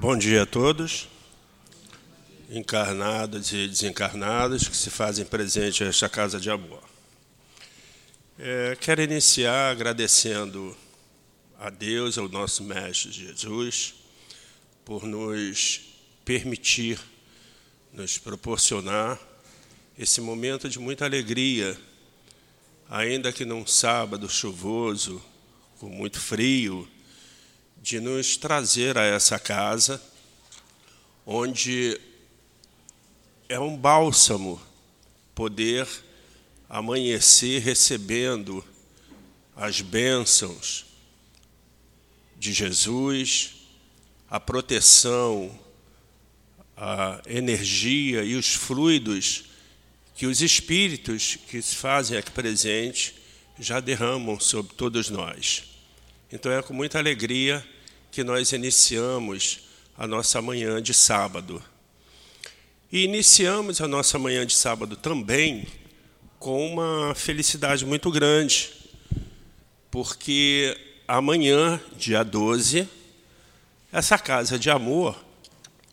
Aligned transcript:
Bom 0.00 0.16
dia 0.16 0.44
a 0.44 0.46
todos, 0.46 1.08
encarnados 2.48 3.52
e 3.52 3.66
desencarnados 3.66 4.68
que 4.68 4.76
se 4.76 4.90
fazem 4.90 5.24
presente 5.24 5.82
nesta 5.82 6.08
casa 6.08 6.38
de 6.38 6.48
amor. 6.48 6.84
É, 8.38 8.78
quero 8.80 9.02
iniciar 9.02 9.72
agradecendo 9.72 10.76
a 11.58 11.68
Deus, 11.68 12.16
ao 12.16 12.28
nosso 12.28 12.62
Mestre 12.62 13.10
Jesus, 13.10 13.96
por 14.84 15.02
nos 15.02 15.80
permitir, 16.24 17.00
nos 17.92 18.18
proporcionar 18.18 19.18
esse 19.98 20.20
momento 20.20 20.68
de 20.68 20.78
muita 20.78 21.06
alegria, 21.06 21.76
ainda 22.88 23.32
que 23.32 23.44
num 23.44 23.66
sábado 23.66 24.28
chuvoso, 24.28 25.20
com 25.80 25.88
muito 25.88 26.20
frio, 26.20 26.88
de 27.82 28.00
nos 28.00 28.36
trazer 28.36 28.98
a 28.98 29.04
essa 29.04 29.38
casa, 29.38 30.02
onde 31.24 32.00
é 33.48 33.58
um 33.58 33.76
bálsamo 33.76 34.60
poder 35.34 35.88
amanhecer 36.68 37.62
recebendo 37.62 38.64
as 39.56 39.80
bênçãos 39.80 40.86
de 42.36 42.52
Jesus, 42.52 43.54
a 44.30 44.38
proteção, 44.38 45.58
a 46.76 47.20
energia 47.26 48.22
e 48.22 48.36
os 48.36 48.54
fluidos 48.54 49.44
que 50.14 50.26
os 50.26 50.42
espíritos 50.42 51.36
que 51.48 51.62
se 51.62 51.76
fazem 51.76 52.18
aqui 52.18 52.30
presente 52.30 53.14
já 53.58 53.80
derramam 53.80 54.38
sobre 54.38 54.74
todos 54.74 55.08
nós. 55.08 55.64
Então 56.30 56.52
é 56.52 56.60
com 56.62 56.74
muita 56.74 56.98
alegria 56.98 57.66
que 58.18 58.24
nós 58.24 58.50
iniciamos 58.50 59.60
a 59.96 60.04
nossa 60.04 60.42
manhã 60.42 60.82
de 60.82 60.92
sábado. 60.92 61.62
E 62.90 63.04
iniciamos 63.04 63.80
a 63.80 63.86
nossa 63.86 64.18
manhã 64.18 64.44
de 64.44 64.54
sábado 64.54 64.96
também 64.96 65.68
com 66.36 66.66
uma 66.66 67.14
felicidade 67.14 67.86
muito 67.86 68.10
grande, 68.10 68.72
porque 69.88 70.76
amanhã, 71.06 71.80
dia 71.96 72.24
12, 72.24 72.88
essa 73.92 74.18
casa 74.18 74.58
de 74.58 74.68
amor 74.68 75.16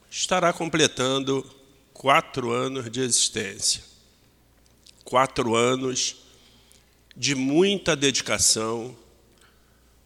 estará 0.09 0.51
completando 0.51 1.47
quatro 1.93 2.51
anos 2.51 2.89
de 2.89 3.01
existência. 3.01 3.83
Quatro 5.03 5.55
anos 5.55 6.15
de 7.15 7.35
muita 7.35 7.95
dedicação, 7.95 8.97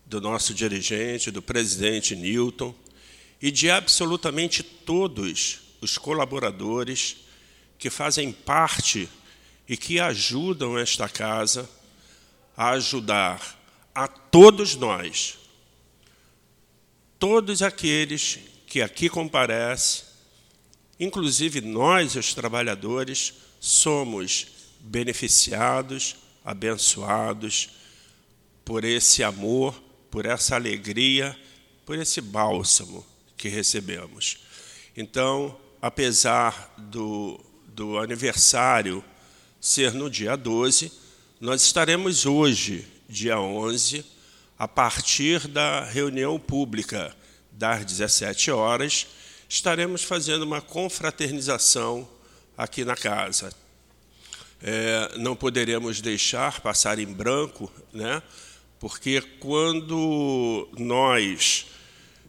do 0.10 0.20
nosso 0.20 0.56
dirigente, 0.56 1.30
do 1.30 1.40
presidente 1.40 2.16
Newton 2.16 2.74
e 3.40 3.52
de 3.52 3.70
absolutamente 3.70 4.64
todos 4.64 5.60
os 5.80 6.00
colaboradores 6.00 7.18
que 7.78 7.92
fazem 7.92 8.32
parte 8.32 9.08
e 9.68 9.78
que 9.78 10.00
ajudam 10.00 10.78
esta 10.80 11.08
casa 11.08 11.70
a 12.58 12.72
ajudar 12.72 13.58
a 13.94 14.08
todos 14.08 14.76
nós, 14.76 15.38
todos 17.20 17.62
aqueles 17.62 18.40
que 18.66 18.82
aqui 18.82 19.10
comparecem, 19.10 20.06
inclusive 21.00 21.62
nós, 21.62 22.16
os 22.16 22.34
trabalhadores, 22.34 23.36
somos 23.60 24.48
beneficiados, 24.80 26.16
abençoados 26.44 27.70
por 28.66 28.84
esse 28.84 29.24
amor 29.24 29.89
por 30.10 30.26
essa 30.26 30.56
alegria, 30.56 31.38
por 31.86 31.98
esse 31.98 32.22
bálsamo 32.22 33.06
que 33.38 33.48
recebemos. 33.48 34.40
Então, 34.96 35.58
apesar 35.82 36.74
do, 36.78 37.40
do 37.68 37.98
aniversário 37.98 39.04
ser 39.60 39.94
no 39.94 40.10
dia 40.10 40.36
12, 40.36 40.92
nós 41.40 41.62
estaremos 41.62 42.26
hoje, 42.26 42.86
dia 43.08 43.40
11, 43.40 44.06
a 44.58 44.68
partir 44.68 45.48
da 45.48 45.86
reunião 45.86 46.38
pública 46.38 47.16
das 47.52 47.86
17 47.86 48.52
horas, 48.52 49.08
estaremos 49.48 50.04
fazendo 50.04 50.44
uma 50.44 50.62
confraternização 50.62 52.08
aqui 52.58 52.84
na 52.84 52.96
casa. 52.96 53.54
É, 54.62 55.18
não 55.18 55.36
poderemos 55.36 56.02
deixar 56.02 56.60
passar 56.60 57.00
em 57.00 57.06
branco 57.06 57.72
né, 57.94 58.22
porque 58.80 59.22
quando 59.40 60.70
nós 60.78 61.68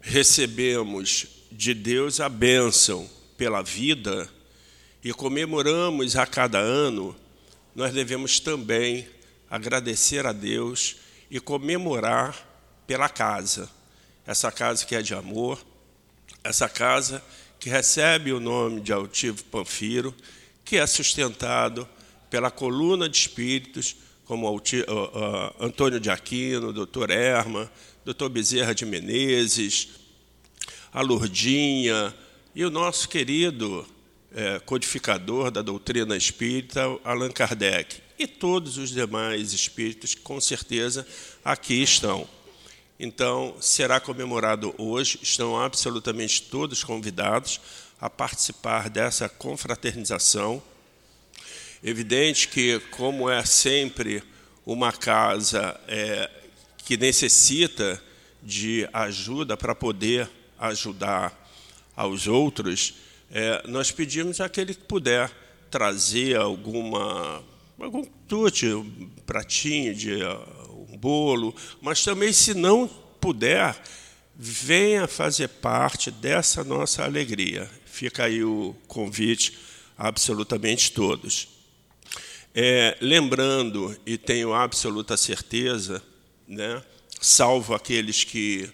recebemos 0.00 1.26
de 1.52 1.72
Deus 1.72 2.18
a 2.20 2.28
bênção 2.28 3.08
pela 3.36 3.62
vida 3.62 4.28
e 5.02 5.12
comemoramos 5.12 6.16
a 6.16 6.26
cada 6.26 6.58
ano, 6.58 7.14
nós 7.74 7.94
devemos 7.94 8.40
também 8.40 9.08
agradecer 9.48 10.26
a 10.26 10.32
Deus 10.32 10.96
e 11.30 11.38
comemorar 11.38 12.36
pela 12.86 13.08
casa. 13.08 13.70
Essa 14.26 14.50
casa 14.50 14.84
que 14.84 14.96
é 14.96 15.02
de 15.02 15.14
amor, 15.14 15.64
essa 16.42 16.68
casa 16.68 17.22
que 17.60 17.70
recebe 17.70 18.32
o 18.32 18.40
nome 18.40 18.80
de 18.80 18.92
Altivo 18.92 19.44
Panfiro, 19.44 20.14
que 20.64 20.76
é 20.76 20.86
sustentado 20.86 21.88
pela 22.28 22.50
coluna 22.50 23.08
de 23.08 23.16
espíritos 23.16 23.96
como 24.30 24.62
Antônio 25.58 25.98
de 25.98 26.08
Aquino, 26.08 26.72
doutor 26.72 27.10
Erma, 27.10 27.68
doutor 28.04 28.28
Bezerra 28.28 28.72
de 28.72 28.86
Menezes, 28.86 29.88
a 30.92 31.00
Lourdinha 31.00 32.14
e 32.54 32.64
o 32.64 32.70
nosso 32.70 33.08
querido 33.08 33.84
é, 34.32 34.60
codificador 34.60 35.50
da 35.50 35.62
doutrina 35.62 36.16
espírita, 36.16 36.80
Allan 37.02 37.32
Kardec, 37.32 38.00
e 38.16 38.24
todos 38.24 38.78
os 38.78 38.90
demais 38.90 39.52
espíritos 39.52 40.14
que, 40.14 40.20
com 40.20 40.40
certeza, 40.40 41.04
aqui 41.44 41.82
estão. 41.82 42.24
Então, 43.00 43.56
será 43.60 43.98
comemorado 43.98 44.72
hoje, 44.78 45.18
estão 45.20 45.60
absolutamente 45.60 46.42
todos 46.42 46.84
convidados 46.84 47.60
a 48.00 48.08
participar 48.08 48.88
dessa 48.88 49.28
confraternização 49.28 50.62
Evidente 51.82 52.48
que, 52.48 52.78
como 52.90 53.30
é 53.30 53.44
sempre 53.44 54.22
uma 54.66 54.92
casa 54.92 55.80
é, 55.88 56.30
que 56.84 56.96
necessita 56.96 58.02
de 58.42 58.88
ajuda 58.92 59.56
para 59.56 59.74
poder 59.74 60.28
ajudar 60.58 61.34
aos 61.96 62.26
outros, 62.26 62.94
é, 63.30 63.62
nós 63.66 63.90
pedimos 63.90 64.40
àquele 64.40 64.74
que 64.74 64.84
puder 64.84 65.30
trazer 65.70 66.36
alguma 66.36 67.42
algum 67.78 68.04
tute, 68.28 68.66
um 68.66 69.08
pratinho 69.24 69.94
de 69.94 70.22
um 70.70 70.98
bolo, 70.98 71.54
mas 71.80 72.04
também 72.04 72.30
se 72.32 72.52
não 72.52 72.86
puder, 73.20 73.80
venha 74.36 75.06
fazer 75.06 75.48
parte 75.48 76.10
dessa 76.10 76.62
nossa 76.62 77.04
alegria. 77.04 77.70
Fica 77.86 78.24
aí 78.24 78.44
o 78.44 78.76
convite 78.86 79.58
a 79.96 80.08
absolutamente 80.08 80.92
todos. 80.92 81.48
É, 82.52 82.96
lembrando, 83.00 83.96
e 84.04 84.18
tenho 84.18 84.52
absoluta 84.52 85.16
certeza, 85.16 86.02
né, 86.48 86.82
salvo 87.20 87.74
aqueles 87.74 88.24
que 88.24 88.68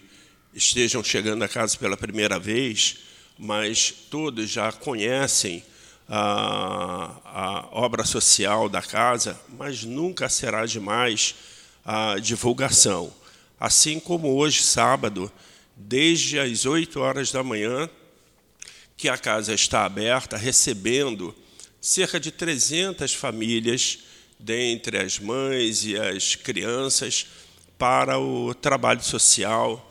estejam 0.51 1.03
chegando 1.03 1.43
a 1.43 1.47
casa 1.47 1.77
pela 1.77 1.95
primeira 1.95 2.39
vez, 2.39 2.97
mas 3.37 3.91
todos 4.09 4.49
já 4.49 4.71
conhecem 4.71 5.63
a, 6.09 7.19
a 7.23 7.67
obra 7.71 8.03
social 8.03 8.67
da 8.67 8.81
casa, 8.81 9.39
mas 9.59 9.83
nunca 9.83 10.27
será 10.27 10.65
demais 10.65 11.35
a 11.85 12.17
divulgação. 12.17 13.13
Assim 13.59 13.99
como 13.99 14.35
hoje, 14.35 14.63
sábado, 14.63 15.31
desde 15.75 16.39
as 16.39 16.65
8 16.65 16.99
horas 16.99 17.31
da 17.31 17.43
manhã, 17.43 17.87
que 18.97 19.07
a 19.07 19.19
casa 19.19 19.53
está 19.53 19.85
aberta, 19.85 20.35
recebendo 20.35 21.35
cerca 21.81 22.19
de 22.19 22.31
300 22.31 23.13
famílias, 23.13 23.99
dentre 24.39 24.97
as 24.97 25.19
mães 25.19 25.85
e 25.85 25.97
as 25.97 26.35
crianças, 26.35 27.27
para 27.77 28.19
o 28.19 28.53
trabalho 28.53 29.03
social, 29.03 29.83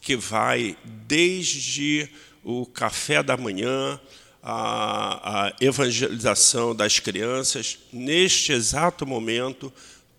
que 0.00 0.16
vai 0.16 0.76
desde 0.84 2.08
o 2.42 2.64
café 2.64 3.22
da 3.22 3.36
manhã, 3.36 4.00
a, 4.42 5.46
a 5.46 5.52
evangelização 5.60 6.74
das 6.74 7.00
crianças. 7.00 7.78
Neste 7.92 8.52
exato 8.52 9.04
momento, 9.04 9.72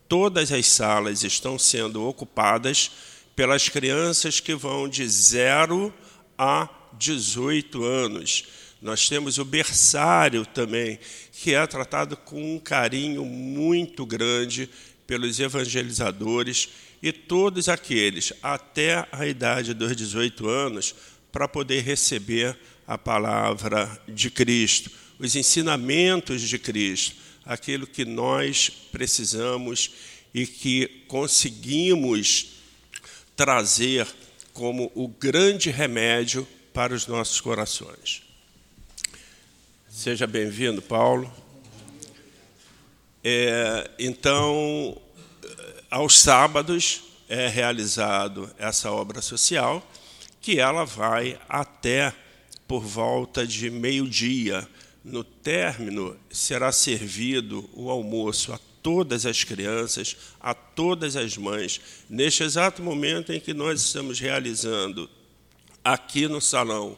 todas 0.07 0.51
as 0.51 0.67
salas 0.67 1.23
estão 1.23 1.57
sendo 1.57 2.05
ocupadas 2.05 2.91
pelas 3.35 3.69
crianças 3.69 4.39
que 4.39 4.53
vão 4.53 4.89
de 4.89 5.07
0 5.07 5.93
a 6.37 6.67
18 6.97 7.83
anos 7.83 8.43
nós 8.81 9.09
temos 9.09 9.37
o 9.37 9.45
berçário 9.45 10.45
também, 10.45 10.99
que 11.31 11.53
é 11.53 11.65
tratado 11.65 12.15
com 12.15 12.55
um 12.55 12.59
carinho 12.59 13.25
muito 13.25 14.05
grande 14.05 14.69
pelos 15.05 15.39
evangelizadores 15.39 16.69
e 17.01 17.11
todos 17.11 17.69
aqueles 17.69 18.33
até 18.41 19.07
a 19.11 19.25
idade 19.25 19.73
dos 19.73 19.95
18 19.95 20.47
anos 20.47 20.93
para 21.31 21.47
poder 21.47 21.81
receber 21.81 22.57
a 22.85 22.97
palavra 22.97 23.99
de 24.07 24.29
Cristo, 24.29 24.91
os 25.19 25.35
ensinamentos 25.35 26.41
de 26.41 26.59
Cristo, 26.59 27.15
aquilo 27.45 27.87
que 27.87 28.05
nós 28.05 28.69
precisamos 28.91 29.91
e 30.33 30.45
que 30.45 31.03
conseguimos 31.07 32.57
trazer 33.35 34.07
como 34.53 34.91
o 34.95 35.07
grande 35.07 35.69
remédio 35.69 36.47
para 36.73 36.93
os 36.93 37.07
nossos 37.07 37.39
corações. 37.39 38.26
Seja 39.97 40.27
bem-vindo, 40.27 40.79
Paulo. 40.79 41.27
É, 43.23 43.89
então, 43.97 44.95
aos 45.89 46.19
sábados 46.19 47.01
é 47.27 47.47
realizado 47.47 48.47
essa 48.59 48.91
obra 48.91 49.23
social, 49.23 49.83
que 50.39 50.59
ela 50.59 50.85
vai 50.85 51.39
até 51.49 52.13
por 52.67 52.83
volta 52.83 53.45
de 53.45 53.71
meio-dia. 53.71 54.69
No 55.03 55.23
término, 55.23 56.15
será 56.29 56.71
servido 56.71 57.67
o 57.73 57.89
almoço 57.89 58.53
a 58.53 58.59
todas 58.83 59.25
as 59.25 59.43
crianças, 59.43 60.15
a 60.39 60.53
todas 60.53 61.15
as 61.15 61.35
mães. 61.37 61.81
Neste 62.07 62.43
exato 62.43 62.83
momento 62.83 63.33
em 63.33 63.39
que 63.39 63.51
nós 63.51 63.81
estamos 63.81 64.19
realizando 64.19 65.09
aqui 65.83 66.27
no 66.27 66.39
salão 66.39 66.95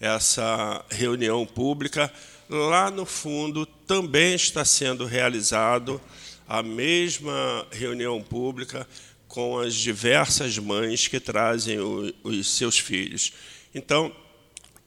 essa 0.00 0.82
reunião 0.90 1.44
pública, 1.44 2.10
lá 2.50 2.90
no 2.90 3.06
fundo 3.06 3.64
também 3.64 4.34
está 4.34 4.64
sendo 4.64 5.06
realizado 5.06 6.00
a 6.48 6.62
mesma 6.62 7.66
reunião 7.70 8.20
pública 8.20 8.86
com 9.28 9.58
as 9.58 9.74
diversas 9.74 10.58
mães 10.58 11.06
que 11.06 11.20
trazem 11.20 11.78
os 12.24 12.48
seus 12.48 12.76
filhos. 12.76 13.32
Então, 13.72 14.12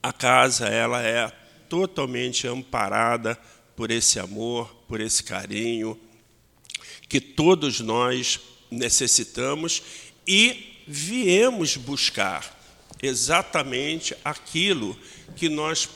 a 0.02 0.12
casa 0.12 0.68
ela 0.68 1.02
é 1.02 1.32
totalmente 1.70 2.46
amparada 2.46 3.40
por 3.78 3.90
esse 3.90 4.20
amor, 4.20 4.68
por 4.88 5.00
esse 5.00 5.24
carinho 5.24 5.98
que 7.08 7.22
todos 7.22 7.80
nós 7.80 8.40
necessitamos 8.70 9.82
e 10.28 10.82
viemos 10.88 11.78
buscar 11.78 12.60
exatamente 13.02 14.16
aquilo 14.26 14.98
que 15.36 15.48
nós 15.48 15.88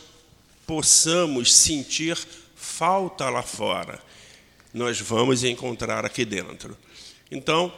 possamos 0.68 1.56
sentir 1.56 2.18
falta 2.56 3.30
lá 3.30 3.42
fora. 3.42 4.00
Nós 4.74 5.00
vamos 5.00 5.44
encontrar 5.44 6.06
aqui 6.06 6.26
dentro. 6.26 6.78
Então, 7.32 7.74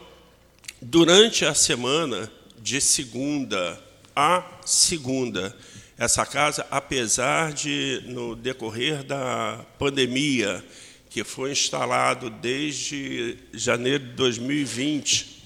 durante 0.82 1.46
a 1.46 1.54
semana 1.54 2.30
de 2.58 2.80
segunda 2.80 3.80
a 4.14 4.44
segunda, 4.66 5.56
essa 5.96 6.26
casa, 6.26 6.66
apesar 6.70 7.52
de, 7.52 8.02
no 8.06 8.34
decorrer 8.34 9.02
da 9.02 9.64
pandemia, 9.78 10.64
que 11.08 11.24
foi 11.24 11.52
instalado 11.52 12.28
desde 12.28 13.38
janeiro 13.52 14.04
de 14.04 14.12
2020 14.12 15.42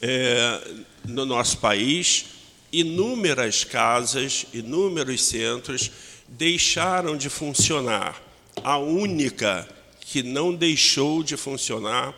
é, 0.00 0.60
no 1.04 1.26
nosso 1.26 1.58
país, 1.58 2.26
inúmeras 2.72 3.62
casas, 3.62 4.46
inúmeros 4.52 5.24
centros 5.24 5.90
deixaram 6.28 7.16
de 7.16 7.28
funcionar. 7.28 8.20
A 8.62 8.78
única 8.78 9.68
que 10.00 10.22
não 10.22 10.54
deixou 10.54 11.22
de 11.22 11.36
funcionar 11.36 12.14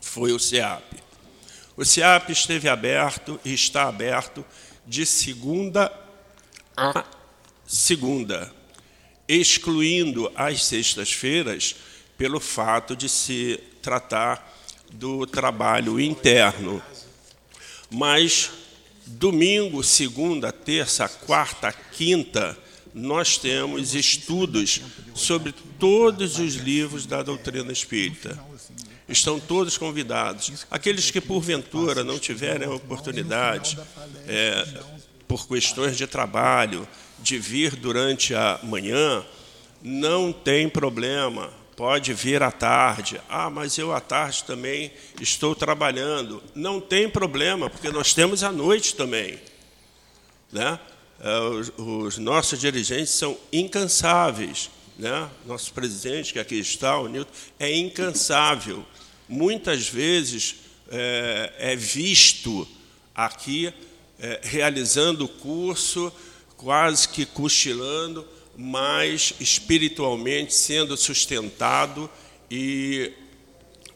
foi 0.00 0.32
o 0.32 0.38
SEAP. 0.38 0.84
O 1.76 1.84
SEAP 1.84 2.30
esteve 2.30 2.68
aberto 2.68 3.38
e 3.44 3.52
está 3.52 3.88
aberto 3.88 4.44
de 4.86 5.04
segunda 5.04 5.92
a 6.76 7.04
segunda, 7.66 8.52
excluindo 9.26 10.30
as 10.34 10.64
sextas-feiras 10.64 11.74
pelo 12.16 12.38
fato 12.38 12.94
de 12.94 13.08
se 13.08 13.58
tratar 13.80 14.54
do 14.92 15.26
trabalho 15.26 15.98
interno. 15.98 16.82
Mas 17.90 18.50
domingo, 19.06 19.82
segunda, 19.82 20.52
terça, 20.52 21.08
quarta, 21.08 21.72
quinta, 21.72 22.56
nós 22.96 23.36
temos 23.36 23.94
estudos 23.94 24.80
sobre 25.14 25.52
todos 25.78 26.38
os 26.38 26.54
livros 26.54 27.04
da 27.04 27.22
doutrina 27.22 27.70
espírita. 27.70 28.42
Estão 29.06 29.38
todos 29.38 29.76
convidados. 29.76 30.66
Aqueles 30.70 31.10
que, 31.10 31.20
porventura, 31.20 32.02
não 32.02 32.18
tiverem 32.18 32.66
a 32.66 32.72
oportunidade, 32.72 33.78
é, 34.26 34.66
por 35.28 35.46
questões 35.46 35.98
de 35.98 36.06
trabalho, 36.06 36.88
de 37.18 37.38
vir 37.38 37.76
durante 37.76 38.34
a 38.34 38.58
manhã, 38.62 39.22
não 39.82 40.32
tem 40.32 40.66
problema, 40.66 41.52
pode 41.76 42.14
vir 42.14 42.42
à 42.42 42.50
tarde. 42.50 43.20
Ah, 43.28 43.50
mas 43.50 43.76
eu 43.76 43.92
à 43.92 44.00
tarde 44.00 44.42
também 44.44 44.90
estou 45.20 45.54
trabalhando. 45.54 46.42
Não 46.54 46.80
tem 46.80 47.10
problema, 47.10 47.68
porque 47.68 47.90
nós 47.90 48.14
temos 48.14 48.42
à 48.42 48.50
noite 48.50 48.96
também. 48.96 49.38
Né? 50.50 50.80
É, 51.20 51.40
os, 51.40 51.72
os 51.76 52.18
nossos 52.18 52.58
dirigentes 52.58 53.10
são 53.10 53.36
incansáveis. 53.52 54.70
Né? 54.98 55.28
Nosso 55.44 55.72
presidente, 55.72 56.32
que 56.32 56.38
aqui 56.38 56.58
está, 56.58 56.98
o 56.98 57.08
Nilton, 57.08 57.30
é 57.58 57.74
incansável. 57.76 58.84
Muitas 59.28 59.88
vezes 59.88 60.56
é, 60.90 61.52
é 61.58 61.76
visto 61.76 62.66
aqui 63.14 63.72
é, 64.18 64.40
realizando 64.42 65.24
o 65.24 65.28
curso, 65.28 66.12
quase 66.56 67.08
que 67.08 67.26
cochilando, 67.26 68.26
mas 68.56 69.34
espiritualmente 69.38 70.54
sendo 70.54 70.96
sustentado 70.96 72.08
e 72.50 73.12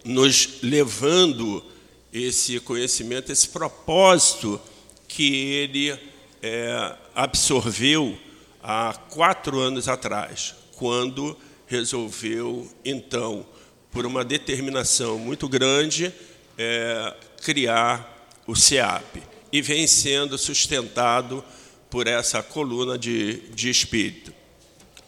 nos 0.05 0.61
levando 0.63 1.65
esse 2.13 2.59
conhecimento, 2.61 3.31
esse 3.31 3.49
propósito 3.49 4.61
que 5.07 5.35
ele 5.35 5.99
é, 6.43 6.97
absorveu 7.15 8.19
há 8.63 8.95
quatro 9.11 9.59
anos 9.59 9.89
atrás, 9.89 10.55
quando 10.77 11.37
resolveu, 11.67 12.69
então, 12.85 13.47
por 13.91 14.07
uma 14.07 14.25
determinação 14.25 15.19
muito 15.19 15.49
grande, 15.49 16.13
é, 16.57 17.15
criar 17.43 18.29
o 18.47 18.55
SEAP 18.55 19.23
e 19.53 19.61
vem 19.63 19.87
sendo 19.87 20.37
sustentado 20.39 21.45
por 21.89 22.07
essa 22.07 22.43
coluna 22.43 22.97
de, 22.97 23.41
de 23.51 23.69
espírito. 23.69 24.33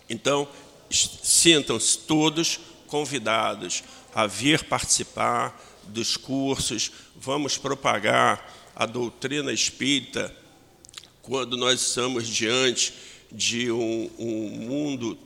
Então, 0.09 0.49
sintam-se 0.91 1.99
todos 1.99 2.61
convidados 2.87 3.83
a 4.15 4.27
vir 4.27 4.65
participar 4.65 5.59
dos 5.85 6.17
cursos, 6.17 6.93
vamos 7.17 7.57
propagar 7.57 8.53
a 8.75 8.87
doutrina 8.87 9.53
espírita 9.53 10.35
quando 11.23 11.57
nós 11.57 11.81
estamos 11.81 12.29
diante 12.29 12.93
de 13.31 13.71
um, 13.71 14.11
um 14.19 14.49
mundo 14.49 15.17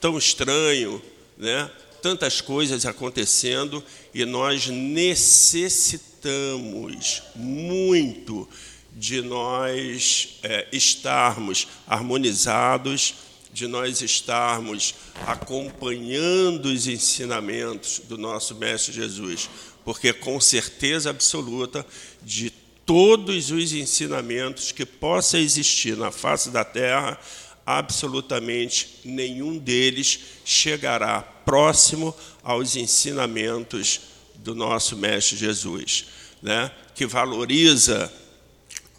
tão 0.00 0.16
estranho, 0.18 1.02
né? 1.36 1.68
tantas 2.02 2.40
coisas 2.40 2.86
acontecendo 2.86 3.82
e 4.14 4.24
nós 4.24 4.68
necessitamos 4.68 7.22
muito 7.34 8.48
de 8.92 9.20
nós 9.22 10.38
é, 10.42 10.68
estarmos 10.70 11.66
harmonizados, 11.86 13.14
de 13.52 13.66
nós 13.66 14.00
estarmos 14.02 14.94
acompanhando 15.26 16.66
os 16.66 16.86
ensinamentos 16.86 18.02
do 18.06 18.16
nosso 18.18 18.54
Mestre 18.54 18.92
Jesus, 18.92 19.48
porque 19.84 20.12
com 20.12 20.38
certeza 20.40 21.10
absoluta 21.10 21.84
de 22.22 22.52
todos 22.86 23.50
os 23.50 23.72
ensinamentos 23.72 24.72
que 24.72 24.86
possa 24.86 25.38
existir 25.38 25.96
na 25.96 26.10
face 26.10 26.50
da 26.50 26.64
terra, 26.64 27.18
absolutamente 27.66 29.00
nenhum 29.04 29.58
deles 29.58 30.20
chegará 30.44 31.20
próximo 31.20 32.14
aos 32.42 32.76
ensinamentos 32.76 34.00
do 34.36 34.54
nosso 34.54 34.96
Mestre 34.96 35.36
Jesus 35.36 36.06
né, 36.42 36.70
que 36.94 37.06
valoriza 37.06 38.12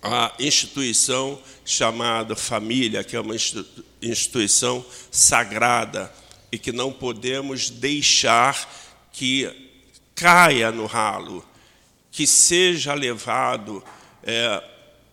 a 0.01 0.33
instituição 0.39 1.39
chamada 1.65 2.35
família, 2.35 3.03
que 3.03 3.15
é 3.15 3.19
uma 3.19 3.35
instituição 4.01 4.85
sagrada 5.11 6.11
e 6.51 6.57
que 6.57 6.71
não 6.71 6.91
podemos 6.91 7.69
deixar 7.69 8.69
que 9.11 9.49
caia 10.15 10.71
no 10.71 10.85
ralo, 10.85 11.43
que 12.17 12.25
seja 12.25 12.95
levado 12.95 13.83
é, 14.23 14.63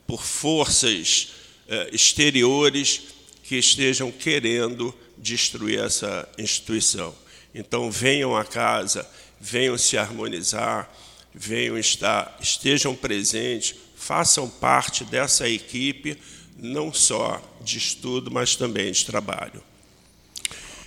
por 0.07 0.25
forças 0.25 1.35
é, 1.69 1.91
exteriores 1.93 3.03
que 3.43 3.57
estejam 3.57 4.11
querendo 4.11 4.95
destruir 5.19 5.81
essa 5.81 6.27
instituição. 6.39 7.15
Então, 7.55 7.91
venham 7.91 8.35
à 8.35 8.43
casa, 8.43 9.07
venham 9.39 9.77
se 9.77 9.99
harmonizar 9.99 10.91
venham 11.35 11.77
estar, 11.77 12.39
estejam 12.41 12.95
presentes, 12.95 13.75
façam 13.97 14.49
parte 14.49 15.05
dessa 15.05 15.49
equipe, 15.49 16.17
não 16.57 16.93
só 16.93 17.43
de 17.61 17.77
estudo, 17.77 18.31
mas 18.31 18.55
também 18.55 18.93
de 18.93 19.05
trabalho. 19.05 19.61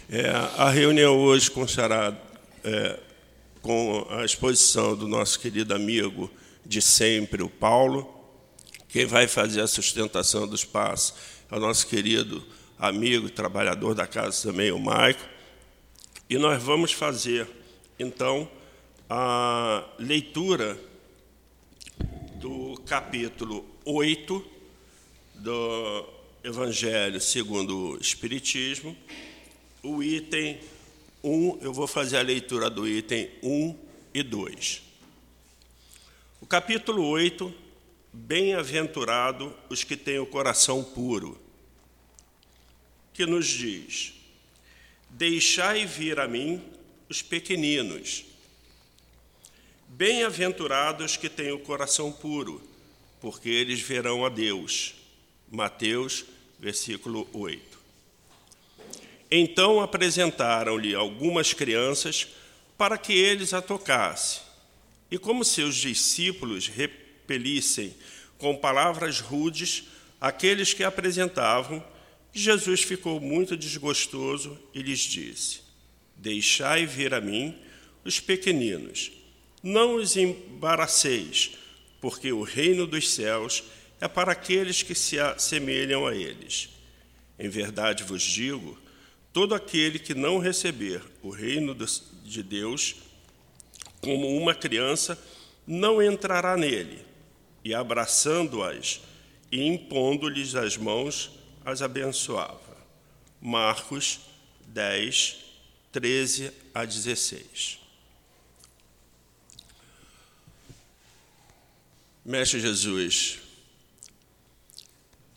É, 0.09 0.29
a 0.57 0.69
reunião 0.69 1.17
hoje 1.19 1.51
constará 1.51 2.15
é, 2.63 2.99
com 3.67 4.07
a 4.11 4.23
exposição 4.23 4.95
do 4.95 5.09
nosso 5.09 5.41
querido 5.41 5.75
amigo 5.75 6.31
de 6.65 6.81
sempre, 6.81 7.43
o 7.43 7.49
Paulo. 7.49 8.09
Quem 8.87 9.05
vai 9.05 9.27
fazer 9.27 9.59
a 9.59 9.67
sustentação 9.67 10.47
do 10.47 10.55
espaço 10.55 11.13
é 11.51 11.55
o 11.57 11.59
nosso 11.59 11.85
querido 11.85 12.41
amigo 12.79 13.29
trabalhador 13.29 13.93
da 13.93 14.07
casa 14.07 14.49
também, 14.49 14.71
o 14.71 14.79
Maico. 14.79 15.21
E 16.29 16.37
nós 16.37 16.63
vamos 16.63 16.93
fazer, 16.93 17.45
então, 17.99 18.49
a 19.09 19.83
leitura 19.99 20.79
do 22.35 22.81
capítulo 22.85 23.65
8 23.83 24.45
do 25.35 26.09
Evangelho 26.41 27.19
segundo 27.19 27.77
o 27.77 27.97
Espiritismo, 27.97 28.95
o 29.83 30.01
item 30.01 30.57
1, 31.23 31.59
eu 31.61 31.73
vou 31.73 31.87
fazer 31.87 32.17
a 32.17 32.21
leitura 32.21 32.69
do 32.69 32.87
item 32.87 33.29
1 33.41 33.77
e 34.13 34.23
2. 34.23 34.81
O 36.39 36.45
capítulo 36.45 37.03
8, 37.03 37.53
Bem-aventurado 38.13 39.55
os 39.69 39.83
que 39.83 39.95
têm 39.95 40.17
o 40.17 40.25
coração 40.25 40.83
puro, 40.83 41.39
que 43.13 43.25
nos 43.25 43.45
diz: 43.47 44.13
Deixai 45.09 45.85
vir 45.85 46.19
a 46.19 46.27
mim 46.27 46.61
os 47.09 47.21
pequeninos. 47.21 48.25
Bem-aventurados 49.87 51.15
que 51.15 51.29
têm 51.29 51.51
o 51.51 51.59
coração 51.59 52.11
puro, 52.11 52.61
porque 53.21 53.49
eles 53.49 53.81
verão 53.81 54.25
a 54.25 54.29
Deus. 54.29 54.95
Mateus, 55.49 56.25
versículo 56.59 57.27
8. 57.33 57.66
Então 59.29 59.81
apresentaram-lhe 59.81 60.95
algumas 60.95 61.53
crianças 61.53 62.27
para 62.77 62.97
que 62.97 63.13
eles 63.13 63.53
a 63.53 63.61
tocassem. 63.61 64.41
E 65.09 65.17
como 65.17 65.43
seus 65.43 65.75
discípulos 65.75 66.67
repelissem 66.67 67.93
com 68.37 68.55
palavras 68.55 69.19
rudes 69.19 69.85
aqueles 70.19 70.73
que 70.73 70.83
apresentavam, 70.83 71.83
Jesus 72.33 72.83
ficou 72.83 73.19
muito 73.19 73.57
desgostoso 73.57 74.57
e 74.73 74.81
lhes 74.81 74.99
disse: 74.99 75.61
Deixai 76.15 76.85
vir 76.85 77.13
a 77.13 77.21
mim 77.21 77.55
os 78.03 78.19
pequeninos, 78.19 79.11
não 79.63 79.95
os 79.95 80.15
embaraceis, 80.15 81.51
porque 81.99 82.31
o 82.31 82.43
reino 82.43 82.85
dos 82.85 83.09
céus 83.09 83.63
é 83.99 84.07
para 84.07 84.31
aqueles 84.31 84.83
que 84.83 84.93
se 84.93 85.19
assemelham 85.19 86.05
a 86.05 86.15
eles. 86.15 86.69
Em 87.39 87.49
verdade 87.49 88.03
vos 88.03 88.21
digo, 88.21 88.77
todo 89.37 89.53
aquele 89.53 89.99
que 89.99 90.15
não 90.15 90.39
receber 90.39 90.99
o 91.21 91.29
reino 91.29 91.75
de 91.75 92.41
Deus 92.41 92.95
como 94.01 94.35
uma 94.35 94.55
criança 94.55 95.15
não 95.67 96.01
entrará 96.01 96.57
nele, 96.57 97.05
e 97.63 97.71
abraçando-as 97.71 98.99
e 99.51 99.61
impondo-lhes 99.61 100.55
as 100.55 100.75
mãos, 100.75 101.29
as 101.63 101.83
abençoava. 101.83 102.77
Marcos 103.39 104.21
10, 104.69 105.37
13 105.91 106.51
a 106.73 106.83
16. 106.83 107.79
Mestre 112.25 112.59
Jesus, 112.59 113.37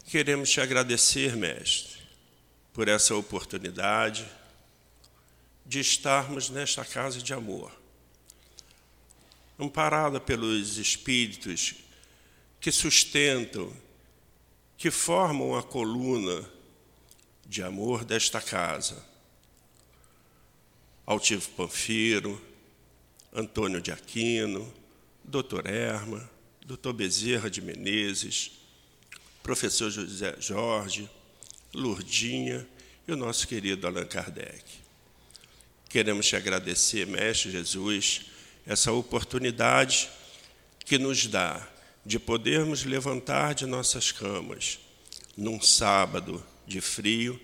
queremos 0.06 0.48
te 0.48 0.58
agradecer, 0.58 1.36
mestre 1.36 1.89
por 2.80 2.88
essa 2.88 3.14
oportunidade 3.14 4.26
de 5.66 5.80
estarmos 5.80 6.48
nesta 6.48 6.82
casa 6.82 7.22
de 7.22 7.34
amor, 7.34 7.70
amparada 9.58 10.18
pelos 10.18 10.78
espíritos 10.78 11.74
que 12.58 12.72
sustentam, 12.72 13.70
que 14.78 14.90
formam 14.90 15.54
a 15.58 15.62
coluna 15.62 16.48
de 17.44 17.62
amor 17.62 18.02
desta 18.02 18.40
casa. 18.40 19.06
Altivo 21.04 21.50
Panfiro, 21.50 22.40
Antônio 23.30 23.82
de 23.82 23.92
Aquino, 23.92 24.72
Dr. 25.22 25.66
Erma, 25.66 26.30
Dr. 26.64 26.94
Bezerra 26.94 27.50
de 27.50 27.60
Menezes, 27.60 28.52
professor 29.42 29.92
José 29.92 30.34
Jorge, 30.40 31.10
Lourdinha 31.74 32.66
e 33.06 33.12
o 33.12 33.16
nosso 33.16 33.46
querido 33.46 33.86
Allan 33.86 34.06
Kardec. 34.06 34.64
Queremos 35.88 36.26
te 36.26 36.36
agradecer, 36.36 37.06
Mestre 37.06 37.50
Jesus, 37.50 38.22
essa 38.66 38.92
oportunidade 38.92 40.08
que 40.84 40.98
nos 40.98 41.26
dá 41.26 41.68
de 42.04 42.18
podermos 42.18 42.84
levantar 42.84 43.54
de 43.54 43.66
nossas 43.66 44.12
camas 44.12 44.78
num 45.36 45.60
sábado 45.60 46.44
de 46.66 46.80
frio 46.80 47.40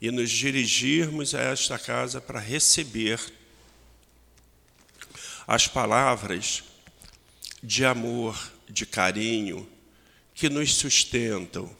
e 0.00 0.10
nos 0.10 0.30
dirigirmos 0.30 1.34
a 1.34 1.40
esta 1.40 1.78
casa 1.78 2.20
para 2.20 2.40
receber 2.40 3.20
as 5.46 5.68
palavras 5.68 6.64
de 7.62 7.84
amor, 7.84 8.38
de 8.68 8.86
carinho 8.86 9.68
que 10.34 10.48
nos 10.48 10.74
sustentam 10.74 11.74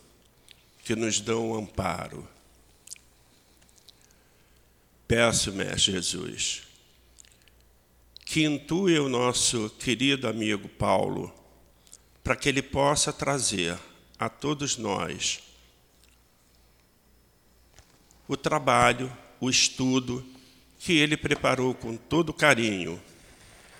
que 0.84 0.94
nos 0.94 1.18
dão 1.18 1.54
amparo. 1.54 2.28
Peço, 5.08 5.52
Mestre 5.52 5.92
Jesus, 5.92 6.62
que 8.24 8.44
intue 8.44 8.98
o 8.98 9.08
nosso 9.08 9.70
querido 9.70 10.28
amigo 10.28 10.68
Paulo, 10.68 11.32
para 12.22 12.36
que 12.36 12.48
ele 12.48 12.62
possa 12.62 13.12
trazer 13.12 13.78
a 14.18 14.28
todos 14.28 14.76
nós 14.76 15.40
o 18.26 18.36
trabalho, 18.36 19.14
o 19.40 19.50
estudo 19.50 20.24
que 20.78 20.94
ele 20.94 21.16
preparou 21.16 21.74
com 21.74 21.96
todo 21.96 22.32
carinho 22.32 23.00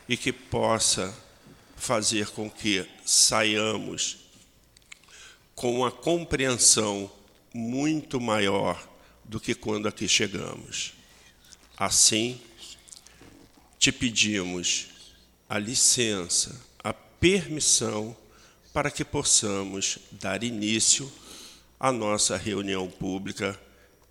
e 0.09 0.17
que 0.17 0.33
possa 0.33 1.17
fazer 1.77 2.29
com 2.29 2.51
que 2.51 2.87
saiamos 3.05 4.24
com 5.55 5.75
uma 5.75 5.91
compreensão 5.91 7.11
muito 7.53 8.21
maior 8.21 8.87
do 9.25 9.41
que 9.41 9.55
quando 9.55 9.89
aqui 9.89 10.09
chegamos. 10.09 10.93
Assim, 11.77 12.41
te 13.79 13.93
pedimos 13.93 14.89
a 15.49 15.59
licença, 15.59 16.61
a 16.83 16.93
permissão 16.93 18.17
para 18.73 18.91
que 18.91 19.05
possamos 19.05 19.99
dar 20.11 20.43
início 20.43 21.11
à 21.79 21.93
nossa 21.93 22.37
reunião 22.37 22.91
pública 22.91 23.59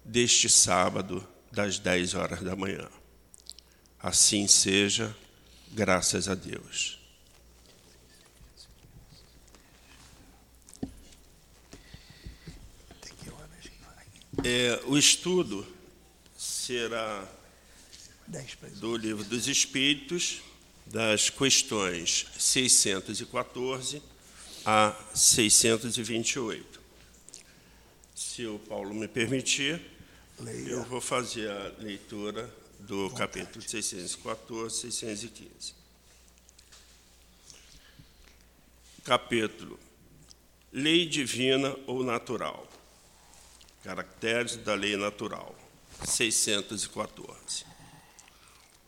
deste 0.05 0.49
sábado, 0.49 1.25
das 1.51 1.79
10 1.79 2.13
horas 2.13 2.41
da 2.41 2.55
manhã. 2.55 2.87
Assim 3.99 4.47
seja, 4.47 5.15
graças 5.71 6.27
a 6.27 6.35
Deus. 6.35 7.02
É, 14.45 14.81
o 14.87 14.97
estudo 14.97 15.65
será 16.37 17.25
do 18.75 18.97
livro 18.97 19.23
dos 19.23 19.47
Espíritos, 19.47 20.41
das 20.85 21.29
questões 21.29 22.27
614 22.37 24.01
a 24.65 24.93
628. 25.15 26.81
Se 28.13 28.45
o 28.45 28.59
Paulo 28.59 28.93
me 28.93 29.07
permitir, 29.07 29.81
Leia. 30.37 30.71
eu 30.71 30.83
vou 30.83 30.99
fazer 30.99 31.49
a 31.49 31.71
leitura 31.79 32.53
do 32.79 33.09
capítulo 33.11 33.63
614, 33.65 34.91
615. 34.91 35.73
Capítulo 39.05 39.79
Lei 40.73 41.05
divina 41.05 41.73
ou 41.87 42.03
natural. 42.03 42.67
Caracteres 43.83 44.55
da 44.55 44.73
lei 44.75 44.95
natural. 44.95 45.53
614. 46.05 47.65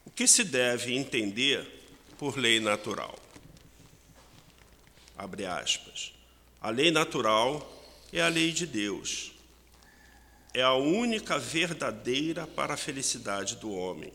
O 0.06 0.10
que 0.10 0.26
se 0.26 0.46
deve 0.46 0.96
entender 0.96 1.68
por 2.18 2.38
lei 2.38 2.62
natural? 2.62 3.20
Abre 5.18 5.46
aspas. 5.46 6.14
A 6.62 6.70
lei 6.70 6.92
natural 6.92 7.86
é 8.14 8.22
a 8.22 8.30
lei 8.30 8.54
de 8.54 8.66
Deus. 8.66 9.34
É 10.54 10.62
a 10.62 10.74
única 10.74 11.38
verdadeira 11.38 12.48
para 12.48 12.76
a 12.76 12.78
felicidade 12.78 13.58
do 13.58 13.72
homem. 13.72 14.14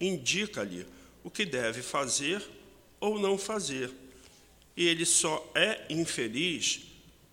Indica-lhe 0.00 0.86
o 1.24 1.30
que 1.30 1.44
deve 1.44 1.82
fazer 1.82 2.40
ou 3.00 3.18
não 3.18 3.36
fazer, 3.36 3.90
e 4.76 4.86
ele 4.86 5.04
só 5.04 5.44
é 5.56 5.84
infeliz 5.90 6.82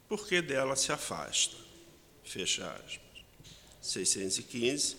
porque 0.08 0.42
dela 0.42 0.76
se 0.76 0.92
afasta. 0.92 1.69
Fecha 2.30 2.64
aspas. 2.64 3.02
615. 3.82 4.98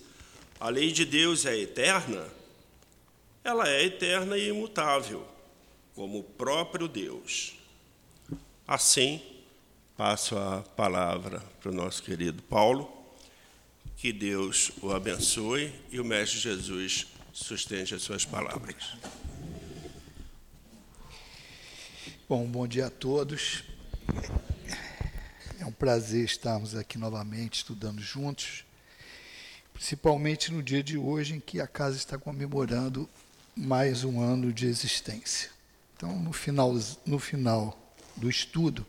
A 0.59 0.69
lei 0.69 0.91
de 0.91 1.05
Deus 1.05 1.47
é 1.47 1.57
eterna? 1.57 2.27
Ela 3.45 3.69
é 3.69 3.85
eterna 3.85 4.37
e 4.37 4.49
imutável, 4.49 5.25
como 5.95 6.19
o 6.19 6.25
próprio 6.25 6.89
Deus. 6.89 7.55
Assim, 8.67 9.23
passo 9.97 10.37
a 10.37 10.63
palavra 10.77 11.39
para 11.61 11.71
o 11.71 11.75
nosso 11.75 12.03
querido 12.03 12.43
Paulo. 12.43 12.93
Que 13.97 14.13
Deus 14.13 14.73
o 14.83 14.91
abençoe 14.91 15.73
e 15.89 16.01
o 16.01 16.05
Mestre 16.05 16.41
Jesus 16.41 17.07
sustente 17.33 17.95
as 17.95 18.03
suas 18.03 18.25
palavras. 18.25 18.97
Bom, 22.29 22.45
bom 22.45 22.67
dia 22.67 22.87
a 22.87 22.91
todos. 22.91 23.63
É 25.61 25.67
um 25.67 25.73
prazer 25.73 26.25
estarmos 26.25 26.75
aqui 26.75 26.97
novamente 26.97 27.57
estudando 27.57 28.01
juntos, 28.01 28.65
principalmente 29.75 30.51
no 30.51 30.63
dia 30.63 30.83
de 30.83 30.97
hoje 30.97 31.35
em 31.35 31.39
que 31.39 31.61
a 31.61 31.67
casa 31.67 31.99
está 31.99 32.17
comemorando 32.17 33.07
mais 33.55 34.03
um 34.03 34.23
ano 34.23 34.55
de 34.55 34.67
existência. 34.67 35.51
Então, 35.95 36.19
no 36.19 36.33
final, 36.33 36.75
no 37.05 37.19
final 37.19 37.95
do 38.17 38.31
estudo, 38.31 38.87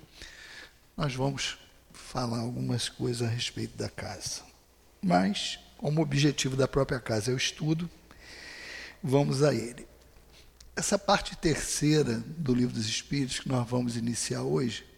nós 0.95 1.13
vamos 1.13 1.57
falar 1.91 2.39
algumas 2.39 2.87
coisas 2.87 3.27
a 3.27 3.29
respeito 3.29 3.75
da 3.75 3.89
casa. 3.89 4.41
Mas, 5.01 5.59
como 5.75 6.01
objetivo 6.01 6.55
da 6.55 6.69
própria 6.69 7.01
casa 7.01 7.31
é 7.31 7.33
o 7.33 7.37
estudo, 7.37 7.89
vamos 9.03 9.43
a 9.43 9.53
ele. 9.53 9.85
Essa 10.73 10.97
parte 10.97 11.35
terceira 11.35 12.23
do 12.25 12.55
Livro 12.55 12.75
dos 12.75 12.87
Espíritos, 12.87 13.41
que 13.41 13.49
nós 13.49 13.69
vamos 13.69 13.97
iniciar 13.97 14.43
hoje, 14.43 14.89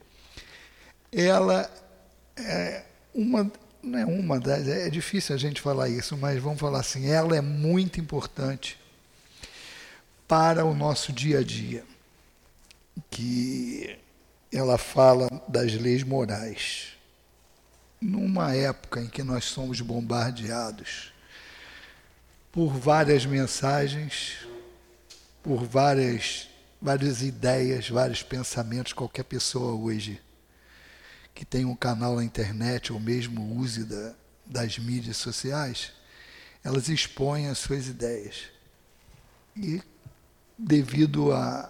ela 1.16 1.70
é 2.36 2.84
uma, 3.14 3.52
não 3.82 4.00
é 4.00 4.06
uma 4.06 4.40
das, 4.40 4.68
é 4.68 4.90
difícil 4.90 5.36
a 5.36 5.38
gente 5.38 5.62
falar 5.62 5.90
isso, 5.90 6.18
mas 6.18 6.42
vamos 6.42 6.60
falar 6.60 6.80
assim, 6.80 7.10
ela 7.10 7.36
é 7.36 7.42
muito 7.42 8.00
importante 8.00 8.80
para 10.28 10.66
o 10.66 10.74
nosso 10.74 11.14
dia 11.14 11.40
a 11.40 11.44
dia, 11.44 11.84
que 13.12 13.98
ela 14.52 14.78
fala 14.78 15.30
das 15.48 15.74
leis 15.74 16.04
morais. 16.04 16.94
Numa 18.02 18.54
época 18.54 19.00
em 19.00 19.08
que 19.08 19.24
nós 19.24 19.46
somos 19.46 19.80
bombardeados 19.80 21.14
por 22.52 22.68
várias 22.74 23.26
mensagens, 23.26 24.40
por 25.42 25.64
várias, 25.64 26.50
várias 26.82 27.22
ideias, 27.22 27.90
vários 27.90 28.22
pensamentos, 28.22 28.94
qualquer 28.94 29.24
pessoa 29.24 29.74
hoje 29.74 30.22
que 31.34 31.46
tem 31.46 31.66
um 31.66 31.76
canal 31.76 32.16
na 32.16 32.24
internet 32.24 32.94
ou 32.94 33.00
mesmo 33.00 33.58
use 33.58 33.84
da, 33.84 34.14
das 34.46 34.78
mídias 34.78 35.18
sociais, 35.18 35.92
elas 36.64 36.88
expõem 36.88 37.48
as 37.48 37.58
suas 37.58 37.88
ideias. 37.88 38.46
E 39.56 39.82
devido 40.58 41.34
à, 41.34 41.70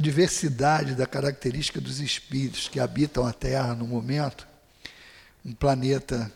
diversidade 0.00 0.94
da 0.94 1.06
característica 1.06 1.80
dos 1.80 2.00
espíritos 2.00 2.68
que 2.68 2.80
habitam 2.80 3.24
a 3.24 3.32
Terra 3.32 3.74
no 3.74 3.86
momento, 3.86 4.46
um 5.44 5.52
planeta 5.52 6.32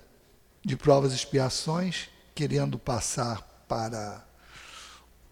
de 0.64 0.76
provas 0.76 1.12
e 1.12 1.16
expiações, 1.16 2.08
querendo 2.34 2.78
passar 2.78 3.42
para 3.66 4.24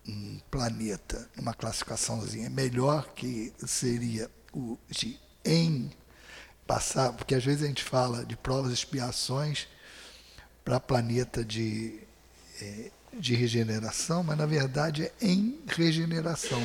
um 0.09 0.41
planeta, 0.51 1.29
uma 1.39 1.55
classificaçãozinha 1.55 2.51
melhor, 2.51 3.13
que 3.15 3.53
seria 3.65 4.31
o 4.53 4.79
de 4.91 5.19
em 5.45 5.93
passar, 6.67 7.13
porque 7.13 7.35
às 7.35 7.45
vezes 7.45 7.63
a 7.63 7.67
gente 7.67 7.83
fala 7.83 8.25
de 8.25 8.37
provas 8.37 8.71
e 8.71 8.75
expiações 8.75 9.69
para 10.65 10.81
planeta 10.81 11.45
de, 11.45 12.01
é, 12.61 12.91
de 13.13 13.35
regeneração, 13.35 14.23
mas 14.23 14.37
na 14.37 14.47
verdade 14.47 15.05
é 15.05 15.13
em 15.21 15.61
regeneração. 15.67 16.63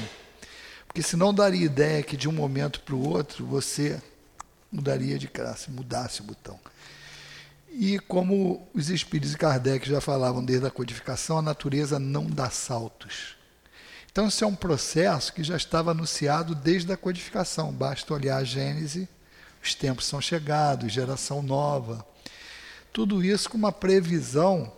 Porque 0.87 1.03
senão 1.03 1.33
daria 1.33 1.65
ideia 1.65 2.03
que 2.03 2.17
de 2.17 2.27
um 2.27 2.33
momento 2.33 2.81
para 2.81 2.95
o 2.95 3.07
outro 3.07 3.45
você 3.45 4.01
mudaria 4.71 5.19
de 5.19 5.27
classe, 5.27 5.69
mudasse 5.69 6.21
o 6.21 6.23
botão. 6.23 6.59
E 7.69 7.99
como 7.99 8.67
os 8.73 8.89
espíritos 8.89 9.31
de 9.31 9.37
Kardec 9.37 9.87
já 9.87 10.01
falavam 10.01 10.43
desde 10.43 10.67
a 10.67 10.71
codificação, 10.71 11.37
a 11.37 11.41
natureza 11.41 11.97
não 11.97 12.25
dá 12.25 12.49
saltos. 12.49 13.37
Então, 14.11 14.27
isso 14.27 14.43
é 14.43 14.47
um 14.47 14.55
processo 14.55 15.31
que 15.31 15.41
já 15.41 15.55
estava 15.55 15.91
anunciado 15.91 16.53
desde 16.53 16.91
a 16.91 16.97
codificação. 16.97 17.71
Basta 17.71 18.13
olhar 18.13 18.37
a 18.37 18.43
Gênese, 18.43 19.07
os 19.61 19.75
tempos 19.75 20.05
são 20.05 20.19
chegados, 20.19 20.91
geração 20.91 21.41
nova. 21.41 22.05
Tudo 22.91 23.23
isso 23.23 23.49
com 23.49 23.57
uma 23.57 23.71
previsão 23.71 24.71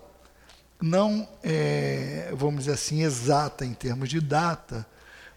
não, 0.81 1.27
é, 1.41 2.33
vamos 2.35 2.65
dizer 2.65 2.73
assim, 2.73 3.03
exata 3.03 3.65
em 3.65 3.73
termos 3.73 4.09
de 4.09 4.19
data, 4.19 4.85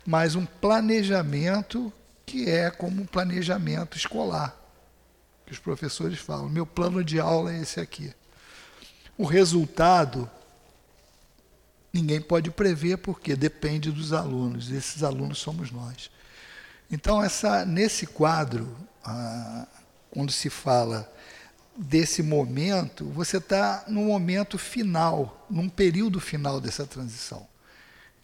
mas 0.05 0.35
um 0.35 0.45
planejamento 0.45 1.93
que 2.25 2.51
é 2.51 2.71
como 2.71 3.03
um 3.03 3.07
planejamento 3.07 3.97
escolar 3.97 4.57
que 5.47 5.53
os 5.53 5.59
professores 5.61 6.19
falam. 6.19 6.49
Meu 6.49 6.67
plano 6.67 7.05
de 7.05 7.21
aula 7.21 7.53
é 7.55 7.61
esse 7.61 7.79
aqui. 7.79 8.13
O 9.17 9.25
resultado 9.25 10.29
ninguém 11.93 12.21
pode 12.21 12.51
prever 12.51 12.99
porque 12.99 13.37
depende 13.37 13.91
dos 13.93 14.13
alunos. 14.13 14.71
Esses 14.71 15.03
alunos 15.05 15.39
somos 15.39 15.71
nós. 15.71 16.11
Então 16.91 17.23
essa 17.23 17.65
nesse 17.65 18.07
quadro, 18.07 18.77
quando 20.11 20.33
se 20.33 20.49
fala 20.49 21.11
desse 21.77 22.23
momento, 22.23 23.05
você 23.07 23.37
está 23.37 23.85
no 23.87 24.05
momento 24.05 24.59
final, 24.59 25.47
num 25.51 25.69
período 25.69 26.19
final 26.21 26.61
dessa 26.61 26.87
transição. 26.87 27.47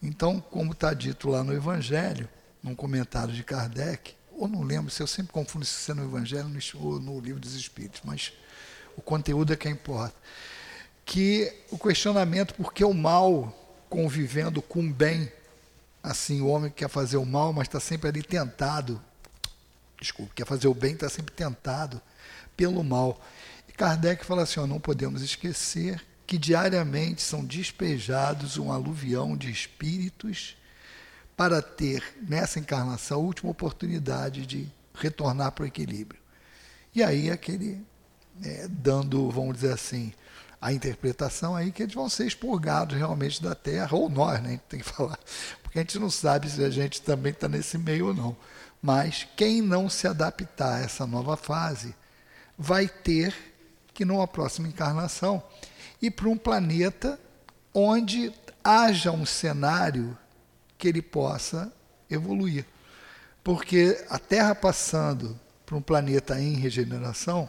Então, 0.03 0.40
como 0.40 0.73
está 0.73 0.92
dito 0.95 1.29
lá 1.29 1.45
no 1.45 1.53
Evangelho, 1.53 2.29
num 2.62 2.75
comentário 2.75 3.33
de 3.33 3.45
Kardec, 3.45 4.14
ou 4.33 4.49
não 4.49 4.62
lembro 4.62 4.90
se 4.90 5.03
eu 5.03 5.07
sempre 5.07 5.33
confundo 5.33 5.64
se 5.64 5.90
é 5.90 5.95
no 5.95 6.05
Evangelho 6.05 6.51
ou 6.75 6.99
no 6.99 7.21
Livro 7.21 7.40
dos 7.40 7.55
Espíritos, 7.55 8.01
mas 8.05 8.33
o 8.97 9.03
conteúdo 9.03 9.53
é 9.53 9.57
que 9.57 9.68
importa. 9.68 10.16
Que 11.05 11.53
o 11.71 11.79
questionamento 11.79 12.55
por 12.55 12.73
que 12.73 12.85
o 12.85 12.95
mal 12.95 13.57
convivendo 13.88 14.62
com 14.62 14.81
o 14.81 14.90
bem, 14.90 15.31
assim, 16.03 16.40
o 16.40 16.47
homem 16.47 16.71
quer 16.71 16.88
fazer 16.88 17.18
o 17.18 17.27
mal, 17.27 17.53
mas 17.53 17.68
está 17.68 17.79
sempre 17.79 18.09
ali 18.09 18.23
tentado, 18.23 19.01
desculpe, 20.03 20.35
quer 20.35 20.47
fazer 20.47 20.69
o 20.69 20.75
bem, 20.75 20.93
está 20.93 21.09
sempre 21.09 21.35
tentado 21.35 22.01
pelo 22.57 22.83
mal. 22.85 23.21
E 23.69 23.73
Kardec 23.73 24.25
fala 24.25 24.43
assim: 24.43 24.61
ó, 24.61 24.67
não 24.67 24.81
podemos 24.81 25.23
esquecer 25.23 26.03
que 26.27 26.38
diariamente 26.38 27.23
são 27.23 27.45
despejados 27.45 28.57
um 28.57 28.73
aluvião 28.73 29.37
de 29.37 29.51
espíritos 29.51 30.57
para 31.37 31.61
ter 31.61 32.03
nessa 32.23 32.59
encarnação 32.59 33.19
a 33.19 33.23
última 33.23 33.51
oportunidade 33.51 34.47
de 34.47 34.69
retornar 34.95 35.53
para 35.53 35.65
o 35.65 35.67
equilíbrio. 35.67 36.21
E 36.95 37.03
aí 37.03 37.31
aquele 37.31 37.85
é, 38.43 38.67
dando, 38.69 39.31
vamos 39.31 39.55
dizer 39.55 39.73
assim, 39.73 40.12
a 40.61 40.73
interpretação 40.73 41.57
aí 41.57 41.73
que 41.73 41.83
eles 41.83 41.95
vão 41.95 42.09
ser 42.09 42.27
expurgados 42.27 42.97
realmente 42.97 43.43
da 43.43 43.55
Terra, 43.55 43.97
ou 43.97 44.09
nós, 44.09 44.41
né? 44.41 44.49
A 44.49 44.53
gente 44.53 44.62
tem 44.69 44.81
que 44.81 44.87
falar, 44.91 45.19
porque 45.62 45.79
a 45.79 45.83
gente 45.83 45.99
não 45.99 46.11
sabe 46.11 46.49
se 46.49 46.62
a 46.62 46.71
gente 46.71 47.03
também 47.03 47.33
está 47.33 47.49
nesse 47.49 47.77
meio 47.77 48.09
ou 48.09 48.15
não. 48.15 48.37
Mas 48.83 49.29
quem 49.37 49.62
não 49.62 49.88
se 49.88 50.09
adaptar 50.09 50.75
a 50.75 50.81
essa 50.81 51.07
nova 51.07 51.37
fase 51.37 51.95
vai 52.59 52.88
ter 52.88 53.33
que, 53.95 54.05
numa 54.05 54.27
próxima 54.27 54.66
encarnação, 54.66 55.40
ir 56.01 56.11
para 56.11 56.29
um 56.29 56.37
planeta 56.37 57.18
onde 57.73 58.33
haja 58.64 59.12
um 59.12 59.25
cenário 59.25 60.18
que 60.77 60.88
ele 60.88 61.01
possa 61.01 61.73
evoluir. 62.11 62.66
Porque 63.45 64.05
a 64.11 64.18
Terra 64.18 64.55
passando 64.55 65.38
para 65.64 65.77
um 65.77 65.83
planeta 65.83 66.40
em 66.40 66.55
regeneração, 66.55 67.49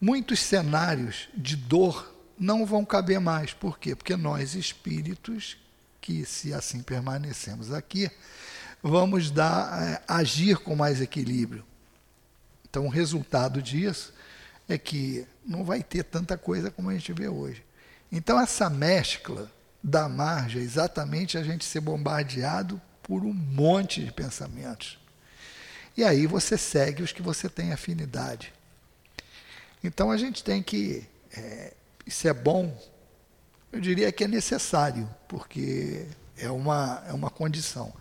muitos 0.00 0.40
cenários 0.40 1.28
de 1.36 1.56
dor 1.56 2.12
não 2.38 2.64
vão 2.66 2.84
caber 2.84 3.20
mais. 3.20 3.52
Por 3.52 3.78
quê? 3.78 3.94
Porque 3.94 4.16
nós, 4.16 4.54
espíritos, 4.54 5.56
que 6.00 6.24
se 6.24 6.52
assim 6.52 6.82
permanecemos 6.82 7.72
aqui, 7.72 8.10
vamos 8.86 9.30
dar, 9.30 9.82
é, 9.82 10.02
agir 10.06 10.58
com 10.58 10.76
mais 10.76 11.00
equilíbrio. 11.00 11.64
Então, 12.68 12.84
o 12.84 12.90
resultado 12.90 13.62
disso 13.62 14.12
é 14.68 14.76
que 14.76 15.26
não 15.44 15.64
vai 15.64 15.82
ter 15.82 16.04
tanta 16.04 16.36
coisa 16.36 16.70
como 16.70 16.90
a 16.90 16.92
gente 16.92 17.12
vê 17.12 17.28
hoje. 17.28 17.64
Então, 18.12 18.38
essa 18.38 18.68
mescla 18.68 19.50
da 19.82 20.08
margem 20.08 20.60
é 20.60 20.64
exatamente 20.64 21.38
a 21.38 21.42
gente 21.42 21.64
ser 21.64 21.80
bombardeado 21.80 22.80
por 23.02 23.24
um 23.24 23.32
monte 23.32 24.04
de 24.04 24.12
pensamentos. 24.12 24.98
E 25.96 26.04
aí 26.04 26.26
você 26.26 26.58
segue 26.58 27.02
os 27.02 27.12
que 27.12 27.22
você 27.22 27.48
tem 27.48 27.72
afinidade. 27.72 28.52
Então 29.82 30.10
a 30.10 30.16
gente 30.16 30.42
tem 30.42 30.62
que. 30.62 31.06
É, 31.36 31.72
isso 32.06 32.26
é 32.26 32.32
bom, 32.32 32.76
eu 33.72 33.80
diria 33.80 34.10
que 34.10 34.24
é 34.24 34.28
necessário, 34.28 35.08
porque 35.28 36.06
é 36.36 36.50
uma, 36.50 37.02
é 37.06 37.12
uma 37.12 37.30
condição. 37.30 37.92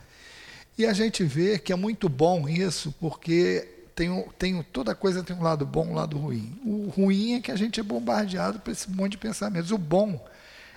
E 0.77 0.86
a 0.86 0.93
gente 0.93 1.23
vê 1.23 1.59
que 1.59 1.71
é 1.71 1.75
muito 1.75 2.09
bom 2.09 2.49
isso, 2.49 2.93
porque 2.99 3.67
tem, 3.95 4.23
tem, 4.39 4.63
toda 4.63 4.95
coisa 4.95 5.23
tem 5.23 5.36
um 5.36 5.43
lado 5.43 5.65
bom 5.65 5.88
um 5.88 5.93
lado 5.93 6.17
ruim. 6.17 6.59
O 6.65 6.89
ruim 6.89 7.36
é 7.36 7.41
que 7.41 7.51
a 7.51 7.55
gente 7.55 7.79
é 7.79 7.83
bombardeado 7.83 8.59
por 8.59 8.71
esse 8.71 8.89
monte 8.89 9.12
de 9.12 9.17
pensamentos. 9.17 9.71
O 9.71 9.77
bom 9.77 10.23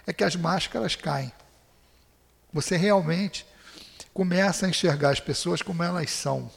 é 0.07 0.13
que 0.13 0.23
as 0.23 0.37
máscaras 0.37 0.95
caem. 0.95 1.33
Você 2.53 2.77
realmente 2.77 3.47
começa 4.13 4.67
a 4.67 4.69
enxergar 4.69 5.11
as 5.11 5.21
pessoas 5.21 5.63
como 5.63 5.83
elas 5.83 6.11
são. 6.11 6.51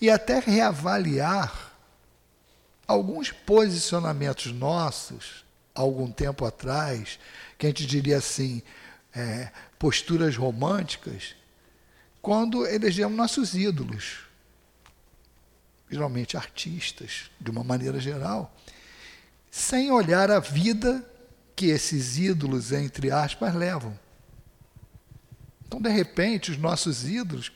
E 0.00 0.10
até 0.10 0.38
reavaliar 0.38 1.72
alguns 2.86 3.30
posicionamentos 3.30 4.52
nossos, 4.52 5.44
algum 5.74 6.10
tempo 6.10 6.44
atrás, 6.44 7.18
que 7.56 7.66
a 7.66 7.70
gente 7.70 7.86
diria 7.86 8.18
assim, 8.18 8.62
é, 9.14 9.50
posturas 9.78 10.36
românticas, 10.36 11.34
quando 12.20 12.66
elegemos 12.66 13.16
nossos 13.16 13.54
ídolos, 13.54 14.20
geralmente 15.90 16.36
artistas, 16.36 17.30
de 17.40 17.50
uma 17.50 17.64
maneira 17.64 17.98
geral, 17.98 18.54
sem 19.50 19.90
olhar 19.90 20.30
a 20.30 20.38
vida 20.38 21.04
que 21.56 21.66
esses 21.66 22.18
ídolos, 22.18 22.72
entre 22.72 23.10
aspas, 23.10 23.54
levam. 23.54 23.98
Então, 25.66 25.80
de 25.80 25.88
repente, 25.88 26.50
os 26.50 26.58
nossos 26.58 27.08
ídolos, 27.08 27.52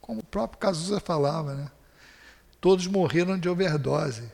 como 0.00 0.20
o 0.20 0.24
próprio 0.24 0.58
Cazuza 0.58 1.00
falava, 1.00 1.54
né? 1.54 1.70
todos 2.60 2.86
morreram 2.86 3.38
de 3.38 3.48
overdose. 3.48 4.30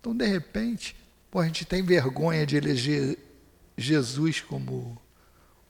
Então, 0.00 0.14
de 0.14 0.26
repente, 0.26 0.96
pô, 1.30 1.40
a 1.40 1.46
gente 1.46 1.64
tem 1.64 1.82
vergonha 1.82 2.44
de 2.44 2.56
eleger 2.56 3.18
Jesus 3.76 4.40
como 4.40 5.00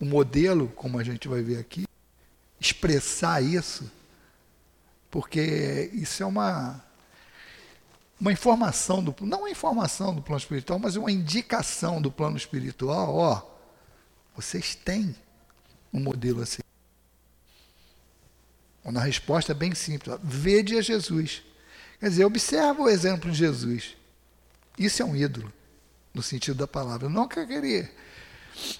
um 0.01 0.07
modelo, 0.07 0.69
como 0.69 0.99
a 0.99 1.05
gente 1.05 1.29
vai 1.29 1.43
ver 1.43 1.59
aqui, 1.59 1.85
expressar 2.67 3.43
isso, 3.43 3.91
porque 5.11 5.91
isso 5.93 6.23
é 6.23 6.27
uma 6.27 6.83
uma 8.21 8.33
informação 8.33 9.03
do 9.03 9.15
não 9.21 9.41
uma 9.41 9.51
informação 9.51 10.15
do 10.15 10.23
plano 10.23 10.41
espiritual, 10.41 10.79
mas 10.79 10.97
uma 10.97 11.11
indicação 11.11 12.01
do 12.01 12.11
plano 12.11 12.37
espiritual, 12.37 13.15
ó, 13.15 13.43
vocês 14.35 14.75
têm 14.75 15.15
um 15.93 16.01
modelo 16.01 16.43
assim. 16.43 16.63
Uma 18.85 19.01
resposta 19.01 19.53
é 19.53 19.55
bem 19.55 19.75
simples, 19.75 20.15
ó, 20.15 20.19
vede 20.23 20.77
a 20.77 20.83
Jesus. 20.83 21.43
Quer 22.01 22.09
dizer, 22.09 22.25
observa 22.25 22.83
o 22.83 22.89
exemplo 22.89 23.31
de 23.31 23.37
Jesus. 23.37 23.97
Isso 24.79 25.03
é 25.03 25.05
um 25.05 25.17
ídolo, 25.17 25.53
no 26.13 26.23
sentido 26.23 26.57
da 26.57 26.67
palavra. 26.67 27.09
Não 27.09 27.27
que 27.27 27.41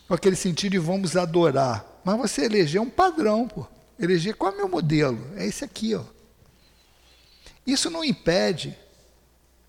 com 0.07 0.15
aquele 0.15 0.37
sentido 0.37 0.73
de 0.73 0.79
vamos 0.79 1.17
adorar, 1.17 1.85
mas 2.05 2.17
você 2.17 2.45
eleger 2.45 2.81
um 2.81 2.91
padrão, 2.91 3.49
pô. 3.49 3.67
Eleger 3.99 4.37
qual 4.37 4.53
é 4.53 4.55
o 4.55 4.59
meu 4.59 4.69
modelo? 4.69 5.19
É 5.37 5.47
esse 5.47 5.65
aqui, 5.65 5.95
ó. 5.95 6.05
Isso 7.67 7.89
não 7.91 8.05
impede 8.05 8.77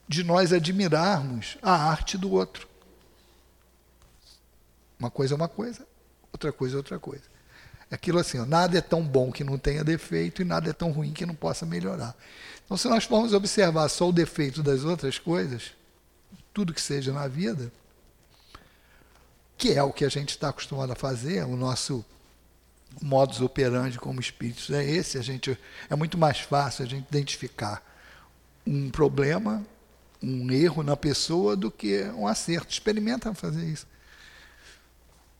de 0.07 0.23
nós 0.23 0.51
admirarmos 0.51 1.57
a 1.61 1.71
arte 1.71 2.17
do 2.17 2.31
outro. 2.31 2.67
Uma 4.99 5.09
coisa 5.09 5.33
é 5.33 5.37
uma 5.37 5.47
coisa, 5.47 5.85
outra 6.31 6.51
coisa 6.51 6.75
é 6.75 6.77
outra 6.77 6.99
coisa. 6.99 7.23
É 7.89 7.95
aquilo 7.95 8.19
assim, 8.19 8.39
ó, 8.39 8.45
nada 8.45 8.77
é 8.77 8.81
tão 8.81 9.01
bom 9.01 9.31
que 9.31 9.43
não 9.43 9.57
tenha 9.57 9.83
defeito 9.83 10.41
e 10.41 10.45
nada 10.45 10.69
é 10.69 10.73
tão 10.73 10.91
ruim 10.91 11.13
que 11.13 11.25
não 11.25 11.35
possa 11.35 11.65
melhorar. 11.65 12.15
Então, 12.65 12.75
se 12.75 12.87
nós 12.87 13.03
formos 13.03 13.33
observar 13.33 13.87
só 13.89 14.09
o 14.09 14.13
defeito 14.13 14.63
das 14.63 14.83
outras 14.83 15.19
coisas, 15.19 15.73
tudo 16.51 16.73
que 16.73 16.81
seja 16.81 17.13
na 17.13 17.27
vida, 17.27 17.71
que 19.57 19.71
é 19.73 19.83
o 19.83 19.93
que 19.93 20.03
a 20.03 20.09
gente 20.09 20.29
está 20.29 20.49
acostumado 20.49 20.91
a 20.91 20.95
fazer, 20.95 21.45
o 21.45 21.55
nosso 21.55 22.03
modus 23.01 23.41
operandi 23.41 23.99
como 23.99 24.19
espíritos 24.19 24.69
é 24.69 24.83
esse, 24.83 25.17
a 25.17 25.21
gente 25.21 25.57
é 25.89 25.95
muito 25.95 26.17
mais 26.17 26.39
fácil 26.39 26.85
a 26.85 26.87
gente 26.87 27.07
identificar 27.09 27.83
um 28.65 28.89
problema, 28.89 29.65
um 30.21 30.49
erro 30.51 30.81
na 30.81 30.97
pessoa 30.97 31.55
do 31.55 31.69
que 31.69 32.03
um 32.15 32.27
acerto. 32.27 32.71
Experimenta 32.71 33.33
fazer 33.33 33.65
isso. 33.65 33.85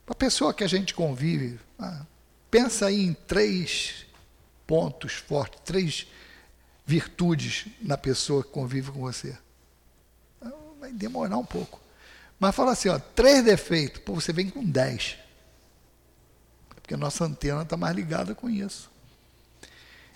A 0.06 0.14
pessoa 0.14 0.54
que 0.54 0.62
a 0.62 0.68
gente 0.68 0.94
convive, 0.94 1.58
ah, 1.78 2.06
pensa 2.50 2.86
aí 2.86 3.04
em 3.04 3.12
três 3.12 4.06
pontos 4.66 5.14
fortes, 5.14 5.60
três 5.64 6.06
virtudes 6.84 7.66
na 7.80 7.98
pessoa 7.98 8.44
que 8.44 8.50
convive 8.50 8.92
com 8.92 9.00
você. 9.00 9.36
Vai 10.78 10.92
demorar 10.92 11.38
um 11.38 11.44
pouco. 11.44 11.80
Mas 12.38 12.54
fala 12.54 12.72
assim, 12.72 12.88
ó, 12.88 12.98
três 12.98 13.42
defeitos, 13.42 14.00
pô, 14.02 14.14
você 14.14 14.32
vem 14.32 14.48
com 14.48 14.64
dez 14.64 15.16
porque 16.86 16.94
a 16.94 16.98
nossa 16.98 17.24
antena 17.24 17.62
está 17.62 17.76
mais 17.76 17.96
ligada 17.96 18.32
com 18.32 18.48
isso. 18.48 18.88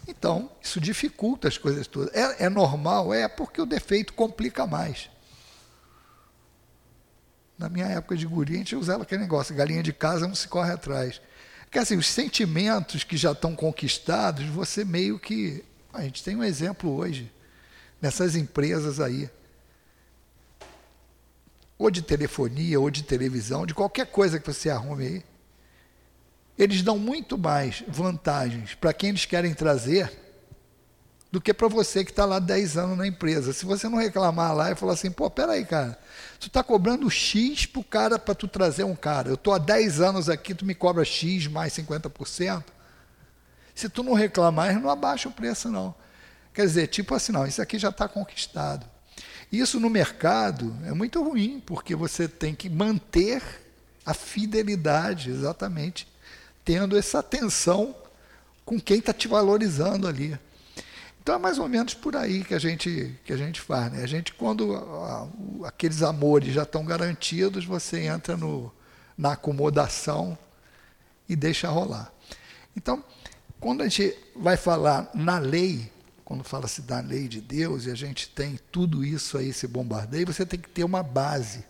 Então, 0.07 0.49
isso 0.63 0.81
dificulta 0.81 1.49
as 1.49 1.59
coisas 1.59 1.85
todas. 1.89 2.15
É, 2.15 2.45
é 2.45 2.49
normal? 2.49 3.13
É 3.13 3.27
porque 3.27 3.61
o 3.61 3.67
defeito 3.67 4.13
complica 4.13 4.69
mais. 4.69 5.11
Na 7.59 7.69
minha 7.69 7.87
época 7.87 8.17
de 8.17 8.25
guri, 8.25 8.55
a 8.55 8.59
gente 8.59 8.77
usava 8.77 9.03
aquele 9.03 9.21
negócio, 9.21 9.53
galinha 9.53 9.83
de 9.83 9.93
casa 9.93 10.29
não 10.29 10.35
se 10.35 10.47
corre 10.47 10.71
atrás. 10.71 11.21
Quer 11.73 11.83
dizer, 11.83 11.97
os 11.97 12.07
sentimentos 12.07 13.03
que 13.03 13.17
já 13.17 13.33
estão 13.33 13.57
conquistados, 13.57 14.47
você 14.47 14.85
meio 14.85 15.19
que. 15.19 15.65
A 15.93 16.03
gente 16.03 16.23
tem 16.23 16.37
um 16.37 16.45
exemplo 16.45 16.95
hoje, 16.95 17.33
nessas 18.01 18.37
empresas 18.37 19.01
aí. 19.01 19.29
Ou 21.77 21.91
de 21.91 22.01
telefonia, 22.01 22.79
ou 22.79 22.89
de 22.93 23.03
televisão, 23.03 23.67
de 23.67 23.75
qualquer 23.75 24.07
coisa 24.07 24.39
que 24.39 24.47
você 24.47 24.71
arrume 24.71 25.05
aí 25.05 25.31
eles 26.59 26.83
dão 26.83 26.99
muito 26.99 27.39
mais 27.39 27.83
vantagens 27.89 28.75
para 28.75 28.93
quem 28.93 29.11
eles 29.11 29.25
querem 29.25 29.55
trazer 29.55 30.11
do 31.33 31.41
que 31.41 31.55
para 31.55 31.69
você 31.69 32.05
que 32.05 32.11
está 32.11 32.25
lá 32.25 32.39
10 32.39 32.77
anos 32.77 32.99
na 32.99 33.07
empresa. 33.07 33.53
Se 33.53 33.65
você 33.65 33.89
não 33.89 33.99
reclamar 33.99 34.55
lá 34.55 34.73
e 34.73 34.75
falar 34.75 34.95
assim, 34.95 35.11
pô, 35.11 35.31
peraí, 35.31 35.65
cara, 35.65 35.99
tu 36.41 36.49
está 36.49 36.63
cobrando 36.63 37.09
X 37.09 37.67
para 37.67 37.81
o 37.81 37.85
cara 37.85 38.19
para 38.19 38.35
tu 38.35 38.49
trazer 38.49 38.85
um 38.85 38.97
cara. 38.97 39.29
Eu 39.29 39.35
estou 39.35 39.55
há 39.55 39.59
10 39.59 40.01
anos 40.01 40.29
aqui, 40.29 40.55
tu 40.55 40.65
me 40.65 40.75
cobra 40.75 41.05
X 41.05 41.47
mais 41.47 41.73
50%. 41.73 42.65
Se 43.75 43.89
tu 43.89 44.03
não 44.03 44.15
reclamar, 44.15 44.79
não 44.81 44.91
abaixa 44.91 45.29
o 45.29 45.33
preço, 45.33 45.71
não. 45.71 45.95
Quer 46.53 46.67
dizer, 46.67 46.89
tipo 46.89 47.15
assim, 47.15 47.33
não, 47.33 47.47
isso 47.47 47.63
aqui 47.63 47.79
já 47.79 47.91
está 47.91 48.09
conquistado. 48.09 48.85
Isso 49.53 49.79
no 49.79 49.89
mercado 49.89 50.77
é 50.85 50.93
muito 50.93 51.23
ruim, 51.23 51.63
porque 51.65 51.95
você 51.95 52.29
tem 52.29 52.55
que 52.55 52.69
manter 52.69 53.43
a 54.05 54.13
fidelidade, 54.13 55.31
exatamente, 55.31 56.09
tendo 56.71 56.97
essa 56.97 57.19
atenção 57.19 57.97
com 58.65 58.79
quem 58.79 59.01
está 59.01 59.13
te 59.13 59.27
valorizando 59.27 60.07
ali. 60.07 60.39
Então 61.21 61.35
é 61.35 61.39
mais 61.39 61.59
ou 61.59 61.69
menos 61.69 61.95
por 61.95 62.15
aí 62.15 62.45
que 62.45 62.55
a 62.55 62.61
gente, 62.61 63.19
que 63.25 63.33
a 63.33 63.37
gente 63.37 63.61
faz. 63.61 63.91
Né? 63.91 64.05
A 64.05 64.07
gente, 64.07 64.33
quando 64.35 64.73
aqueles 65.65 66.01
amores 66.01 66.55
já 66.55 66.63
estão 66.63 66.85
garantidos, 66.85 67.65
você 67.65 68.03
entra 68.03 68.37
no, 68.37 68.73
na 69.19 69.33
acomodação 69.33 70.39
e 71.29 71.35
deixa 71.35 71.69
rolar. 71.69 72.13
Então, 72.77 73.03
quando 73.59 73.83
a 73.83 73.89
gente 73.89 74.17
vai 74.37 74.57
falar 74.57 75.11
na 75.13 75.41
lei, 75.41 75.91
quando 76.25 76.45
fala-se 76.45 76.83
da 76.83 77.01
lei 77.01 77.27
de 77.27 77.41
Deus 77.41 77.87
e 77.87 77.91
a 77.91 77.97
gente 77.97 78.29
tem 78.29 78.61
tudo 78.71 79.05
isso 79.05 79.37
aí, 79.37 79.49
esse 79.49 79.67
bombardeio, 79.67 80.33
você 80.33 80.47
tem 80.47 80.61
que 80.61 80.69
ter 80.69 80.85
uma 80.85 81.03
base. 81.03 81.65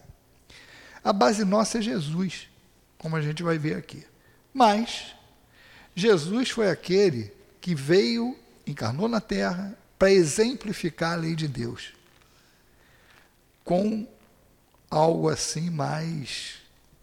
A 1.03 1.11
base 1.11 1.43
nossa 1.43 1.79
é 1.79 1.81
Jesus, 1.81 2.51
como 2.99 3.17
a 3.17 3.23
gente 3.23 3.43
vai 3.43 3.57
ver 3.57 3.79
aqui. 3.79 4.10
Mas 4.53 5.15
Jesus 5.95 6.51
foi 6.51 6.71
aquele 6.71 7.33
que 7.61 7.75
veio, 7.75 8.37
encarnou 8.67 9.09
na 9.09 9.21
terra, 9.21 9.77
para 9.99 10.11
exemplificar 10.11 11.13
a 11.13 11.17
lei 11.17 11.35
de 11.35 11.47
Deus. 11.47 11.93
Com 13.65 14.09
algo 14.91 15.29
assim 15.29 15.71
mais, 15.71 16.55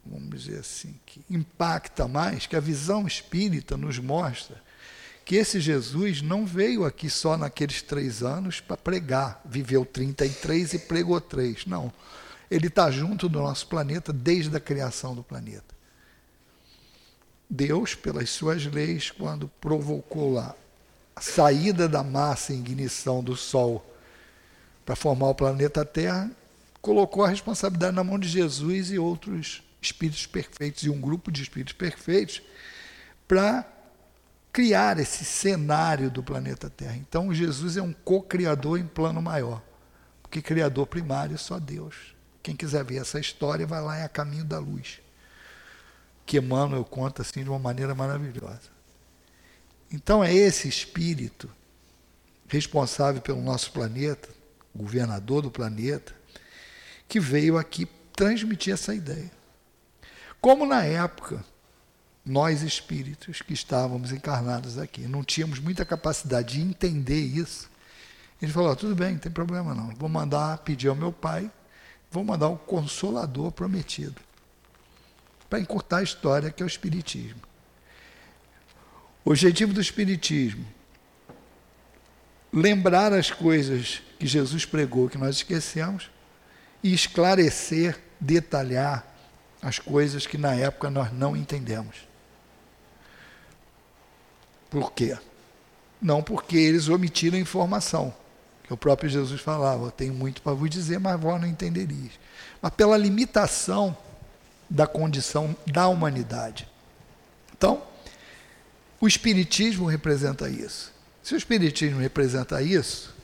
vamos 0.06 0.44
dizer 0.44 0.60
assim, 0.60 1.00
que 1.06 1.22
impacta 1.30 2.08
mais, 2.08 2.46
que 2.46 2.56
a 2.56 2.60
visão 2.60 3.06
espírita 3.06 3.78
nos 3.78 4.00
mostra 4.00 4.62
que 5.28 5.36
esse 5.36 5.60
Jesus 5.60 6.22
não 6.22 6.46
veio 6.46 6.86
aqui 6.86 7.10
só 7.10 7.36
naqueles 7.36 7.82
três 7.82 8.24
anos 8.24 8.62
para 8.62 8.78
pregar, 8.78 9.42
viveu 9.44 9.86
33 9.86 10.76
e 10.76 10.80
pregou 10.80 11.20
três. 11.20 11.66
Não. 11.66 11.92
Ele 12.50 12.68
está 12.68 12.90
junto 12.90 13.28
do 13.28 13.40
nosso 13.40 13.68
planeta 13.68 14.14
desde 14.14 14.56
a 14.56 14.60
criação 14.62 15.14
do 15.14 15.22
planeta. 15.22 15.76
Deus, 17.50 17.96
pelas 17.96 18.30
suas 18.30 18.66
leis, 18.66 19.10
quando 19.10 19.48
provocou 19.62 20.34
lá 20.34 20.54
a 21.16 21.22
saída 21.22 21.88
da 21.88 22.04
massa 22.04 22.54
em 22.54 22.60
ignição 22.60 23.24
do 23.24 23.36
Sol 23.36 23.84
para 24.86 24.96
formar 24.96 25.30
o 25.30 25.36
planeta 25.36 25.84
Terra, 25.86 26.30
colocou 26.82 27.24
a 27.24 27.30
responsabilidade 27.30 27.96
na 27.96 28.04
mão 28.04 28.20
de 28.20 28.28
Jesus 28.28 28.92
e 28.92 29.00
outros 29.00 29.64
espíritos 29.82 30.26
perfeitos 30.26 30.84
e 30.84 30.90
um 30.90 31.00
grupo 31.00 31.32
de 31.32 31.42
espíritos 31.42 31.74
perfeitos 31.74 32.42
para 33.28 33.66
criar 34.52 35.00
esse 35.00 35.24
cenário 35.24 36.12
do 36.12 36.22
planeta 36.22 36.70
Terra. 36.70 36.98
Então, 36.98 37.34
Jesus 37.34 37.78
é 37.78 37.82
um 37.82 37.94
co-criador 37.94 38.80
em 38.80 38.88
plano 38.88 39.22
maior, 39.22 39.62
porque 40.22 40.42
criador 40.42 40.88
primário 40.88 41.36
é 41.36 41.38
só 41.38 41.60
Deus. 41.60 42.16
Quem 42.44 42.56
quiser 42.56 42.84
ver 42.84 42.98
essa 42.98 43.20
história, 43.20 43.66
vai 43.66 43.82
lá 43.82 44.00
em 44.00 44.04
A 44.04 44.10
Caminho 44.10 44.46
da 44.46 44.60
Luz 44.60 45.00
que 46.28 46.38
Emmanuel 46.38 46.84
conta 46.84 47.22
assim 47.22 47.42
de 47.42 47.50
uma 47.50 47.58
maneira 47.58 47.96
maravilhosa. 47.96 48.70
Então 49.90 50.22
é 50.22 50.32
esse 50.34 50.68
espírito 50.68 51.50
responsável 52.50 53.22
pelo 53.22 53.42
nosso 53.42 53.72
planeta, 53.72 54.28
governador 54.76 55.42
do 55.42 55.50
planeta, 55.50 56.14
que 57.08 57.18
veio 57.18 57.58
aqui 57.58 57.88
transmitir 58.14 58.74
essa 58.74 58.94
ideia. 58.94 59.32
Como 60.42 60.66
na 60.66 60.84
época, 60.84 61.44
nós 62.26 62.62
espíritos 62.62 63.42
que 63.42 63.54
estávamos 63.54 64.12
encarnados 64.12 64.78
aqui, 64.78 65.08
não 65.08 65.24
tínhamos 65.24 65.60
muita 65.60 65.86
capacidade 65.86 66.56
de 66.56 66.62
entender 66.62 67.22
isso. 67.22 67.70
Ele 68.42 68.52
falou: 68.52 68.76
tudo 68.76 68.94
bem, 68.94 69.14
não 69.14 69.20
tem 69.20 69.32
problema 69.32 69.74
não. 69.74 69.96
Vou 69.96 70.10
mandar 70.10 70.58
pedir 70.60 70.90
ao 70.90 70.96
meu 70.96 71.14
pai, 71.14 71.50
vou 72.12 72.26
mandar 72.26 72.50
o 72.50 72.58
consolador 72.58 73.50
prometido 73.54 74.27
para 75.50 75.60
encurtar 75.60 75.98
a 75.98 76.04
história 76.04 76.52
que 76.52 76.62
é 76.62 76.66
o 76.66 76.68
espiritismo. 76.68 77.42
O 79.24 79.32
objetivo 79.32 79.74
do 79.74 79.82
espiritismo 79.82 80.66
lembrar 82.52 83.14
as 83.14 83.30
coisas 83.30 84.02
que 84.18 84.26
Jesus 84.26 84.66
pregou 84.66 85.10
que 85.10 85.18
nós 85.18 85.38
esquecemos 85.38 86.10
e 86.82 86.94
esclarecer, 86.94 88.00
detalhar 88.20 89.06
as 89.62 89.80
coisas 89.80 90.26
que 90.26 90.38
na 90.38 90.54
época 90.54 90.90
nós 90.90 91.12
não 91.12 91.36
entendemos. 91.36 92.08
Por 94.70 94.92
quê? 94.92 95.18
Não 96.02 96.22
porque 96.22 96.58
eles 96.58 96.90
omitiram 96.90 97.38
informação, 97.38 98.14
que 98.64 98.74
o 98.74 98.78
próprio 98.78 99.10
Jesus 99.10 99.42
falava, 99.42 99.92
tenho 99.92 100.14
muito 100.14 100.42
para 100.42 100.54
vos 100.54 100.70
dizer, 100.70 101.00
mas 101.00 101.20
vós 101.20 101.40
não 101.40 101.48
entenderias. 101.48 102.12
Mas 102.62 102.74
pela 102.74 102.98
limitação 102.98 103.96
da 104.70 104.86
condição 104.86 105.56
da 105.66 105.88
humanidade. 105.88 106.68
Então, 107.56 107.84
o 109.00 109.08
Espiritismo 109.08 109.86
representa 109.86 110.50
isso. 110.50 110.94
Se 111.24 111.34
o 111.34 111.38
Espiritismo 111.38 112.00
representa 112.00 112.62
isso, 112.62 113.16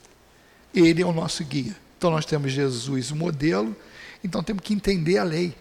ele 0.74 1.02
é 1.02 1.06
o 1.06 1.12
nosso 1.12 1.44
guia. 1.44 1.74
Então 1.96 2.10
nós 2.10 2.26
temos 2.26 2.52
Jesus, 2.52 3.10
o 3.10 3.16
modelo, 3.16 3.74
então 4.22 4.42
temos 4.42 4.62
que 4.62 4.74
entender 4.74 5.18
a 5.18 5.24
lei. 5.24 5.54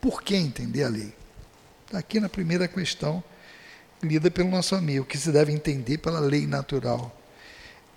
Por 0.00 0.22
que 0.22 0.36
entender 0.36 0.84
a 0.84 0.88
lei? 0.88 1.12
Está 1.86 1.98
aqui 1.98 2.20
na 2.20 2.28
primeira 2.28 2.68
questão 2.68 3.22
lida 4.02 4.30
pelo 4.30 4.48
nosso 4.48 4.74
amigo, 4.74 5.04
que 5.04 5.18
se 5.18 5.32
deve 5.32 5.52
entender 5.52 5.98
pela 5.98 6.20
lei 6.20 6.46
natural. 6.46 7.14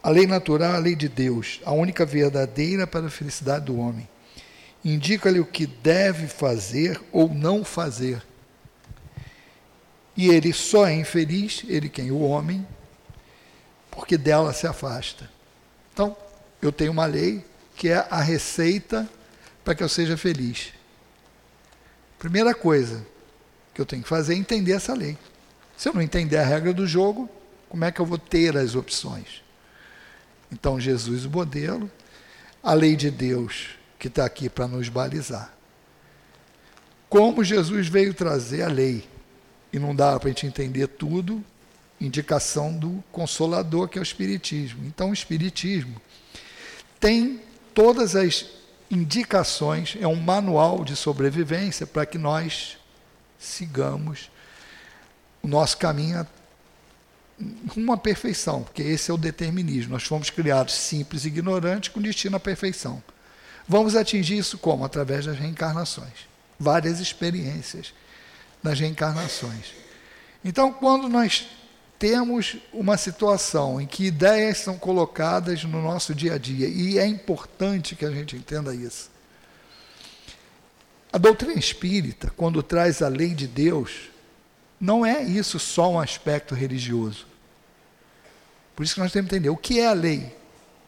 A 0.01 0.09
lei 0.09 0.25
natural 0.25 0.73
é 0.73 0.75
a 0.77 0.79
lei 0.79 0.95
de 0.95 1.07
Deus, 1.07 1.61
a 1.63 1.71
única 1.71 2.05
verdadeira 2.05 2.87
para 2.87 3.05
a 3.05 3.09
felicidade 3.09 3.65
do 3.65 3.77
homem. 3.77 4.09
Indica-lhe 4.83 5.39
o 5.39 5.45
que 5.45 5.67
deve 5.67 6.27
fazer 6.27 6.99
ou 7.11 7.29
não 7.33 7.63
fazer. 7.63 8.23
E 10.15 10.27
ele 10.29 10.51
só 10.53 10.87
é 10.87 10.93
infeliz, 10.93 11.63
ele 11.67 11.87
quem? 11.87 12.11
O 12.11 12.21
homem, 12.21 12.65
porque 13.89 14.17
dela 14.17 14.53
se 14.53 14.67
afasta. 14.67 15.29
Então, 15.93 16.15
eu 16.61 16.71
tenho 16.71 16.91
uma 16.91 17.05
lei 17.05 17.45
que 17.75 17.89
é 17.89 18.05
a 18.09 18.21
receita 18.21 19.09
para 19.63 19.75
que 19.75 19.83
eu 19.83 19.89
seja 19.89 20.17
feliz. 20.17 20.73
Primeira 22.19 22.53
coisa 22.53 23.05
que 23.73 23.81
eu 23.81 23.85
tenho 23.85 24.03
que 24.03 24.09
fazer 24.09 24.33
é 24.33 24.37
entender 24.37 24.73
essa 24.73 24.93
lei. 24.93 25.17
Se 25.77 25.89
eu 25.89 25.93
não 25.93 26.01
entender 26.01 26.37
a 26.37 26.43
regra 26.43 26.73
do 26.73 26.85
jogo, 26.85 27.29
como 27.69 27.85
é 27.85 27.91
que 27.91 27.99
eu 27.99 28.05
vou 28.05 28.17
ter 28.17 28.57
as 28.57 28.75
opções? 28.75 29.41
Então, 30.51 30.79
Jesus, 30.79 31.25
o 31.25 31.29
modelo, 31.29 31.89
a 32.61 32.73
lei 32.73 32.95
de 32.95 33.09
Deus, 33.09 33.69
que 34.01 34.07
está 34.07 34.25
aqui 34.25 34.49
para 34.49 34.67
nos 34.67 34.89
balizar. 34.89 35.53
Como 37.07 37.43
Jesus 37.43 37.87
veio 37.87 38.15
trazer 38.15 38.63
a 38.63 38.67
lei, 38.67 39.07
e 39.71 39.77
não 39.77 39.95
dá 39.95 40.19
para 40.19 40.27
a 40.27 40.31
gente 40.31 40.47
entender 40.47 40.87
tudo, 40.87 41.45
indicação 41.99 42.75
do 42.75 43.03
Consolador, 43.11 43.87
que 43.87 43.99
é 43.99 44.01
o 44.01 44.03
Espiritismo. 44.03 44.83
Então, 44.87 45.11
o 45.11 45.13
Espiritismo 45.13 46.01
tem 46.99 47.41
todas 47.75 48.15
as 48.15 48.47
indicações, 48.89 49.95
é 50.01 50.07
um 50.07 50.15
manual 50.15 50.83
de 50.83 50.95
sobrevivência 50.95 51.85
para 51.85 52.03
que 52.03 52.17
nós 52.17 52.79
sigamos 53.37 54.31
o 55.43 55.47
nosso 55.47 55.77
caminho 55.77 56.27
à 57.91 57.97
perfeição, 57.97 58.63
porque 58.63 58.81
esse 58.81 59.11
é 59.11 59.13
o 59.13 59.17
determinismo. 59.17 59.93
Nós 59.93 60.03
fomos 60.03 60.31
criados 60.31 60.73
simples 60.73 61.23
e 61.23 61.27
ignorantes 61.27 61.89
com 61.89 62.01
destino 62.01 62.37
à 62.37 62.39
perfeição. 62.39 63.01
Vamos 63.71 63.95
atingir 63.95 64.37
isso 64.37 64.57
como? 64.57 64.83
Através 64.83 65.25
das 65.25 65.39
reencarnações. 65.39 66.27
Várias 66.59 66.99
experiências 66.99 67.93
nas 68.61 68.77
reencarnações. 68.77 69.67
Então, 70.43 70.73
quando 70.73 71.07
nós 71.07 71.47
temos 71.97 72.57
uma 72.73 72.97
situação 72.97 73.79
em 73.79 73.87
que 73.87 74.07
ideias 74.07 74.57
são 74.57 74.77
colocadas 74.77 75.63
no 75.63 75.81
nosso 75.81 76.13
dia 76.13 76.33
a 76.33 76.37
dia, 76.37 76.67
e 76.67 76.99
é 76.99 77.07
importante 77.07 77.95
que 77.95 78.03
a 78.03 78.11
gente 78.11 78.35
entenda 78.35 78.75
isso. 78.75 79.09
A 81.13 81.17
doutrina 81.17 81.57
espírita, 81.57 82.29
quando 82.35 82.61
traz 82.61 83.01
a 83.01 83.07
lei 83.07 83.33
de 83.33 83.47
Deus, 83.47 84.09
não 84.81 85.05
é 85.05 85.23
isso 85.23 85.57
só 85.57 85.93
um 85.93 85.99
aspecto 85.99 86.53
religioso. 86.53 87.25
Por 88.75 88.83
isso 88.83 88.95
que 88.95 88.99
nós 88.99 89.13
temos 89.13 89.29
que 89.29 89.35
entender 89.37 89.49
o 89.49 89.55
que 89.55 89.79
é 89.79 89.87
a 89.87 89.93
lei. 89.93 90.35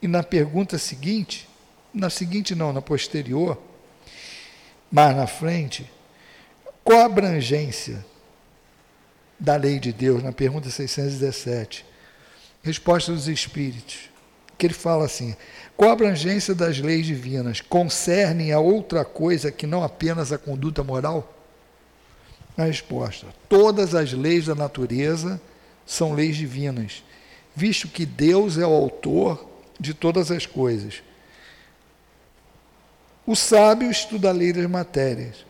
E 0.01 0.07
na 0.09 0.21
pergunta 0.21 0.77
seguinte, 0.77 1.47
na 1.93 2.09
seguinte 2.09 2.55
não, 2.55 2.73
na 2.73 2.81
posterior, 2.81 3.61
mais 4.91 5.15
na 5.15 5.27
frente, 5.27 5.89
qual 6.83 6.99
a 6.99 7.05
abrangência 7.05 8.03
da 9.39 9.55
lei 9.55 9.79
de 9.79 9.93
Deus? 9.93 10.23
Na 10.23 10.31
pergunta 10.31 10.69
617. 10.69 11.85
Resposta 12.61 13.11
dos 13.11 13.27
Espíritos. 13.27 14.09
Que 14.57 14.67
ele 14.67 14.73
fala 14.73 15.05
assim: 15.05 15.35
qual 15.75 15.89
a 15.89 15.93
abrangência 15.93 16.53
das 16.53 16.79
leis 16.79 17.05
divinas? 17.05 17.61
Concernem 17.61 18.51
a 18.51 18.59
outra 18.59 19.03
coisa 19.03 19.51
que 19.51 19.67
não 19.67 19.83
apenas 19.83 20.31
a 20.31 20.37
conduta 20.37 20.83
moral? 20.83 21.33
A 22.57 22.65
resposta: 22.65 23.27
todas 23.49 23.95
as 23.95 24.13
leis 24.13 24.45
da 24.45 24.55
natureza 24.55 25.41
são 25.85 26.13
leis 26.13 26.37
divinas, 26.37 27.03
visto 27.55 27.87
que 27.87 28.05
Deus 28.05 28.57
é 28.57 28.65
o 28.65 28.73
autor 28.73 29.49
de 29.79 29.93
todas 29.93 30.31
as 30.31 30.45
coisas. 30.45 31.01
O 33.25 33.35
sábio 33.35 33.89
estuda 33.89 34.29
a 34.29 34.33
lei 34.33 34.51
das 34.51 34.69
matérias. 34.69 35.45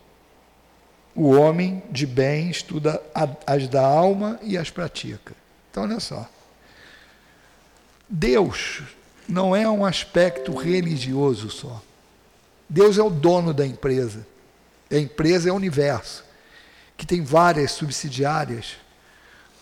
O 1.16 1.32
homem 1.32 1.84
de 1.90 2.06
bem 2.06 2.50
estuda 2.50 3.02
as 3.46 3.68
da 3.68 3.86
alma 3.86 4.40
e 4.42 4.58
as 4.58 4.70
pratica. 4.70 5.34
Então, 5.70 5.84
olha 5.84 6.00
só. 6.00 6.30
Deus 8.08 8.82
não 9.28 9.56
é 9.56 9.68
um 9.68 9.86
aspecto 9.86 10.54
religioso 10.54 11.50
só. 11.50 11.82
Deus 12.70 12.98
é 12.98 13.04
o 13.04 13.10
dono 13.10 13.54
da 13.54 13.66
empresa. 13.66 14.26
A 14.92 14.98
empresa 14.98 15.50
é 15.50 15.52
o 15.52 15.56
universo 15.56 16.24
que 16.96 17.06
tem 17.06 17.24
várias 17.24 17.72
subsidiárias 17.72 18.78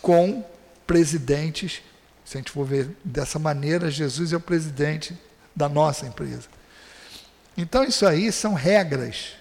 com 0.02 0.44
presidentes. 0.86 1.82
Se 2.26 2.38
a 2.38 2.40
gente 2.40 2.52
for 2.52 2.66
ver 2.66 2.90
dessa 3.04 3.40
maneira, 3.40 3.90
Jesus 3.90 4.34
é 4.34 4.38
o 4.38 4.42
presidente 4.42 5.18
da 5.56 5.70
nossa 5.70 6.06
empresa. 6.06 6.48
Então, 7.58 7.84
isso 7.84 8.06
aí 8.06 8.32
são 8.32 8.54
regras 8.54 9.34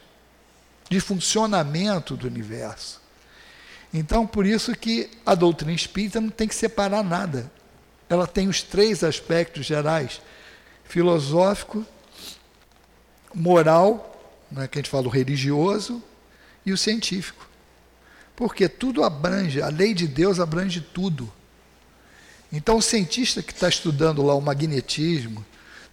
de 0.89 1.01
funcionamento 1.01 2.17
do 2.17 2.27
universo. 2.27 3.01
Então, 3.93 4.27
por 4.27 4.47
isso 4.47 4.75
que 4.77 5.11
a 5.25 5.35
doutrina 5.35 5.73
espírita 5.73 6.21
não 6.21 6.31
tem 6.31 6.49
que 6.49 6.55
separar 6.55 7.03
nada. 7.03 7.51
Ela 8.09 8.27
tem 8.27 8.49
os 8.49 8.63
três 8.63 9.05
aspectos 9.05 9.67
gerais: 9.67 10.21
filosófico, 10.85 11.85
moral, 13.35 14.07
né, 14.51 14.67
que 14.67 14.79
a 14.79 14.83
gente 14.83 14.91
fala 14.91 15.07
o 15.07 15.11
religioso, 15.11 16.03
e 16.65 16.73
o 16.73 16.79
científico. 16.79 17.49
Porque 18.35 18.69
tudo 18.69 19.05
abrange, 19.05 19.63
a 19.63 19.69
lei 19.69 19.95
de 19.95 20.07
Deus 20.07 20.41
abrange 20.41 20.81
tudo. 20.81 21.31
Então, 22.53 22.79
o 22.79 22.83
cientista 22.83 23.43
que 23.43 23.53
está 23.53 23.69
estudando 23.69 24.23
lá 24.23 24.35
o 24.35 24.41
magnetismo, 24.41 25.45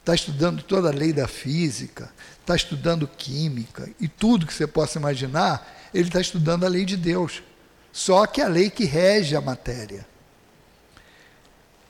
está 0.07 0.15
estudando 0.15 0.63
toda 0.63 0.87
a 0.87 0.93
lei 0.93 1.11
da 1.11 1.27
física, 1.27 2.09
está 2.39 2.55
estudando 2.55 3.05
química 3.05 3.89
e 3.99 4.07
tudo 4.07 4.47
que 4.47 4.53
você 4.53 4.65
possa 4.65 4.97
imaginar, 4.97 5.89
ele 5.93 6.07
está 6.07 6.21
estudando 6.21 6.65
a 6.65 6.69
lei 6.69 6.85
de 6.85 6.95
Deus. 6.95 7.43
Só 7.91 8.25
que 8.25 8.41
a 8.41 8.47
lei 8.47 8.69
que 8.69 8.85
rege 8.85 9.35
a 9.35 9.41
matéria. 9.41 10.07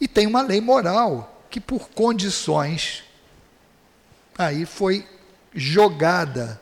E 0.02 0.08
tem 0.08 0.26
uma 0.26 0.42
lei 0.42 0.60
moral 0.60 1.46
que, 1.48 1.60
por 1.60 1.90
condições, 1.90 3.04
aí 4.36 4.66
foi 4.66 5.08
jogada 5.54 6.60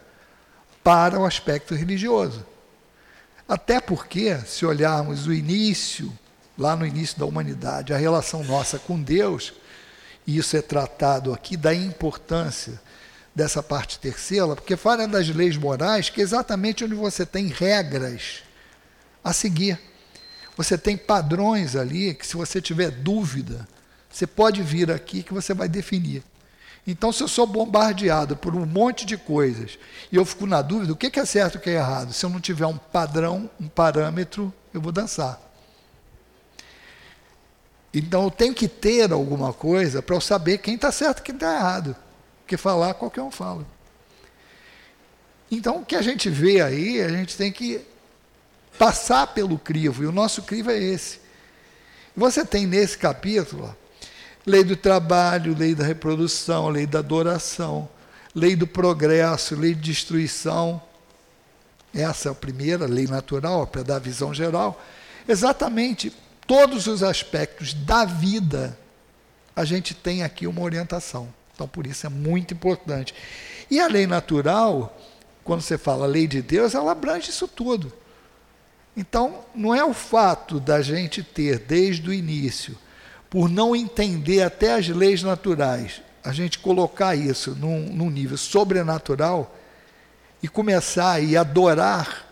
para 0.84 1.18
o 1.18 1.26
aspecto 1.26 1.74
religioso. 1.74 2.46
Até 3.48 3.80
porque, 3.80 4.38
se 4.40 4.66
olharmos 4.66 5.26
o 5.26 5.34
início, 5.34 6.12
lá 6.58 6.76
no 6.76 6.86
início 6.86 7.18
da 7.18 7.26
humanidade, 7.26 7.94
a 7.94 7.98
relação 7.98 8.44
nossa 8.44 8.78
com 8.78 9.02
Deus, 9.02 9.54
e 10.26 10.38
isso 10.38 10.58
é 10.58 10.62
tratado 10.62 11.34
aqui 11.34 11.56
da 11.56 11.74
importância 11.74 12.80
dessa 13.34 13.62
parte 13.62 14.00
terceira, 14.00 14.56
porque 14.56 14.78
fala 14.78 15.08
das 15.08 15.28
leis 15.30 15.58
morais, 15.58 16.10
que 16.10 16.22
é 16.22 16.24
exatamente 16.24 16.84
onde 16.84 16.96
você 16.96 17.26
tem 17.26 17.48
regras 17.48 18.44
a 19.24 19.34
seguir. 19.34 19.80
Você 20.56 20.78
tem 20.78 20.96
padrões 20.96 21.76
ali 21.76 22.14
que, 22.14 22.26
se 22.26 22.38
você 22.38 22.62
tiver 22.62 22.90
dúvida, 22.90 23.68
você 24.10 24.26
pode 24.26 24.64
vir 24.64 24.90
aqui 24.90 25.22
que 25.22 25.34
você 25.34 25.54
vai 25.54 25.68
definir. 25.68 26.24
Então, 26.88 27.12
se 27.12 27.22
eu 27.22 27.28
sou 27.28 27.46
bombardeado 27.46 28.38
por 28.38 28.56
um 28.56 28.66
monte 28.66 29.06
de 29.06 29.18
coisas 29.18 29.78
e 30.12 30.16
eu 30.16 30.24
fico 30.24 30.46
na 30.46 30.62
dúvida, 30.62 30.94
o 30.94 30.96
que 30.96 31.20
é 31.20 31.26
certo 31.26 31.56
e 31.56 31.58
o 31.58 31.62
que 31.62 31.72
é 31.72 31.74
errado? 31.74 32.14
Se 32.14 32.26
eu 32.26 32.30
não 32.30 32.40
tiver 32.40 32.68
um 32.68 32.78
padrão, 32.78 33.50
um 33.60 33.68
parâmetro, 33.68 34.54
eu 34.74 34.80
vou 34.80 34.92
dançar. 34.92 35.45
Então, 37.98 38.26
eu 38.26 38.32
tenho 38.32 38.54
que 38.54 38.68
ter 38.68 39.14
alguma 39.14 39.54
coisa 39.54 40.02
para 40.02 40.14
eu 40.18 40.20
saber 40.20 40.58
quem 40.58 40.76
está 40.76 40.92
certo 40.92 41.20
e 41.20 41.22
quem 41.22 41.36
está 41.36 41.56
errado. 41.56 41.96
Porque 42.42 42.58
falar, 42.58 42.94
qualquer 42.94 43.22
um 43.22 43.32
fala. 43.32 43.66
Então, 45.50 45.78
o 45.78 45.86
que 45.86 45.96
a 45.96 46.02
gente 46.02 46.30
vê 46.30 46.60
aí, 46.60 47.02
a 47.02 47.08
gente 47.08 47.38
tem 47.38 47.54
que 47.54 47.80
passar 48.78 49.28
pelo 49.28 49.58
crivo, 49.58 50.04
e 50.04 50.06
o 50.06 50.12
nosso 50.12 50.44
crivo 50.44 50.72
é 50.72 50.78
esse. 50.78 51.22
Você 52.18 52.44
tem 52.44 52.68
nesse 52.68 52.98
capítulo 52.98 53.74
lei 54.46 54.66
do 54.66 54.76
trabalho, 54.76 55.58
lei 55.58 55.74
da 55.74 55.86
reprodução, 55.86 56.68
lei 56.68 56.86
da 56.86 57.00
adoração, 57.00 57.88
lei 58.36 58.58
do 58.58 58.68
progresso, 58.68 59.56
lei 59.56 59.74
de 59.74 59.80
destruição. 59.80 60.82
Essa 61.94 62.28
é 62.28 62.32
a 62.34 62.36
primeira 62.36 62.86
lei 62.88 63.08
natural, 63.08 63.66
para 63.66 63.84
dar 63.84 64.00
visão 64.00 64.34
geral. 64.34 64.84
Exatamente 65.26 66.12
todos 66.48 66.88
os 66.88 67.04
aspectos 67.04 67.74
da 67.74 68.06
vida, 68.06 68.78
a 69.56 69.64
gente 69.66 69.94
tem 69.94 70.24
aqui 70.24 70.48
uma 70.48 70.62
orientação. 70.62 71.34
Então, 71.54 71.68
por 71.68 71.88
isso 71.88 72.06
é 72.06 72.10
muito 72.10 72.54
importante. 72.54 73.14
E 73.72 73.80
a 73.80 73.88
lei 73.88 74.06
natural, 74.06 74.98
quando 75.44 75.62
você 75.62 75.78
fala 75.78 76.06
lei 76.06 76.28
de 76.28 76.42
Deus, 76.42 76.76
ela 76.76 76.92
abrange 76.92 77.30
isso 77.30 77.48
tudo. 77.48 77.92
Então, 78.98 79.46
não 79.54 79.74
é 79.74 79.84
o 79.84 79.94
fato 79.94 80.60
da 80.60 80.82
gente 80.82 81.24
ter, 81.24 81.60
desde 81.60 82.10
o 82.10 82.14
início, 82.14 82.78
por 83.30 83.50
não 83.50 83.76
entender 83.76 84.42
até 84.42 84.74
as 84.74 84.88
leis 84.88 85.24
naturais, 85.24 86.02
a 86.24 86.32
gente 86.32 86.60
colocar 86.60 87.16
isso 87.16 87.52
num, 87.52 87.82
num 87.90 88.10
nível 88.10 88.38
sobrenatural 88.38 89.56
e 90.42 90.48
começar 90.48 91.20
a 91.20 91.42
adorar 91.42 92.26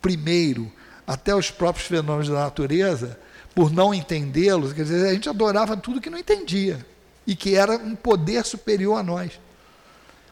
primeiro 0.00 0.70
até 1.06 1.34
os 1.34 1.50
próprios 1.50 1.88
fenômenos 1.88 2.28
da 2.28 2.40
natureza, 2.40 3.18
por 3.60 3.70
não 3.70 3.92
entendê-los, 3.92 4.72
quer 4.72 4.84
dizer, 4.84 5.06
a 5.06 5.12
gente 5.12 5.28
adorava 5.28 5.76
tudo 5.76 6.00
que 6.00 6.08
não 6.08 6.16
entendia 6.16 6.82
e 7.26 7.36
que 7.36 7.56
era 7.56 7.76
um 7.76 7.94
poder 7.94 8.42
superior 8.46 8.98
a 8.98 9.02
nós. 9.02 9.38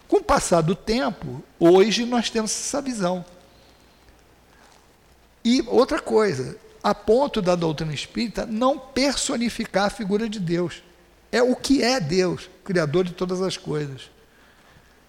Com 0.08 0.16
o 0.16 0.24
passar 0.24 0.62
do 0.62 0.74
tempo, 0.74 1.44
hoje 1.60 2.06
nós 2.06 2.30
temos 2.30 2.50
essa 2.50 2.80
visão. 2.80 3.22
E 5.44 5.62
outra 5.66 6.00
coisa, 6.00 6.56
a 6.82 6.94
ponto 6.94 7.42
da 7.42 7.54
doutrina 7.54 7.92
espírita 7.92 8.46
não 8.46 8.78
personificar 8.78 9.84
a 9.84 9.90
figura 9.90 10.26
de 10.26 10.40
Deus. 10.40 10.82
É 11.30 11.42
o 11.42 11.54
que 11.54 11.82
é 11.82 12.00
Deus, 12.00 12.48
Criador 12.64 13.04
de 13.04 13.12
todas 13.12 13.42
as 13.42 13.58
coisas. 13.58 14.10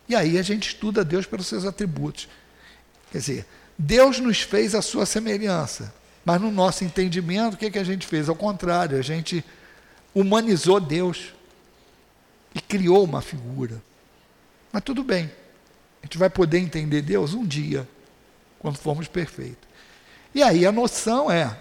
E 0.10 0.14
aí 0.14 0.38
a 0.38 0.42
gente 0.42 0.68
estuda 0.68 1.06
Deus 1.06 1.26
pelos 1.26 1.48
seus 1.48 1.64
atributos. 1.64 2.28
Quer 3.14 3.20
dizer, 3.20 3.46
Deus 3.78 4.20
nos 4.20 4.42
fez 4.42 4.76
a 4.76 4.82
sua 4.82 5.06
semelhança, 5.06 5.94
mas 6.30 6.40
no 6.40 6.52
nosso 6.52 6.84
entendimento, 6.84 7.56
o 7.56 7.58
que, 7.58 7.66
é 7.66 7.72
que 7.72 7.80
a 7.80 7.84
gente 7.84 8.06
fez? 8.06 8.30
Ao 8.30 8.36
contrário, 8.36 8.96
a 9.00 9.02
gente 9.02 9.44
humanizou 10.14 10.80
Deus 10.80 11.34
e 12.54 12.62
criou 12.62 13.04
uma 13.04 13.20
figura. 13.20 13.82
Mas 14.72 14.84
tudo 14.84 15.04
bem, 15.04 15.32
a 16.04 16.06
gente 16.06 16.20
vai 16.20 16.30
poder 16.30 16.60
entender 16.60 17.02
Deus 17.02 17.34
um 17.34 17.44
dia, 17.44 17.90
quando 18.60 18.78
formos 18.78 19.08
perfeitos. 19.08 19.68
E 20.32 20.44
aí 20.44 20.68
a 20.68 20.72
noção 20.72 21.32
é: 21.32 21.60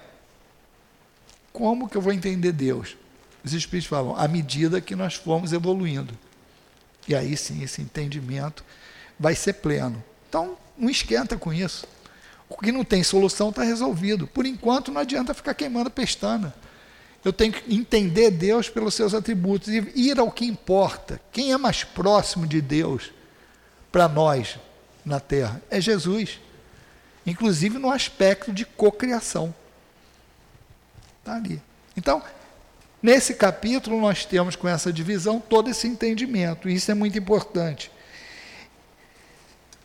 como 1.51 1.89
que 1.89 1.97
eu 1.97 2.03
vou 2.03 2.13
entender 2.13 2.53
Deus? 2.53 2.95
Os 3.43 3.55
Espíritos 3.55 3.89
falam, 3.89 4.15
à 4.17 4.29
medida 4.29 4.83
que 4.83 4.95
nós 4.95 5.15
formos 5.15 5.55
evoluindo. 5.55 6.13
E 7.09 7.15
aí 7.15 7.39
sim, 7.39 7.63
esse 7.63 7.81
entendimento 7.81 8.63
vai 9.19 9.35
ser 9.35 9.55
pleno. 9.55 10.05
Então, 10.29 10.59
não 10.77 10.91
esquenta 10.91 11.39
com 11.39 11.55
isso. 11.55 11.87
O 12.49 12.57
que 12.57 12.73
não 12.73 12.85
tem 12.85 13.03
solução 13.03 13.51
está 13.51 13.63
resolvido. 13.63 14.27
Por 14.27 14.47
enquanto, 14.47 14.91
não 14.91 15.01
adianta 15.01 15.35
ficar 15.35 15.55
queimando 15.55 15.91
pestana. 15.91 16.55
Eu 17.25 17.33
tenho 17.33 17.53
que 17.53 17.75
entender 17.75 18.31
Deus 18.31 18.69
pelos 18.69 18.95
seus 18.95 19.13
atributos 19.13 19.69
e 19.69 19.93
ir 19.95 20.19
ao 20.19 20.31
que 20.31 20.45
importa. 20.45 21.21
Quem 21.33 21.53
é 21.53 21.59
mais 21.59 21.85
próximo 21.85 22.47
de 22.47 22.61
Deus 22.61 23.13
para 23.93 24.09
nós 24.09 24.59
na 25.05 25.21
Terra? 25.21 25.61
É 25.71 25.81
Jesus 25.81 26.39
inclusive 27.29 27.79
no 27.79 27.91
aspecto 27.91 28.53
de 28.53 28.65
cocriação. 28.65 29.55
Está 31.19 31.37
ali. 31.37 31.61
Então, 31.97 32.23
nesse 33.03 33.35
capítulo, 33.35 34.01
nós 34.01 34.25
temos 34.25 34.57
com 34.57 34.69
essa 34.69 34.93
divisão 34.93 35.41
todo 35.41 35.69
esse 35.69 35.87
entendimento, 35.87 36.69
isso 36.69 36.91
é 36.91 36.95
muito 36.95 37.19
importante. 37.19 37.91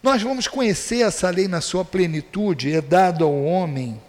Nós 0.04 0.22
vamos 0.22 0.50
conhecer 0.50 1.02
essa 1.02 1.30
lei 1.30 1.48
na 1.48 1.62
sua 1.62 1.86
plenitude, 1.86 2.76
é 2.76 2.82
dado 2.82 3.24
ao 3.24 3.44
homem 3.44 4.00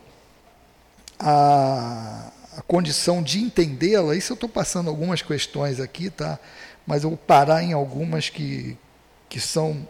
a, 1.18 2.32
a 2.58 2.62
condição 2.62 3.22
de 3.22 3.40
entendê-la. 3.40 4.16
Isso 4.16 4.32
eu 4.32 4.34
estou 4.34 4.48
passando 4.48 4.90
algumas 4.90 5.22
questões 5.22 5.78
aqui, 5.78 6.10
tá? 6.10 6.38
Mas 6.84 7.04
eu 7.04 7.10
vou 7.10 7.16
parar 7.16 7.62
em 7.62 7.72
algumas 7.72 8.28
que, 8.28 8.76
que 9.28 9.38
são 9.38 9.88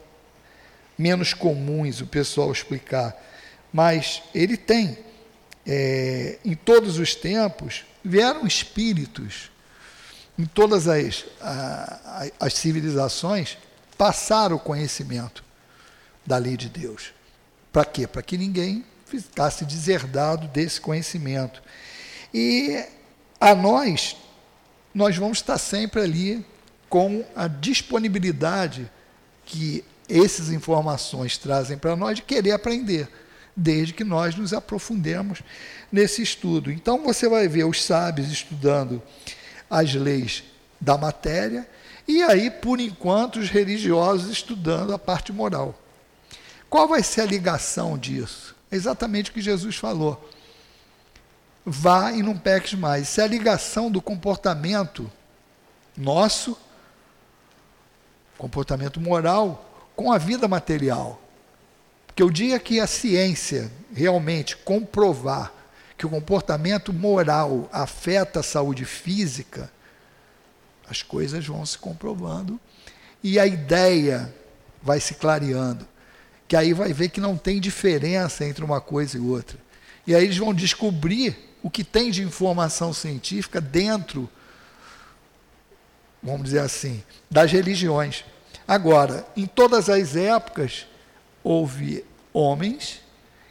menos 0.98 1.32
comuns 1.32 2.02
o 2.02 2.06
pessoal 2.06 2.52
explicar 2.52 3.18
mas 3.74 4.22
ele 4.32 4.56
tem. 4.56 4.96
É, 5.66 6.38
em 6.44 6.54
todos 6.54 6.98
os 6.98 7.14
tempos, 7.16 7.84
vieram 8.04 8.46
espíritos, 8.46 9.50
em 10.38 10.44
todas 10.44 10.86
as, 10.86 11.24
a, 11.40 12.28
as 12.38 12.54
civilizações, 12.54 13.58
passaram 13.98 14.56
o 14.56 14.60
conhecimento 14.60 15.42
da 16.26 16.36
lei 16.38 16.56
de 16.56 16.68
Deus. 16.68 17.12
Para 17.72 17.84
quê? 17.84 18.06
Para 18.06 18.22
que 18.22 18.36
ninguém 18.36 18.84
ficasse 19.06 19.64
deserdado 19.64 20.48
desse 20.48 20.80
conhecimento. 20.80 21.62
E 22.32 22.84
a 23.40 23.54
nós, 23.54 24.16
nós 24.94 25.16
vamos 25.16 25.38
estar 25.38 25.58
sempre 25.58 26.00
ali 26.00 26.44
com 26.88 27.24
a 27.34 27.48
disponibilidade 27.48 28.90
que 29.44 29.84
essas 30.08 30.50
informações 30.50 31.38
trazem 31.38 31.76
para 31.76 31.96
nós 31.96 32.16
de 32.16 32.22
querer 32.22 32.52
aprender 32.52 33.08
desde 33.56 33.92
que 33.92 34.04
nós 34.04 34.34
nos 34.34 34.52
aprofundemos 34.52 35.42
nesse 35.90 36.22
estudo. 36.22 36.70
Então 36.70 37.02
você 37.02 37.28
vai 37.28 37.46
ver 37.48 37.64
os 37.64 37.82
sábios 37.82 38.30
estudando 38.30 39.02
as 39.70 39.94
leis 39.94 40.44
da 40.80 40.98
matéria 40.98 41.66
e 42.06 42.22
aí, 42.22 42.50
por 42.50 42.80
enquanto, 42.80 43.38
os 43.38 43.48
religiosos 43.48 44.30
estudando 44.30 44.92
a 44.92 44.98
parte 44.98 45.32
moral. 45.32 45.78
Qual 46.74 46.88
vai 46.88 47.04
ser 47.04 47.20
a 47.20 47.26
ligação 47.26 47.96
disso? 47.96 48.52
É 48.68 48.74
exatamente 48.74 49.30
o 49.30 49.32
que 49.32 49.40
Jesus 49.40 49.76
falou. 49.76 50.28
Vá 51.64 52.10
e 52.10 52.20
não 52.20 52.36
peques 52.36 52.74
mais. 52.74 53.08
Isso 53.08 53.20
é 53.20 53.22
a 53.22 53.28
ligação 53.28 53.88
do 53.88 54.02
comportamento 54.02 55.08
nosso, 55.96 56.58
comportamento 58.36 59.00
moral, 59.00 59.86
com 59.94 60.10
a 60.10 60.18
vida 60.18 60.48
material. 60.48 61.22
Porque 62.08 62.24
o 62.24 62.30
dia 62.30 62.58
que 62.58 62.80
a 62.80 62.88
ciência 62.88 63.70
realmente 63.94 64.56
comprovar 64.56 65.52
que 65.96 66.06
o 66.06 66.10
comportamento 66.10 66.92
moral 66.92 67.68
afeta 67.70 68.40
a 68.40 68.42
saúde 68.42 68.84
física, 68.84 69.70
as 70.90 71.02
coisas 71.02 71.46
vão 71.46 71.64
se 71.64 71.78
comprovando 71.78 72.58
e 73.22 73.38
a 73.38 73.46
ideia 73.46 74.34
vai 74.82 74.98
se 74.98 75.14
clareando. 75.14 75.93
Que 76.54 76.58
aí 76.58 76.72
vai 76.72 76.92
ver 76.92 77.08
que 77.08 77.20
não 77.20 77.36
tem 77.36 77.58
diferença 77.58 78.44
entre 78.44 78.64
uma 78.64 78.80
coisa 78.80 79.18
e 79.18 79.20
outra. 79.20 79.58
E 80.06 80.14
aí 80.14 80.22
eles 80.22 80.36
vão 80.36 80.54
descobrir 80.54 81.36
o 81.60 81.68
que 81.68 81.82
tem 81.82 82.12
de 82.12 82.22
informação 82.22 82.92
científica 82.92 83.60
dentro, 83.60 84.30
vamos 86.22 86.44
dizer 86.44 86.60
assim, 86.60 87.02
das 87.28 87.50
religiões. 87.50 88.24
Agora, 88.68 89.26
em 89.36 89.46
todas 89.46 89.88
as 89.88 90.14
épocas, 90.14 90.86
houve 91.42 92.04
homens 92.32 93.00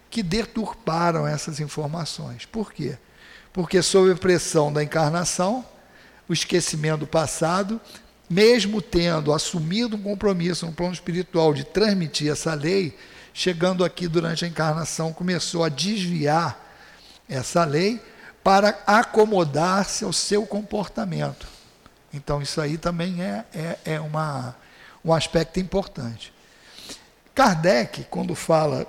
que 0.09 0.23
deturparam 0.23 1.27
essas 1.27 1.59
informações. 1.59 2.45
Por 2.45 2.71
quê? 2.71 2.97
Porque, 3.51 3.81
sob 3.81 4.13
a 4.13 4.15
pressão 4.15 4.71
da 4.71 4.81
encarnação, 4.81 5.65
o 6.29 6.31
esquecimento 6.31 6.99
do 6.99 7.07
passado, 7.07 7.81
mesmo 8.33 8.81
tendo 8.81 9.31
assumido 9.31 9.95
um 9.95 10.01
compromisso 10.01 10.65
no 10.65 10.71
plano 10.71 10.93
espiritual 10.93 11.53
de 11.53 11.63
transmitir 11.63 12.31
essa 12.31 12.53
lei, 12.55 12.97
chegando 13.31 13.85
aqui 13.85 14.07
durante 14.07 14.43
a 14.43 14.47
encarnação, 14.47 15.13
começou 15.13 15.63
a 15.63 15.69
desviar 15.69 16.59
essa 17.29 17.63
lei 17.63 18.01
para 18.43 18.81
acomodar-se 18.87 20.03
ao 20.03 20.11
seu 20.11 20.47
comportamento. 20.47 21.47
Então, 22.11 22.41
isso 22.41 22.59
aí 22.59 22.77
também 22.77 23.21
é, 23.23 23.45
é, 23.53 23.77
é 23.85 23.99
uma, 23.99 24.55
um 25.05 25.13
aspecto 25.13 25.59
importante. 25.59 26.33
Kardec, 27.35 28.05
quando 28.09 28.35
fala 28.35 28.85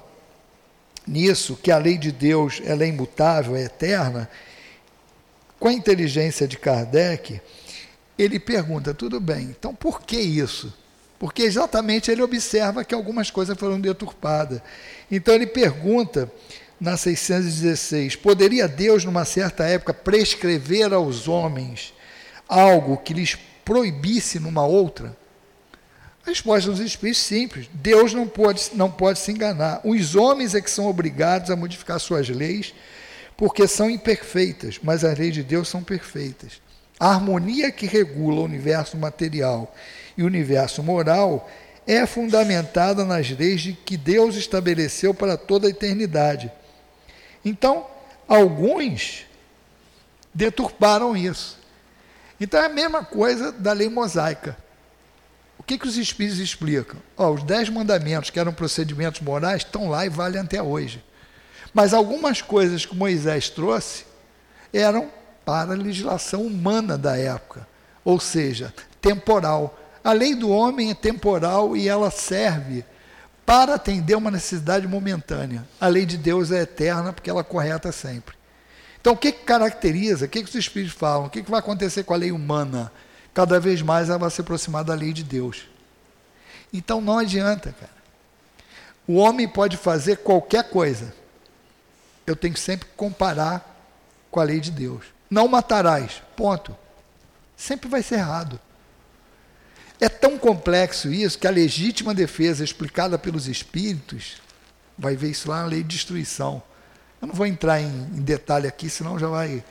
nisso, 1.06 1.56
que 1.56 1.70
a 1.70 1.78
lei 1.78 1.98
de 1.98 2.10
Deus 2.10 2.62
ela 2.64 2.82
é 2.82 2.88
imutável, 2.88 3.56
é 3.56 3.64
eterna, 3.64 4.28
com 5.60 5.68
a 5.68 5.72
inteligência 5.72 6.48
de 6.48 6.56
Kardec, 6.56 7.40
ele 8.18 8.38
pergunta: 8.38 8.94
tudo 8.94 9.20
bem, 9.20 9.54
então 9.58 9.74
por 9.74 10.02
que 10.02 10.18
isso? 10.18 10.72
Porque 11.18 11.42
exatamente 11.42 12.10
ele 12.10 12.22
observa 12.22 12.84
que 12.84 12.94
algumas 12.94 13.30
coisas 13.30 13.56
foram 13.56 13.80
deturpadas. 13.80 14.60
Então 15.10 15.34
ele 15.34 15.46
pergunta 15.46 16.30
na 16.80 16.96
616: 16.96 18.16
poderia 18.16 18.68
Deus, 18.68 19.04
numa 19.04 19.24
certa 19.24 19.64
época, 19.64 19.94
prescrever 19.94 20.92
aos 20.92 21.28
homens 21.28 21.94
algo 22.48 22.98
que 22.98 23.14
lhes 23.14 23.38
proibisse 23.64 24.38
numa 24.38 24.66
outra? 24.66 25.16
A 26.26 26.30
resposta 26.30 26.70
dos 26.70 26.80
Espíritos 26.80 27.22
é 27.22 27.24
simples: 27.24 27.70
Deus 27.72 28.12
não 28.12 28.26
pode, 28.26 28.70
não 28.74 28.90
pode 28.90 29.18
se 29.18 29.30
enganar. 29.30 29.80
Os 29.84 30.14
homens 30.14 30.54
é 30.54 30.60
que 30.60 30.70
são 30.70 30.86
obrigados 30.86 31.50
a 31.50 31.56
modificar 31.56 32.00
suas 32.00 32.28
leis, 32.28 32.74
porque 33.36 33.66
são 33.68 33.90
imperfeitas, 33.90 34.78
mas 34.82 35.04
as 35.04 35.18
leis 35.18 35.34
de 35.34 35.42
Deus 35.42 35.68
são 35.68 35.82
perfeitas. 35.82 36.63
A 36.98 37.10
harmonia 37.10 37.72
que 37.72 37.86
regula 37.86 38.40
o 38.40 38.44
universo 38.44 38.96
material 38.96 39.74
e 40.16 40.22
o 40.22 40.26
universo 40.26 40.82
moral 40.82 41.50
é 41.86 42.06
fundamentada 42.06 43.04
nas 43.04 43.30
leis 43.30 43.74
que 43.84 43.96
Deus 43.96 44.36
estabeleceu 44.36 45.12
para 45.12 45.36
toda 45.36 45.66
a 45.66 45.70
eternidade. 45.70 46.50
Então, 47.44 47.86
alguns 48.26 49.26
deturparam 50.32 51.16
isso. 51.16 51.58
Então 52.40 52.60
é 52.60 52.66
a 52.66 52.70
mesma 52.70 53.04
coisa 53.04 53.52
da 53.52 53.72
lei 53.72 53.88
mosaica. 53.88 54.56
O 55.58 55.62
que, 55.62 55.78
que 55.78 55.86
os 55.86 55.96
espíritos 55.96 56.40
explicam? 56.40 57.00
Oh, 57.16 57.30
os 57.30 57.42
dez 57.42 57.68
mandamentos, 57.68 58.30
que 58.30 58.40
eram 58.40 58.52
procedimentos 58.52 59.20
morais, 59.20 59.62
estão 59.62 59.88
lá 59.88 60.04
e 60.04 60.08
valem 60.08 60.40
até 60.40 60.62
hoje. 60.62 61.02
Mas 61.72 61.94
algumas 61.94 62.42
coisas 62.42 62.84
que 62.84 62.94
Moisés 62.94 63.48
trouxe 63.48 64.04
eram 64.72 65.10
para 65.44 65.72
a 65.72 65.76
legislação 65.76 66.42
humana 66.42 66.96
da 66.96 67.16
época, 67.16 67.66
ou 68.04 68.18
seja, 68.18 68.72
temporal. 69.00 69.78
A 70.02 70.12
lei 70.12 70.34
do 70.34 70.50
homem 70.50 70.90
é 70.90 70.94
temporal 70.94 71.76
e 71.76 71.88
ela 71.88 72.10
serve 72.10 72.84
para 73.44 73.74
atender 73.74 74.14
uma 74.14 74.30
necessidade 74.30 74.86
momentânea. 74.86 75.66
A 75.80 75.86
lei 75.86 76.06
de 76.06 76.16
Deus 76.16 76.50
é 76.50 76.62
eterna 76.62 77.12
porque 77.12 77.28
ela 77.28 77.44
correta 77.44 77.92
sempre. 77.92 78.34
Então, 79.00 79.12
o 79.12 79.16
que, 79.16 79.32
que 79.32 79.44
caracteriza, 79.44 80.24
o 80.24 80.28
que, 80.28 80.42
que 80.42 80.48
os 80.48 80.54
Espíritos 80.54 80.96
falam, 80.96 81.26
o 81.26 81.30
que, 81.30 81.42
que 81.42 81.50
vai 81.50 81.60
acontecer 81.60 82.04
com 82.04 82.14
a 82.14 82.16
lei 82.16 82.32
humana? 82.32 82.90
Cada 83.34 83.60
vez 83.60 83.82
mais 83.82 84.08
ela 84.08 84.18
vai 84.18 84.30
se 84.30 84.40
aproximar 84.40 84.82
da 84.82 84.94
lei 84.94 85.12
de 85.12 85.22
Deus. 85.22 85.68
Então, 86.72 87.00
não 87.00 87.18
adianta, 87.18 87.74
cara. 87.78 87.92
O 89.06 89.16
homem 89.16 89.46
pode 89.46 89.76
fazer 89.76 90.18
qualquer 90.18 90.70
coisa. 90.70 91.14
Eu 92.26 92.34
tenho 92.34 92.54
que 92.54 92.60
sempre 92.60 92.88
comparar 92.96 93.74
com 94.30 94.40
a 94.40 94.44
lei 94.44 94.58
de 94.58 94.70
Deus. 94.70 95.13
Não 95.34 95.48
matarás, 95.48 96.22
ponto. 96.36 96.76
Sempre 97.56 97.88
vai 97.88 98.04
ser 98.04 98.20
errado. 98.20 98.60
É 100.00 100.08
tão 100.08 100.38
complexo 100.38 101.12
isso 101.12 101.36
que 101.36 101.48
a 101.48 101.50
legítima 101.50 102.14
defesa 102.14 102.62
explicada 102.62 103.18
pelos 103.18 103.48
espíritos, 103.48 104.40
vai 104.96 105.16
ver 105.16 105.30
isso 105.30 105.50
lá 105.50 105.62
na 105.62 105.66
lei 105.66 105.82
de 105.82 105.88
destruição. 105.88 106.62
Eu 107.20 107.26
não 107.26 107.34
vou 107.34 107.46
entrar 107.46 107.80
em, 107.80 107.86
em 107.86 108.22
detalhe 108.22 108.68
aqui, 108.68 108.88
senão 108.88 109.18
já 109.18 109.26
vai. 109.26 109.64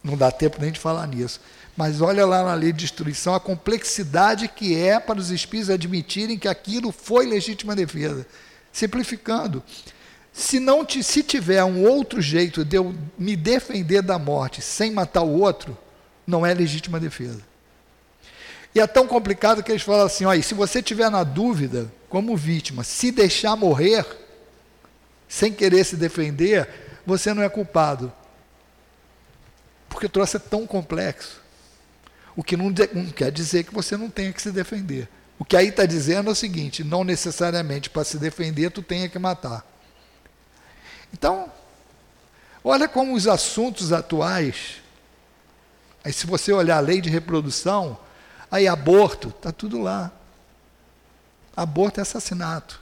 Não 0.00 0.16
dá 0.16 0.30
tempo 0.30 0.58
nem 0.60 0.70
de 0.70 0.78
falar 0.78 1.08
nisso. 1.08 1.40
Mas 1.76 2.00
olha 2.00 2.24
lá 2.24 2.44
na 2.44 2.54
lei 2.54 2.72
de 2.72 2.78
destruição 2.78 3.34
a 3.34 3.40
complexidade 3.40 4.46
que 4.46 4.78
é 4.78 5.00
para 5.00 5.18
os 5.18 5.32
espíritos 5.32 5.70
admitirem 5.70 6.38
que 6.38 6.46
aquilo 6.46 6.92
foi 6.92 7.26
legítima 7.26 7.74
defesa. 7.74 8.24
Simplificando. 8.72 9.60
Se 10.32 10.60
não 10.60 10.86
se 10.88 11.22
tiver 11.22 11.62
um 11.64 11.82
outro 11.84 12.20
jeito 12.20 12.64
de 12.64 12.76
eu 12.76 12.94
me 13.18 13.36
defender 13.36 14.02
da 14.02 14.18
morte 14.18 14.62
sem 14.62 14.92
matar 14.92 15.22
o 15.22 15.40
outro, 15.40 15.76
não 16.26 16.46
é 16.46 16.54
legítima 16.54 17.00
defesa. 17.00 17.40
E 18.74 18.80
é 18.80 18.86
tão 18.86 19.06
complicado 19.06 19.62
que 19.62 19.72
eles 19.72 19.82
falam 19.82 20.06
assim: 20.06 20.24
olha, 20.24 20.42
se 20.42 20.54
você 20.54 20.82
tiver 20.82 21.10
na 21.10 21.24
dúvida, 21.24 21.92
como 22.08 22.36
vítima, 22.36 22.84
se 22.84 23.10
deixar 23.10 23.56
morrer, 23.56 24.06
sem 25.28 25.52
querer 25.52 25.84
se 25.84 25.96
defender, 25.96 26.68
você 27.04 27.34
não 27.34 27.42
é 27.42 27.48
culpado. 27.48 28.12
Porque 29.88 30.06
o 30.06 30.10
troço 30.10 30.36
é 30.36 30.40
tão 30.40 30.66
complexo. 30.66 31.40
O 32.36 32.44
que 32.44 32.56
não, 32.56 32.72
não 32.94 33.06
quer 33.10 33.32
dizer 33.32 33.64
que 33.64 33.74
você 33.74 33.96
não 33.96 34.08
tenha 34.08 34.32
que 34.32 34.40
se 34.40 34.52
defender. 34.52 35.08
O 35.38 35.44
que 35.44 35.56
aí 35.56 35.68
está 35.68 35.84
dizendo 35.84 36.30
é 36.30 36.32
o 36.32 36.36
seguinte: 36.36 36.84
não 36.84 37.02
necessariamente 37.02 37.90
para 37.90 38.04
se 38.04 38.18
defender 38.18 38.70
tu 38.70 38.82
tenha 38.82 39.08
que 39.08 39.18
matar. 39.18 39.66
Então, 41.12 41.50
olha 42.62 42.88
como 42.88 43.14
os 43.14 43.26
assuntos 43.26 43.92
atuais. 43.92 44.76
Aí, 46.04 46.12
se 46.12 46.26
você 46.26 46.52
olhar 46.52 46.78
a 46.78 46.80
lei 46.80 47.00
de 47.00 47.10
reprodução, 47.10 47.98
Aí 48.50 48.66
aborto, 48.66 49.28
está 49.28 49.52
tudo 49.52 49.80
lá. 49.80 50.10
Aborto 51.56 52.00
é 52.00 52.02
assassinato. 52.02 52.80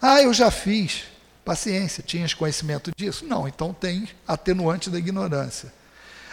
Ah, 0.00 0.22
eu 0.22 0.32
já 0.32 0.50
fiz. 0.50 1.04
Paciência, 1.44 2.02
tinhas 2.02 2.32
conhecimento 2.32 2.90
disso? 2.96 3.26
Não, 3.26 3.48
então 3.48 3.74
tem 3.74 4.08
atenuante 4.26 4.88
da 4.88 4.98
ignorância. 4.98 5.72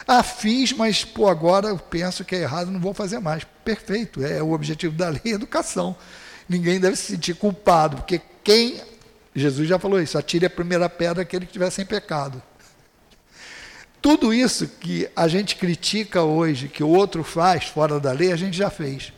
Ah, 0.07 0.23
fiz, 0.23 0.71
mas 0.71 1.03
pô, 1.03 1.27
agora 1.27 1.69
eu 1.69 1.77
penso 1.77 2.23
que 2.23 2.35
é 2.35 2.41
errado, 2.41 2.71
não 2.71 2.79
vou 2.79 2.93
fazer 2.93 3.19
mais. 3.19 3.43
Perfeito, 3.65 4.23
é 4.23 4.41
o 4.41 4.51
objetivo 4.51 4.95
da 4.95 5.09
lei 5.09 5.21
educação. 5.33 5.95
Ninguém 6.47 6.79
deve 6.79 6.95
se 6.95 7.11
sentir 7.11 7.35
culpado, 7.35 7.97
porque 7.97 8.21
quem, 8.43 8.81
Jesus 9.39 9.67
já 9.69 9.77
falou 9.77 10.01
isso, 10.01 10.17
atire 10.17 10.47
a 10.47 10.49
primeira 10.49 10.89
pedra 10.89 11.21
aquele 11.21 11.45
que 11.45 11.51
estiver 11.51 11.69
sem 11.69 11.85
pecado. 11.85 12.41
Tudo 14.01 14.33
isso 14.33 14.67
que 14.67 15.07
a 15.15 15.27
gente 15.27 15.55
critica 15.55 16.23
hoje, 16.23 16.67
que 16.67 16.83
o 16.83 16.89
outro 16.89 17.23
faz 17.23 17.65
fora 17.65 17.99
da 17.99 18.11
lei, 18.11 18.31
a 18.31 18.35
gente 18.35 18.57
já 18.57 18.69
fez. 18.69 19.13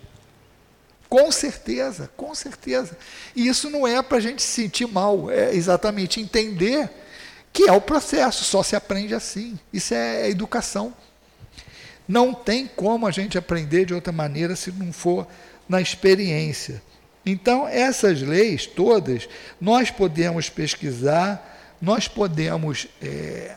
Com 1.07 1.31
certeza, 1.31 2.09
com 2.17 2.35
certeza. 2.35 2.97
E 3.35 3.47
isso 3.47 3.69
não 3.69 3.87
é 3.87 4.01
para 4.01 4.17
a 4.17 4.21
gente 4.21 4.41
se 4.41 4.49
sentir 4.49 4.87
mal, 4.87 5.31
é 5.31 5.55
exatamente 5.55 6.19
entender 6.19 6.89
que 7.53 7.69
é 7.69 7.71
o 7.71 7.81
processo, 7.81 8.43
só 8.43 8.61
se 8.61 8.75
aprende 8.75 9.15
assim. 9.15 9.57
Isso 9.71 9.93
é 9.93 10.29
educação. 10.29 10.93
Não 12.07 12.33
tem 12.33 12.67
como 12.67 13.07
a 13.07 13.11
gente 13.11 13.37
aprender 13.37 13.85
de 13.85 13.93
outra 13.93 14.11
maneira 14.11 14.55
se 14.55 14.71
não 14.71 14.91
for 14.91 15.25
na 15.67 15.79
experiência. 15.79 16.81
Então, 17.31 17.67
essas 17.67 18.21
leis 18.21 18.65
todas, 18.65 19.27
nós 19.59 19.91
podemos 19.91 20.49
pesquisar, 20.49 21.77
nós 21.81 22.07
podemos 22.07 22.87
é, 23.01 23.55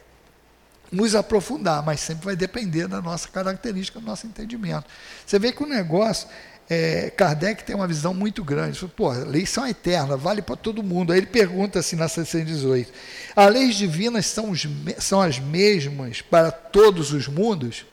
nos 0.90 1.14
aprofundar, 1.14 1.82
mas 1.82 2.00
sempre 2.00 2.26
vai 2.26 2.36
depender 2.36 2.86
da 2.86 3.00
nossa 3.00 3.28
característica, 3.28 3.98
do 3.98 4.06
nosso 4.06 4.26
entendimento. 4.26 4.84
Você 5.26 5.38
vê 5.38 5.50
que 5.50 5.62
o 5.62 5.66
negócio, 5.66 6.28
é, 6.68 7.10
Kardec 7.10 7.64
tem 7.64 7.74
uma 7.74 7.88
visão 7.88 8.12
muito 8.12 8.44
grande. 8.44 8.78
Fala, 8.78 8.92
Pô, 8.94 9.10
leis 9.10 9.48
são 9.48 9.66
eternas, 9.66 10.20
vale 10.20 10.42
para 10.42 10.56
todo 10.56 10.82
mundo. 10.82 11.12
Aí 11.12 11.18
ele 11.18 11.26
pergunta 11.26 11.78
assim 11.78 11.96
na 11.96 12.08
618: 12.08 12.92
as 13.34 13.52
leis 13.52 13.74
divinas 13.74 14.26
são, 14.26 14.50
os, 14.50 14.66
são 14.98 15.20
as 15.20 15.38
mesmas 15.38 16.20
para 16.20 16.50
todos 16.50 17.12
os 17.12 17.26
mundos? 17.26 17.86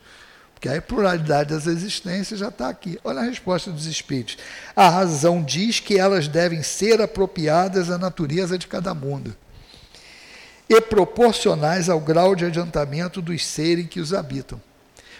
Porque 0.60 0.68
a 0.68 0.82
pluralidade 0.82 1.54
das 1.54 1.68
existências 1.68 2.42
já 2.42 2.50
está 2.50 2.68
aqui. 2.68 3.00
Olha 3.02 3.22
a 3.22 3.24
resposta 3.24 3.72
dos 3.72 3.86
espíritos. 3.86 4.38
A 4.76 4.90
razão 4.90 5.42
diz 5.42 5.80
que 5.80 5.98
elas 5.98 6.28
devem 6.28 6.62
ser 6.62 7.02
apropriadas 7.02 7.90
à 7.90 7.98
natureza 7.98 8.58
de 8.58 8.68
cada 8.68 8.94
mundo 8.94 9.34
e 10.68 10.82
proporcionais 10.82 11.88
ao 11.88 12.00
grau 12.02 12.36
de 12.36 12.46
adiantamento 12.46 13.22
dos 13.22 13.46
seres 13.46 13.88
que 13.88 14.02
os 14.02 14.14
habitam. 14.14 14.62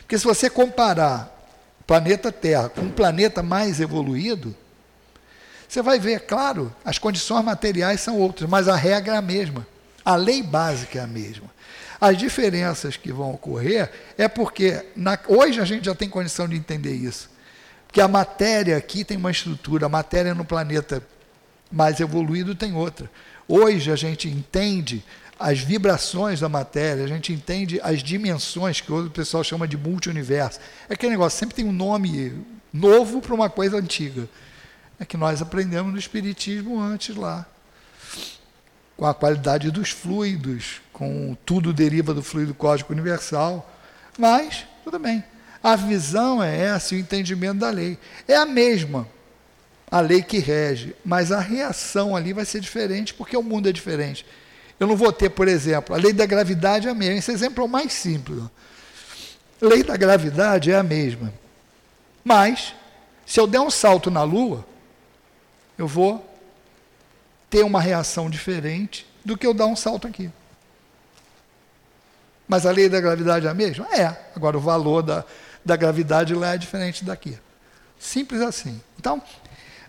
Porque 0.02 0.18
se 0.18 0.26
você 0.26 0.50
comparar 0.50 1.34
o 1.80 1.84
planeta 1.86 2.34
Terra 2.34 2.68
com 2.68 2.82
um 2.82 2.92
planeta 2.92 3.42
mais 3.42 3.80
evoluído, 3.80 4.54
você 5.68 5.82
vai 5.82 6.00
ver, 6.00 6.26
claro, 6.26 6.76
as 6.84 7.00
condições 7.00 7.46
materiais 7.46 8.02
são 8.02 8.18
outras, 8.18 8.50
mas 8.50 8.68
a 8.68 8.76
regra 8.76 9.14
é 9.16 9.18
a 9.18 9.22
mesma. 9.22 9.66
A 10.04 10.16
lei 10.16 10.44
básica 10.44 11.00
é 11.00 11.02
a 11.02 11.08
mesma. 11.08 11.50
As 12.00 12.18
diferenças 12.18 12.96
que 12.96 13.12
vão 13.12 13.34
ocorrer 13.34 13.92
é 14.18 14.28
porque 14.28 14.86
na, 14.96 15.20
hoje 15.28 15.60
a 15.60 15.66
gente 15.66 15.86
já 15.86 15.96
tem 15.96 16.10
condição 16.10 16.48
de 16.48 16.56
entender 16.56 16.94
isso. 16.94 17.30
Porque 17.86 18.00
a 18.00 18.08
matéria 18.08 18.78
aqui 18.78 19.04
tem 19.04 19.18
uma 19.18 19.32
estrutura, 19.32 19.88
a 19.88 19.90
matéria 19.90 20.34
no 20.34 20.46
planeta 20.46 21.04
mais 21.72 22.00
evoluído 22.00 22.56
tem 22.56 22.74
outra. 22.76 23.10
Hoje 23.48 23.92
a 23.92 23.96
gente 23.96 24.30
entende 24.30 25.04
as 25.40 25.60
vibrações 25.60 26.40
da 26.40 26.50
matéria, 26.50 27.04
a 27.04 27.08
gente 27.08 27.34
entende 27.34 27.80
as 27.82 28.04
dimensões 28.04 28.82
que 28.82 28.92
o 28.92 29.10
pessoal 29.10 29.44
chama 29.44 29.68
de 29.68 29.78
multiuniverso. 29.78 30.60
É 30.90 30.94
aquele 30.94 31.12
negócio, 31.12 31.40
sempre 31.40 31.56
tem 31.56 31.66
um 31.66 31.72
nome 31.72 32.34
novo 32.72 33.22
para 33.22 33.34
uma 33.34 33.50
coisa 33.50 33.78
antiga. 33.78 34.28
É 35.00 35.06
que 35.06 35.18
nós 35.18 35.42
aprendemos 35.42 35.92
no 35.92 35.98
Espiritismo 35.98 36.80
antes 36.80 37.16
lá. 37.16 37.46
Com 38.98 39.06
a 39.06 39.14
qualidade 39.14 39.72
dos 39.72 39.92
fluidos, 39.92 40.82
com 41.00 41.34
tudo 41.46 41.72
deriva 41.72 42.14
do 42.14 42.22
fluido 42.22 42.54
cósmico 42.54 42.92
universal. 42.92 43.74
Mas, 44.18 44.68
tudo 44.84 45.00
bem. 45.00 45.24
A 45.64 45.78
visão 45.78 46.44
é 46.44 46.60
essa, 46.60 46.94
o 46.94 46.98
entendimento 46.98 47.60
da 47.60 47.70
lei. 47.70 47.98
É 48.28 48.36
a 48.36 48.46
mesma, 48.46 49.08
a 49.90 50.02
lei 50.02 50.22
que 50.22 50.40
rege, 50.40 50.94
mas 51.06 51.32
a 51.32 51.40
reação 51.40 52.18
ali 52.18 52.34
vai 52.34 52.44
ser 52.44 52.60
diferente 52.60 53.14
porque 53.14 53.38
o 53.38 53.42
mundo 53.42 53.70
é 53.70 53.72
diferente. 53.72 54.26
Eu 54.78 54.88
não 54.88 54.98
vou 54.98 55.14
ter, 55.14 55.30
por 55.30 55.48
exemplo, 55.48 55.96
a 55.96 55.98
lei 55.98 56.12
da 56.12 56.26
gravidade 56.26 56.90
é 56.90 56.92
a 56.92 56.94
mesma. 56.94 57.18
Esse 57.18 57.32
exemplo 57.32 57.64
é 57.64 57.66
o 57.66 57.70
mais 57.70 57.94
simples. 57.94 58.44
A 59.62 59.66
lei 59.66 59.84
da 59.84 59.96
gravidade 59.96 60.70
é 60.70 60.76
a 60.76 60.84
mesma. 60.84 61.34
Mas, 62.26 62.76
se 63.26 63.40
eu 63.40 63.48
der 63.48 63.62
um 63.62 63.72
salto 63.72 64.12
na 64.12 64.24
Lua, 64.24 64.66
eu 65.78 65.88
vou 65.88 66.26
ter 67.50 67.64
uma 67.64 67.80
reação 67.80 68.30
diferente 68.30 69.08
do 69.24 69.38
que 69.38 69.48
eu 69.48 69.54
dar 69.54 69.66
um 69.66 69.78
salto 69.78 70.06
aqui. 70.06 70.30
Mas 72.50 72.66
a 72.66 72.72
lei 72.72 72.90
da 72.90 73.00
gravidade 73.00 73.46
é 73.46 73.50
a 73.52 73.54
mesma? 73.54 73.88
É. 73.96 74.08
Agora, 74.36 74.58
o 74.58 74.60
valor 74.60 75.04
da, 75.04 75.24
da 75.64 75.76
gravidade 75.76 76.34
lá 76.34 76.56
é 76.56 76.58
diferente 76.58 77.06
daqui. 77.06 77.38
Simples 78.00 78.42
assim. 78.42 78.82
Então, 78.98 79.22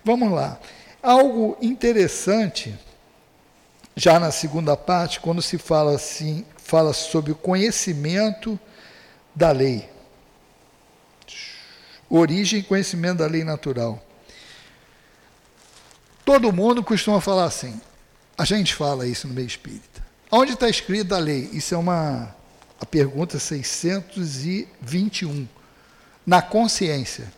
vamos 0.04 0.30
lá. 0.30 0.60
Algo 1.02 1.56
interessante, 1.62 2.78
já 3.96 4.20
na 4.20 4.30
segunda 4.30 4.76
parte, 4.76 5.20
quando 5.20 5.40
se 5.40 5.56
fala 5.56 5.94
assim, 5.94 6.44
fala 6.58 6.92
sobre 6.92 7.32
o 7.32 7.34
conhecimento 7.34 8.60
da 9.34 9.52
lei. 9.52 9.88
Origem 12.10 12.60
e 12.60 12.62
conhecimento 12.62 13.18
da 13.18 13.26
lei 13.26 13.42
natural. 13.42 14.04
Todo 16.26 16.52
mundo 16.52 16.84
costuma 16.84 17.22
falar 17.22 17.44
assim. 17.44 17.80
A 18.36 18.44
gente 18.44 18.74
fala 18.74 19.06
isso 19.06 19.26
no 19.26 19.32
meio 19.32 19.46
espírita. 19.46 20.04
Onde 20.30 20.52
está 20.52 20.68
escrita 20.68 21.16
a 21.16 21.18
lei? 21.18 21.48
Isso 21.54 21.74
é 21.74 21.78
uma 21.78 22.38
a 22.80 22.86
pergunta 22.86 23.38
621. 23.38 25.46
Na 26.26 26.40
consciência. 26.40 27.30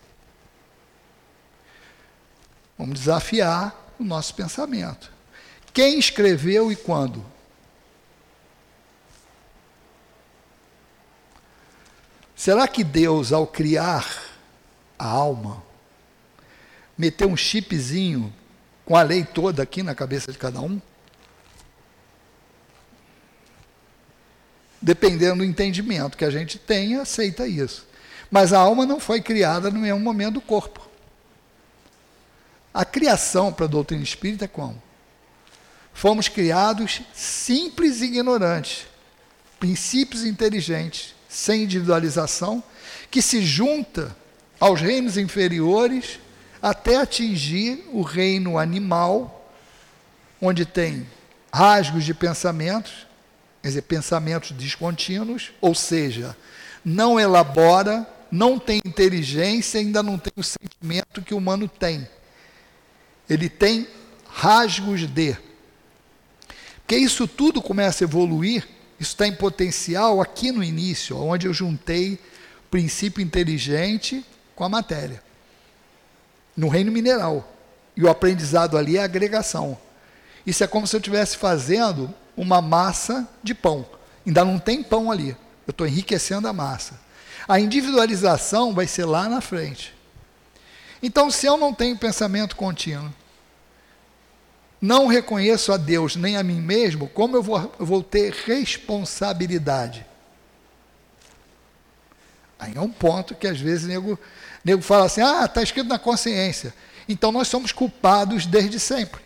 Vamos 2.79 3.01
desafiar 3.01 3.75
o 3.99 4.05
nosso 4.05 4.35
pensamento. 4.35 5.11
Quem 5.73 5.99
escreveu 5.99 6.71
e 6.71 6.77
quando? 6.77 7.25
Será 12.37 12.69
que 12.69 12.85
Deus, 12.85 13.33
ao 13.33 13.47
criar 13.47 14.23
a 14.99 15.07
alma, 15.07 15.63
meteu 16.99 17.29
um 17.29 17.37
chipzinho 17.37 18.33
com 18.85 18.97
a 18.97 19.03
lei 19.03 19.25
toda 19.25 19.63
aqui 19.63 19.83
na 19.83 19.95
cabeça 19.95 20.33
de 20.33 20.39
cada 20.39 20.61
um? 20.61 20.81
Dependendo 24.83 25.39
do 25.39 25.45
entendimento 25.45 26.19
que 26.19 26.25
a 26.25 26.31
gente 26.31 26.59
tem, 26.59 26.97
aceita 26.97 27.47
isso. 27.47 27.87
Mas 28.29 28.53
a 28.53 28.59
alma 28.59 28.85
não 28.85 28.99
foi 28.99 29.21
criada 29.23 29.71
no 29.71 29.79
mesmo 29.79 30.01
momento 30.01 30.35
do 30.35 30.41
corpo. 30.41 30.91
A 32.75 32.85
criação 32.85 33.53
para 33.53 33.67
a 33.67 33.69
doutrina 33.69 34.03
espírita 34.03 34.47
é 34.47 34.49
como? 34.49 34.83
Fomos 35.95 36.27
criados 36.27 37.03
simples 37.15 38.01
e 38.01 38.07
ignorantes, 38.07 38.87
princípios 39.61 40.25
inteligentes, 40.25 41.15
sem 41.29 41.65
individualização, 41.65 42.65
que 43.11 43.23
se 43.23 43.43
junta 43.43 44.17
aos 44.59 44.81
reinos 44.81 45.17
inferiores 45.17 46.19
até 46.63 46.97
atingir 46.97 47.85
o 47.93 48.03
reino 48.03 48.59
animal, 48.59 49.51
onde 50.41 50.65
tem 50.65 51.07
rasgos 51.53 52.05
de 52.05 52.15
pensamentos, 52.15 53.07
quer 53.63 53.69
dizer, 53.69 53.83
pensamentos 53.83 54.51
descontínuos, 54.51 55.53
ou 55.61 55.75
seja, 55.75 56.37
não 56.85 57.19
elabora, 57.19 58.07
não 58.31 58.59
tem 58.59 58.81
inteligência, 58.85 59.79
ainda 59.79 60.03
não 60.03 60.19
tem 60.19 60.33
o 60.37 60.43
sentimento 60.43 61.23
que 61.23 61.33
o 61.33 61.39
humano 61.39 61.69
tem 61.69 62.07
ele 63.33 63.49
tem 63.49 63.89
rasgos 64.29 65.07
de. 65.07 65.37
Porque 66.79 66.97
isso 66.97 67.27
tudo 67.27 67.63
começa 67.63 68.05
a 68.05 68.07
evoluir, 68.07 68.69
isso 68.99 69.13
está 69.13 69.27
em 69.27 69.35
potencial 69.35 70.21
aqui 70.21 70.53
no 70.53 70.63
início, 70.63 71.17
onde 71.17 71.47
eu 71.47 71.55
juntei 71.55 72.19
princípio 72.71 73.23
inteligente 73.23 74.25
com 74.55 74.65
a 74.65 74.69
matéria. 74.69 75.23
No 76.57 76.69
reino 76.69 76.93
mineral. 76.93 77.49
E 77.97 78.03
o 78.03 78.11
aprendizado 78.11 78.77
ali 78.77 78.97
é 78.97 79.03
agregação. 79.03 79.79
Isso 80.47 80.65
é 80.65 80.67
como 80.67 80.87
se 80.87 80.97
eu 80.97 80.99
estivesse 80.99 81.37
fazendo 81.37 82.13
uma 82.43 82.61
massa 82.61 83.27
de 83.43 83.55
pão. 83.55 83.87
Ainda 84.27 84.45
não 84.45 84.59
tem 84.59 84.83
pão 84.83 85.11
ali. 85.11 85.31
Eu 85.67 85.71
estou 85.71 85.87
enriquecendo 85.87 86.49
a 86.49 86.53
massa. 86.53 87.01
A 87.49 87.59
individualização 87.59 88.75
vai 88.75 88.87
ser 88.87 89.05
lá 89.05 89.29
na 89.29 89.41
frente. 89.41 89.95
Então, 91.03 91.31
se 91.31 91.47
eu 91.47 91.57
não 91.57 91.73
tenho 91.73 91.97
pensamento 91.97 92.55
contínuo, 92.55 93.13
não 94.81 95.07
reconheço 95.07 95.73
a 95.73 95.77
Deus 95.77 96.17
nem 96.17 96.37
a 96.37 96.43
mim 96.43 96.61
mesmo, 96.61 97.09
como 97.09 97.37
eu 97.37 97.43
vou, 97.43 97.75
eu 97.79 97.87
vou 97.87 98.03
ter 98.03 98.33
responsabilidade? 98.33 100.05
Aí 102.59 102.73
é 102.77 102.81
um 102.81 102.91
ponto 102.91 103.35
que 103.35 103.47
às 103.47 103.61
vezes 103.61 103.85
o 103.85 103.89
nego, 103.89 104.19
nego 104.65 104.83
fala 104.83 105.07
assim: 105.07 105.21
ah, 105.21 105.45
está 105.45 105.63
escrito 105.63 105.89
na 105.89 105.99
consciência. 105.99 106.73
Então 107.09 107.33
nós 107.33 107.49
somos 107.49 107.73
culpados 107.73 108.47
desde 108.47 108.79
sempre. 108.79 109.21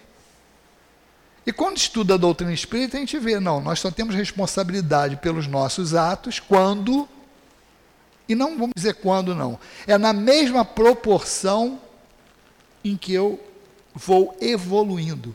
E 1.46 1.52
quando 1.52 1.76
estuda 1.76 2.14
a 2.14 2.18
doutrina 2.18 2.52
espírita, 2.52 2.96
a 2.96 3.00
gente 3.00 3.18
vê, 3.20 3.38
não, 3.38 3.60
nós 3.60 3.78
só 3.78 3.88
temos 3.88 4.16
responsabilidade 4.16 5.16
pelos 5.16 5.46
nossos 5.46 5.94
atos 5.94 6.40
quando, 6.40 7.08
e 8.28 8.34
não 8.34 8.58
vamos 8.58 8.72
dizer 8.74 8.94
quando 8.94 9.32
não, 9.32 9.56
é 9.86 9.96
na 9.96 10.12
mesma 10.12 10.64
proporção 10.64 11.80
em 12.84 12.96
que 12.96 13.12
eu 13.12 13.40
vou 13.94 14.36
evoluindo. 14.40 15.34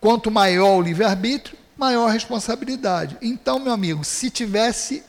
Quanto 0.00 0.30
maior 0.30 0.78
o 0.78 0.82
livre-arbítrio, 0.82 1.58
maior 1.76 2.08
a 2.08 2.12
responsabilidade. 2.12 3.18
Então, 3.20 3.58
meu 3.58 3.72
amigo, 3.72 4.04
se 4.04 4.30
tivesse 4.30 5.04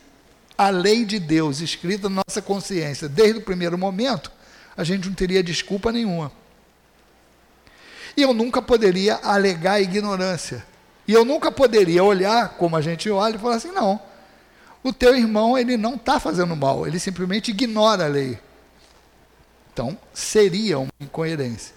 a 0.56 0.68
lei 0.68 1.04
de 1.06 1.18
Deus 1.18 1.60
escrita 1.60 2.08
na 2.08 2.22
nossa 2.26 2.42
consciência 2.42 3.08
desde 3.08 3.38
o 3.38 3.42
primeiro 3.42 3.78
momento, 3.78 4.30
a 4.76 4.84
gente 4.84 5.08
não 5.08 5.14
teria 5.14 5.42
desculpa 5.42 5.90
nenhuma. 5.90 6.30
E 8.16 8.22
eu 8.22 8.32
nunca 8.32 8.62
poderia 8.62 9.16
alegar 9.22 9.80
ignorância. 9.80 10.64
E 11.06 11.12
eu 11.12 11.24
nunca 11.24 11.50
poderia 11.50 12.02
olhar 12.02 12.50
como 12.50 12.76
a 12.76 12.80
gente 12.80 13.10
olha 13.10 13.36
e 13.36 13.38
falar 13.38 13.56
assim: 13.56 13.72
não, 13.72 14.00
o 14.82 14.92
teu 14.92 15.16
irmão 15.16 15.58
ele 15.58 15.76
não 15.76 15.94
está 15.94 16.18
fazendo 16.18 16.54
mal, 16.56 16.86
ele 16.86 16.98
simplesmente 16.98 17.50
ignora 17.50 18.04
a 18.04 18.08
lei. 18.08 18.38
Então, 19.72 19.98
seria 20.12 20.78
uma 20.78 20.92
incoerência 21.00 21.74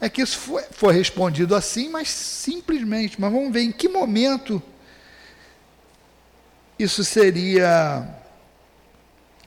é 0.00 0.08
que 0.08 0.22
isso 0.22 0.38
foi, 0.38 0.62
foi 0.70 0.94
respondido 0.94 1.54
assim, 1.54 1.88
mas 1.88 2.08
simplesmente. 2.08 3.20
Mas 3.20 3.32
vamos 3.32 3.52
ver 3.52 3.62
em 3.62 3.72
que 3.72 3.88
momento 3.88 4.62
isso 6.78 7.02
seria 7.02 8.06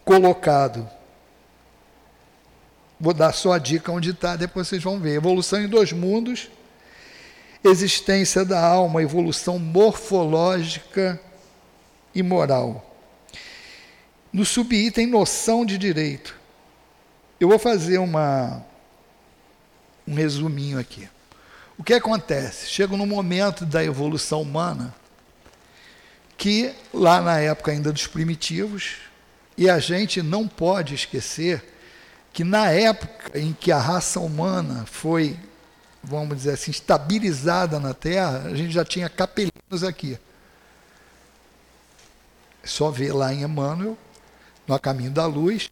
colocado. 0.04 0.90
Vou 3.02 3.16
dar 3.16 3.34
só 3.34 3.54
a 3.54 3.58
dica 3.58 3.92
onde 3.92 4.12
está, 4.12 4.36
depois 4.36 4.68
vocês 4.68 4.84
vão 4.84 5.00
ver. 5.00 5.16
Evolução 5.16 5.60
em 5.60 5.68
dois 5.68 5.92
mundos, 5.92 6.52
existência 7.64 8.46
da 8.46 8.64
alma, 8.64 9.02
evolução 9.02 9.58
morfológica 9.58 11.20
e 12.14 12.22
moral. 12.22 12.96
No 14.32 14.46
subitem, 14.46 15.08
noção 15.08 15.66
de 15.66 15.80
direito. 15.80 16.40
Eu 17.40 17.50
vou 17.50 17.58
fazer 17.58 17.98
uma 17.98 18.64
um 20.08 20.14
resuminho 20.14 20.78
aqui. 20.78 21.10
O 21.80 21.84
que 21.84 21.96
acontece? 21.96 22.70
Chega 22.70 22.96
no 22.96 23.08
momento 23.08 23.66
da 23.66 23.84
evolução 23.84 24.44
humana 24.44 24.94
que, 26.38 26.72
lá 26.94 27.20
na 27.20 27.40
época 27.40 27.72
ainda 27.72 27.92
dos 27.92 28.06
primitivos, 28.06 28.98
e 29.58 29.68
a 29.68 29.80
gente 29.80 30.22
não 30.22 30.48
pode 30.48 30.94
esquecer 30.94 31.71
que 32.34 32.44
na 32.44 32.70
época 32.70 33.38
em 33.38 33.54
que 33.54 33.72
a 33.72 33.80
raça 33.80 34.20
humana 34.20 34.86
foi, 34.86 35.38
vamos 36.04 36.38
dizer 36.38 36.54
assim, 36.54 36.72
estabilizada 36.72 37.80
na 37.80 37.94
Terra, 37.94 38.44
a 38.46 38.56
gente 38.56 38.72
já 38.72 38.86
tinha 38.86 39.10
capelinos 39.10 39.84
aqui. 39.84 40.18
Só 42.64 42.90
ver 42.90 43.14
lá 43.14 43.34
em 43.34 43.44
Emmanuel, 43.44 43.98
no 44.68 44.80
Caminho 44.80 45.12
da 45.12 45.26
Luz, 45.26 45.70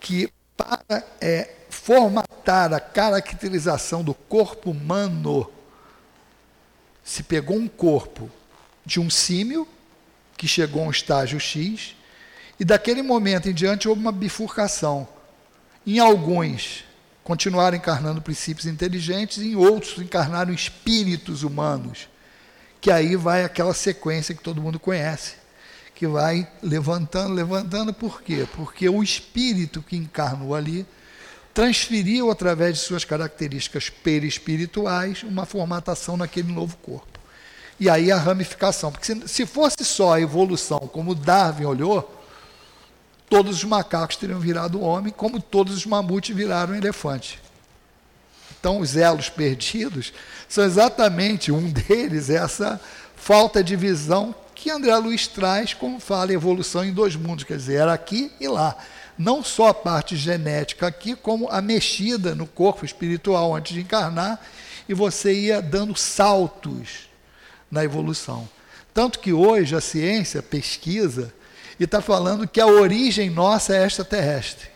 que 0.00 0.32
para 0.56 1.04
é, 1.20 1.54
formatar 1.68 2.72
a 2.72 2.80
caracterização 2.80 4.02
do 4.02 4.14
corpo 4.14 4.70
humano, 4.70 5.50
se 7.04 7.22
pegou 7.22 7.56
um 7.56 7.68
corpo 7.68 8.30
de 8.84 9.00
um 9.00 9.10
símio, 9.10 9.68
que 10.36 10.48
chegou 10.48 10.82
a 10.82 10.86
um 10.86 10.90
estágio 10.90 11.38
X, 11.38 11.94
e 12.58 12.64
daquele 12.64 13.02
momento 13.02 13.48
em 13.48 13.54
diante 13.54 13.88
houve 13.88 14.00
uma 14.00 14.12
bifurcação. 14.12 15.06
Em 15.90 15.98
alguns 16.00 16.84
continuaram 17.24 17.78
encarnando 17.78 18.20
princípios 18.20 18.66
inteligentes, 18.66 19.38
em 19.38 19.56
outros 19.56 19.96
encarnaram 19.96 20.52
espíritos 20.52 21.42
humanos, 21.42 22.10
que 22.78 22.90
aí 22.90 23.16
vai 23.16 23.42
aquela 23.42 23.72
sequência 23.72 24.34
que 24.34 24.42
todo 24.42 24.60
mundo 24.60 24.78
conhece, 24.78 25.36
que 25.94 26.06
vai 26.06 26.46
levantando, 26.62 27.32
levantando, 27.32 27.94
por 27.94 28.20
quê? 28.20 28.46
Porque 28.54 28.86
o 28.86 29.02
espírito 29.02 29.80
que 29.80 29.96
encarnou 29.96 30.54
ali 30.54 30.84
transferiu, 31.54 32.30
através 32.30 32.74
de 32.74 32.80
suas 32.82 33.06
características 33.06 33.88
perispirituais, 33.88 35.22
uma 35.22 35.46
formatação 35.46 36.18
naquele 36.18 36.52
novo 36.52 36.76
corpo. 36.76 37.18
E 37.80 37.88
aí 37.88 38.12
a 38.12 38.18
ramificação. 38.18 38.92
Porque 38.92 39.06
se, 39.06 39.26
se 39.26 39.46
fosse 39.46 39.82
só 39.84 40.16
a 40.16 40.20
evolução, 40.20 40.80
como 40.80 41.14
Darwin 41.14 41.64
olhou, 41.64 42.17
todos 43.28 43.58
os 43.58 43.64
macacos 43.64 44.16
teriam 44.16 44.40
virado 44.40 44.80
homem, 44.80 45.12
como 45.12 45.40
todos 45.40 45.76
os 45.76 45.86
mamutes 45.86 46.34
viraram 46.34 46.74
elefante. 46.74 47.40
Então, 48.58 48.80
os 48.80 48.96
elos 48.96 49.28
perdidos 49.28 50.12
são 50.48 50.64
exatamente 50.64 51.52
um 51.52 51.70
deles, 51.70 52.30
essa 52.30 52.80
falta 53.14 53.62
de 53.62 53.76
visão 53.76 54.34
que 54.54 54.70
André 54.70 54.96
Luiz 54.96 55.28
traz, 55.28 55.72
como 55.72 56.00
fala, 56.00 56.32
evolução 56.32 56.84
em 56.84 56.92
dois 56.92 57.14
mundos, 57.14 57.44
quer 57.44 57.56
dizer, 57.56 57.76
era 57.76 57.92
aqui 57.92 58.32
e 58.40 58.48
lá. 58.48 58.76
Não 59.16 59.42
só 59.42 59.68
a 59.68 59.74
parte 59.74 60.16
genética 60.16 60.86
aqui, 60.86 61.14
como 61.14 61.48
a 61.48 61.60
mexida 61.60 62.34
no 62.34 62.46
corpo 62.46 62.84
espiritual 62.84 63.54
antes 63.54 63.72
de 63.74 63.80
encarnar, 63.80 64.40
e 64.88 64.94
você 64.94 65.32
ia 65.32 65.62
dando 65.62 65.96
saltos 65.96 67.08
na 67.70 67.84
evolução. 67.84 68.48
Tanto 68.92 69.20
que 69.20 69.32
hoje 69.32 69.76
a 69.76 69.80
ciência 69.80 70.42
pesquisa 70.42 71.32
e 71.78 71.84
está 71.84 72.00
falando 72.00 72.48
que 72.48 72.60
a 72.60 72.66
origem 72.66 73.30
nossa 73.30 73.76
é 73.76 73.86
extraterrestre. 73.86 74.68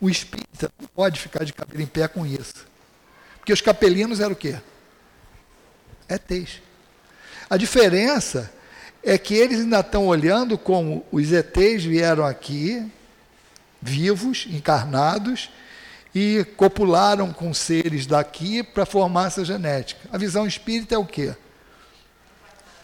O 0.00 0.08
espírita 0.08 0.70
não 0.78 0.88
pode 0.88 1.18
ficar 1.18 1.44
de 1.44 1.52
cabelo 1.52 1.82
em 1.82 1.86
pé 1.86 2.06
com 2.06 2.26
isso. 2.26 2.66
Porque 3.38 3.52
os 3.52 3.60
capelinos 3.60 4.20
eram 4.20 4.32
o 4.32 4.36
quê? 4.36 4.56
ETs. 6.08 6.60
A 7.48 7.56
diferença 7.56 8.52
é 9.02 9.18
que 9.18 9.34
eles 9.34 9.60
ainda 9.60 9.80
estão 9.80 10.06
olhando 10.06 10.56
como 10.56 11.04
os 11.12 11.32
ETs 11.32 11.84
vieram 11.84 12.24
aqui, 12.24 12.90
vivos, 13.80 14.46
encarnados, 14.48 15.50
e 16.14 16.44
copularam 16.56 17.32
com 17.32 17.52
seres 17.52 18.06
daqui 18.06 18.62
para 18.62 18.86
formar 18.86 19.26
essa 19.26 19.44
genética. 19.44 20.08
A 20.12 20.16
visão 20.16 20.46
espírita 20.46 20.94
é 20.94 20.98
o 20.98 21.04
quê? 21.04 21.34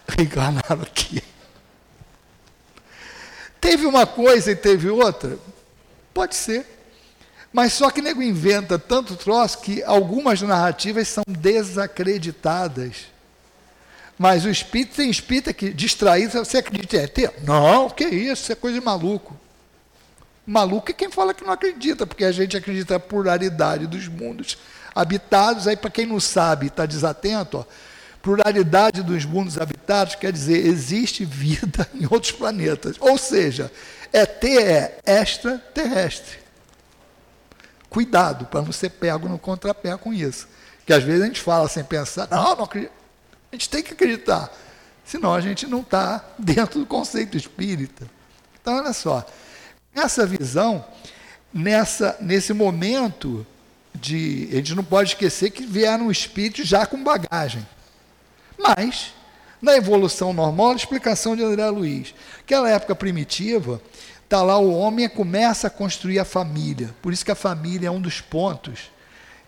Reencarnaram 0.08 0.82
aqui. 0.82 1.22
Teve 3.60 3.86
uma 3.86 4.06
coisa 4.06 4.50
e 4.50 4.56
teve 4.56 4.88
outra? 4.88 5.38
Pode 6.14 6.34
ser. 6.34 6.66
Mas 7.52 7.72
só 7.72 7.90
que 7.90 8.00
nego 8.00 8.22
inventa 8.22 8.78
tanto 8.78 9.16
troço 9.16 9.60
que 9.60 9.82
algumas 9.82 10.40
narrativas 10.40 11.08
são 11.08 11.24
desacreditadas. 11.28 13.08
Mas 14.16 14.44
o 14.44 14.50
espírito 14.50 14.96
tem 14.96 15.10
espírita 15.10 15.52
que 15.52 15.72
distraído, 15.72 16.44
você 16.44 16.58
acredita 16.58 16.96
em 16.96 17.00
ET? 17.00 17.18
Não, 17.42 17.88
que 17.88 18.04
isso, 18.04 18.42
isso 18.42 18.52
é 18.52 18.54
coisa 18.54 18.78
de 18.78 18.84
maluco. 18.84 19.36
Maluco 20.46 20.90
é 20.90 20.94
quem 20.94 21.10
fala 21.10 21.32
que 21.32 21.44
não 21.44 21.52
acredita, 21.52 22.06
porque 22.06 22.24
a 22.24 22.32
gente 22.32 22.56
acredita 22.56 22.94
na 22.94 23.00
pluralidade 23.00 23.86
dos 23.86 24.08
mundos 24.08 24.58
habitados. 24.94 25.66
Aí, 25.66 25.76
para 25.76 25.90
quem 25.90 26.06
não 26.06 26.20
sabe, 26.20 26.66
está 26.66 26.86
desatento, 26.86 27.58
ó, 27.58 27.64
pluralidade 28.22 29.02
dos 29.02 29.24
mundos 29.24 29.58
habitados 29.58 30.14
quer 30.14 30.32
dizer 30.32 30.66
existe 30.66 31.24
vida 31.24 31.88
em 31.94 32.06
outros 32.10 32.32
planetas. 32.32 32.96
Ou 33.00 33.16
seja, 33.16 33.70
ET 34.12 34.44
é 34.44 35.00
extraterrestre. 35.06 36.38
Cuidado 37.88 38.46
para 38.46 38.62
não 38.62 38.72
ser 38.72 38.90
pego 38.90 39.28
no 39.28 39.38
contrapé 39.38 39.96
com 39.96 40.12
isso. 40.12 40.48
Que 40.86 40.92
às 40.92 41.02
vezes 41.02 41.22
a 41.22 41.26
gente 41.26 41.40
fala 41.40 41.68
sem 41.68 41.82
pensar, 41.82 42.28
não, 42.30 42.56
não 42.56 42.64
acredito. 42.64 42.92
A 43.50 43.56
gente 43.56 43.68
tem 43.68 43.82
que 43.82 43.92
acreditar. 43.92 44.50
Senão 45.04 45.34
a 45.34 45.40
gente 45.40 45.66
não 45.66 45.80
está 45.80 46.24
dentro 46.38 46.78
do 46.78 46.86
conceito 46.86 47.36
espírita. 47.36 48.08
Então, 48.60 48.76
olha 48.76 48.92
só. 48.92 49.26
Essa 49.92 50.24
visão, 50.24 50.84
nessa, 51.52 52.16
nesse 52.20 52.52
momento 52.52 53.44
de. 53.92 54.48
A 54.52 54.56
gente 54.56 54.74
não 54.74 54.84
pode 54.84 55.10
esquecer 55.10 55.50
que 55.50 55.66
vieram 55.66 56.10
espíritos 56.10 56.68
já 56.68 56.86
com 56.86 57.02
bagagem. 57.02 57.66
Mas, 58.60 59.14
na 59.60 59.74
evolução 59.76 60.32
normal, 60.32 60.72
a 60.72 60.76
explicação 60.76 61.34
de 61.34 61.42
André 61.42 61.68
Luiz, 61.70 62.14
aquela 62.40 62.68
época 62.68 62.94
primitiva, 62.94 63.80
está 64.22 64.42
lá 64.42 64.58
o 64.58 64.72
homem 64.72 65.08
começa 65.08 65.66
a 65.66 65.70
construir 65.70 66.18
a 66.18 66.24
família. 66.24 66.94
Por 67.00 67.12
isso 67.12 67.24
que 67.24 67.30
a 67.30 67.36
família 67.36 67.88
é 67.88 67.90
um 67.90 68.00
dos 68.00 68.20
pontos 68.20 68.90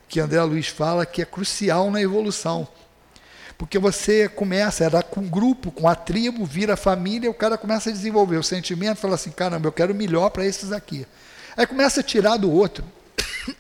que 0.08 0.18
André 0.18 0.42
Luiz 0.42 0.68
fala 0.68 1.06
que 1.06 1.22
é 1.22 1.24
crucial 1.24 1.90
na 1.90 2.00
evolução. 2.00 2.66
Porque 3.56 3.78
você 3.78 4.28
começa, 4.28 4.82
era 4.82 5.02
com 5.02 5.20
o 5.20 5.28
grupo, 5.28 5.70
com 5.70 5.86
a 5.86 5.94
tribo, 5.94 6.44
vira 6.44 6.74
a 6.74 6.76
família, 6.76 7.30
o 7.30 7.34
cara 7.34 7.56
começa 7.56 7.90
a 7.90 7.92
desenvolver 7.92 8.36
o 8.36 8.42
sentimento, 8.42 8.96
fala 8.96 9.14
assim, 9.14 9.30
caramba, 9.30 9.68
eu 9.68 9.72
quero 9.72 9.94
melhor 9.94 10.30
para 10.30 10.44
esses 10.44 10.72
aqui. 10.72 11.06
Aí 11.56 11.66
começa 11.66 12.00
a 12.00 12.02
tirar 12.02 12.38
do 12.38 12.50
outro, 12.50 12.84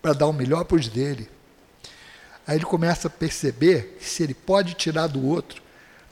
para 0.00 0.12
dar 0.12 0.26
o 0.26 0.32
melhor 0.32 0.64
para 0.64 0.76
os 0.76 0.88
dele. 0.88 1.28
Aí 2.46 2.56
ele 2.56 2.64
começa 2.64 3.08
a 3.08 3.10
perceber 3.10 3.96
que 3.98 4.08
se 4.08 4.22
ele 4.22 4.34
pode 4.34 4.74
tirar 4.74 5.06
do 5.06 5.24
outro 5.26 5.62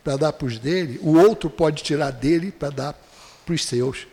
para 0.05 0.16
dar 0.16 0.33
para 0.33 0.47
os 0.47 0.59
dele, 0.59 0.99
o 1.03 1.18
outro 1.18 1.51
pode 1.51 1.83
tirar 1.83 2.11
dele 2.11 2.53
para 2.53 2.70
dar 2.70 2.95
para 3.45 3.55
os 3.55 3.64
seus. 3.64 4.07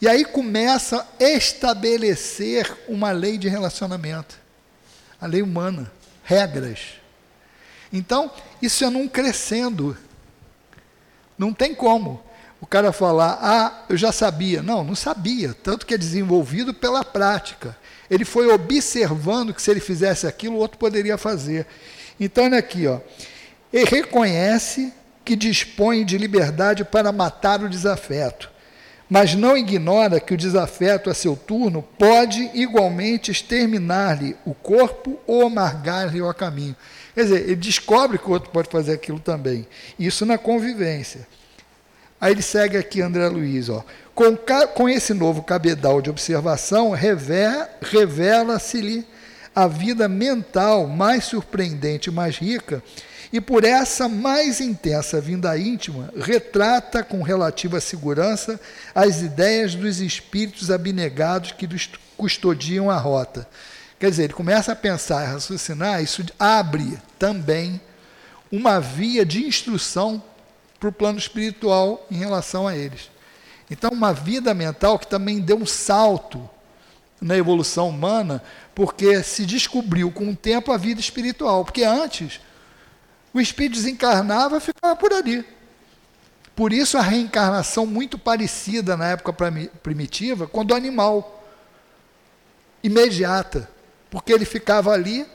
E 0.00 0.08
aí 0.08 0.24
começa 0.24 1.06
a 1.18 1.24
estabelecer 1.24 2.76
uma 2.88 3.10
lei 3.10 3.38
de 3.38 3.48
relacionamento, 3.48 4.38
a 5.20 5.26
lei 5.26 5.40
humana, 5.40 5.90
regras. 6.22 6.94
Então, 7.92 8.30
isso 8.60 8.84
é 8.84 8.90
num 8.90 9.06
crescendo. 9.06 9.96
Não 11.38 11.52
tem 11.52 11.74
como 11.74 12.22
o 12.60 12.66
cara 12.66 12.92
falar, 12.92 13.38
ah, 13.40 13.84
eu 13.88 13.96
já 13.96 14.10
sabia. 14.10 14.62
Não, 14.62 14.82
não 14.82 14.94
sabia. 14.94 15.54
Tanto 15.54 15.86
que 15.86 15.94
é 15.94 15.98
desenvolvido 15.98 16.74
pela 16.74 17.04
prática. 17.04 17.76
Ele 18.14 18.24
foi 18.24 18.46
observando 18.46 19.52
que 19.52 19.60
se 19.60 19.72
ele 19.72 19.80
fizesse 19.80 20.24
aquilo, 20.24 20.54
o 20.54 20.58
outro 20.58 20.78
poderia 20.78 21.18
fazer. 21.18 21.66
Então, 22.20 22.44
olha 22.44 22.58
aqui, 22.58 22.86
ó. 22.86 23.00
Ele 23.72 23.84
reconhece 23.86 24.92
que 25.24 25.34
dispõe 25.34 26.04
de 26.04 26.16
liberdade 26.16 26.84
para 26.84 27.10
matar 27.10 27.60
o 27.60 27.68
desafeto, 27.68 28.48
mas 29.10 29.34
não 29.34 29.58
ignora 29.58 30.20
que 30.20 30.32
o 30.32 30.36
desafeto, 30.36 31.10
a 31.10 31.14
seu 31.14 31.34
turno, 31.34 31.82
pode 31.98 32.52
igualmente 32.54 33.32
exterminar-lhe 33.32 34.36
o 34.44 34.54
corpo 34.54 35.18
ou 35.26 35.44
amargar-lhe 35.44 36.22
o 36.22 36.32
caminho. 36.32 36.76
Quer 37.16 37.24
dizer, 37.24 37.42
ele 37.42 37.56
descobre 37.56 38.16
que 38.16 38.28
o 38.28 38.32
outro 38.32 38.50
pode 38.50 38.68
fazer 38.70 38.92
aquilo 38.92 39.18
também. 39.18 39.66
Isso 39.98 40.24
na 40.24 40.38
convivência. 40.38 41.26
Aí 42.20 42.32
ele 42.32 42.42
segue 42.42 42.76
aqui, 42.76 43.02
André 43.02 43.28
Luiz, 43.28 43.68
ó. 43.68 43.84
Com, 44.14 44.36
com 44.74 44.88
esse 44.88 45.12
novo 45.12 45.42
cabedal 45.42 46.00
de 46.00 46.08
observação, 46.08 46.92
revela-se-lhe 47.80 49.06
a 49.54 49.66
vida 49.66 50.08
mental 50.08 50.86
mais 50.86 51.24
surpreendente 51.24 52.10
e 52.10 52.12
mais 52.12 52.36
rica, 52.36 52.82
e 53.32 53.40
por 53.40 53.64
essa 53.64 54.08
mais 54.08 54.60
intensa 54.60 55.20
vinda 55.20 55.58
íntima, 55.58 56.12
retrata 56.16 57.02
com 57.02 57.22
relativa 57.22 57.80
segurança 57.80 58.60
as 58.94 59.22
ideias 59.22 59.74
dos 59.74 60.00
espíritos 60.00 60.70
abnegados 60.70 61.50
que 61.52 61.68
custodiam 62.16 62.90
a 62.90 62.96
rota. 62.96 63.48
Quer 63.98 64.10
dizer, 64.10 64.24
ele 64.24 64.34
começa 64.34 64.72
a 64.72 64.76
pensar 64.76 65.24
e 65.24 65.32
raciocinar, 65.32 66.02
isso 66.02 66.24
abre 66.38 66.98
também 67.18 67.80
uma 68.52 68.78
via 68.78 69.26
de 69.26 69.44
instrução 69.44 70.22
para 70.84 70.88
o 70.90 70.92
plano 70.92 71.18
espiritual 71.18 72.06
em 72.10 72.16
relação 72.16 72.68
a 72.68 72.76
eles. 72.76 73.10
Então, 73.70 73.90
uma 73.90 74.12
vida 74.12 74.52
mental 74.52 74.98
que 74.98 75.06
também 75.06 75.40
deu 75.40 75.56
um 75.56 75.64
salto 75.64 76.48
na 77.20 77.36
evolução 77.36 77.88
humana, 77.88 78.42
porque 78.74 79.22
se 79.22 79.46
descobriu 79.46 80.10
com 80.10 80.28
o 80.28 80.36
tempo 80.36 80.70
a 80.70 80.76
vida 80.76 81.00
espiritual. 81.00 81.64
Porque 81.64 81.84
antes, 81.84 82.38
o 83.32 83.40
espírito 83.40 83.76
desencarnava 83.76 84.58
e 84.58 84.60
ficava 84.60 84.94
por 84.94 85.12
ali. 85.12 85.42
Por 86.54 86.70
isso, 86.70 86.98
a 86.98 87.02
reencarnação 87.02 87.86
muito 87.86 88.18
parecida 88.18 88.94
na 88.94 89.08
época 89.08 89.32
primitiva 89.82 90.46
com 90.46 90.64
do 90.64 90.74
animal 90.74 91.42
imediata, 92.82 93.70
porque 94.10 94.32
ele 94.32 94.44
ficava 94.44 94.92
ali, 94.92 95.26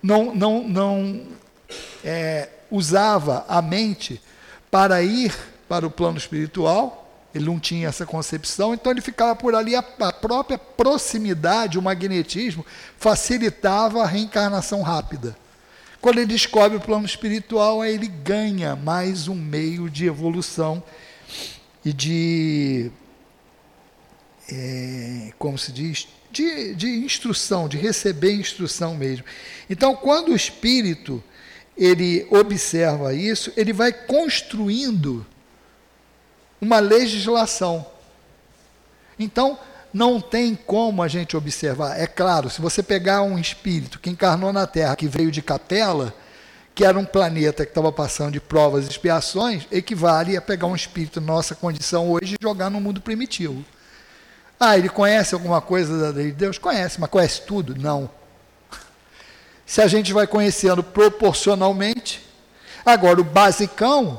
não, 0.00 0.32
não, 0.32 0.68
não 0.68 1.26
é, 2.04 2.48
usava 2.70 3.44
a 3.48 3.60
mente 3.60 4.22
para 4.70 5.02
ir 5.02 5.34
para 5.68 5.86
o 5.86 5.90
plano 5.90 6.18
espiritual, 6.18 7.08
ele 7.34 7.44
não 7.44 7.58
tinha 7.60 7.88
essa 7.88 8.06
concepção, 8.06 8.72
então 8.72 8.90
ele 8.90 9.00
ficava 9.00 9.36
por 9.36 9.54
ali. 9.54 9.76
A, 9.76 9.84
a 10.00 10.12
própria 10.12 10.58
proximidade, 10.58 11.78
o 11.78 11.82
magnetismo, 11.82 12.64
facilitava 12.96 14.02
a 14.02 14.06
reencarnação 14.06 14.82
rápida. 14.82 15.36
Quando 16.00 16.18
ele 16.18 16.26
descobre 16.26 16.76
o 16.76 16.80
plano 16.80 17.04
espiritual, 17.04 17.82
aí 17.82 17.92
ele 17.92 18.08
ganha 18.08 18.76
mais 18.76 19.28
um 19.28 19.34
meio 19.34 19.90
de 19.90 20.06
evolução 20.06 20.82
e 21.84 21.92
de. 21.92 22.90
É, 24.50 25.32
como 25.38 25.58
se 25.58 25.72
diz? 25.72 26.08
De, 26.30 26.74
de 26.74 26.88
instrução, 26.88 27.68
de 27.68 27.76
receber 27.76 28.32
instrução 28.32 28.94
mesmo. 28.94 29.24
Então, 29.68 29.96
quando 29.96 30.28
o 30.28 30.36
espírito 30.36 31.22
ele 31.78 32.26
observa 32.30 33.14
isso, 33.14 33.52
ele 33.56 33.72
vai 33.72 33.92
construindo 33.92 35.24
uma 36.60 36.80
legislação. 36.80 37.86
Então, 39.16 39.56
não 39.94 40.20
tem 40.20 40.56
como 40.56 41.02
a 41.02 41.08
gente 41.08 41.36
observar. 41.36 41.98
É 41.98 42.06
claro, 42.06 42.50
se 42.50 42.60
você 42.60 42.82
pegar 42.82 43.22
um 43.22 43.38
espírito 43.38 44.00
que 44.00 44.10
encarnou 44.10 44.52
na 44.52 44.66
Terra, 44.66 44.96
que 44.96 45.06
veio 45.06 45.30
de 45.30 45.40
capela, 45.40 46.12
que 46.74 46.84
era 46.84 46.98
um 46.98 47.04
planeta 47.04 47.64
que 47.64 47.70
estava 47.70 47.92
passando 47.92 48.32
de 48.32 48.40
provas 48.40 48.86
e 48.86 48.90
expiações, 48.90 49.66
equivale 49.70 50.36
a 50.36 50.42
pegar 50.42 50.66
um 50.66 50.76
espírito 50.76 51.20
nossa 51.20 51.54
condição 51.54 52.10
hoje 52.10 52.34
e 52.34 52.42
jogar 52.42 52.70
no 52.70 52.80
mundo 52.80 53.00
primitivo. 53.00 53.64
Ah, 54.58 54.76
ele 54.76 54.88
conhece 54.88 55.34
alguma 55.34 55.60
coisa 55.60 55.96
da 55.98 56.10
lei 56.10 56.26
de 56.26 56.32
Deus? 56.32 56.58
Conhece, 56.58 57.00
mas 57.00 57.08
conhece 57.08 57.42
tudo? 57.42 57.76
Não. 57.76 58.10
Se 59.68 59.82
a 59.82 59.86
gente 59.86 60.14
vai 60.14 60.26
conhecendo 60.26 60.82
proporcionalmente, 60.82 62.26
agora 62.86 63.20
o 63.20 63.24
basicão, 63.24 64.18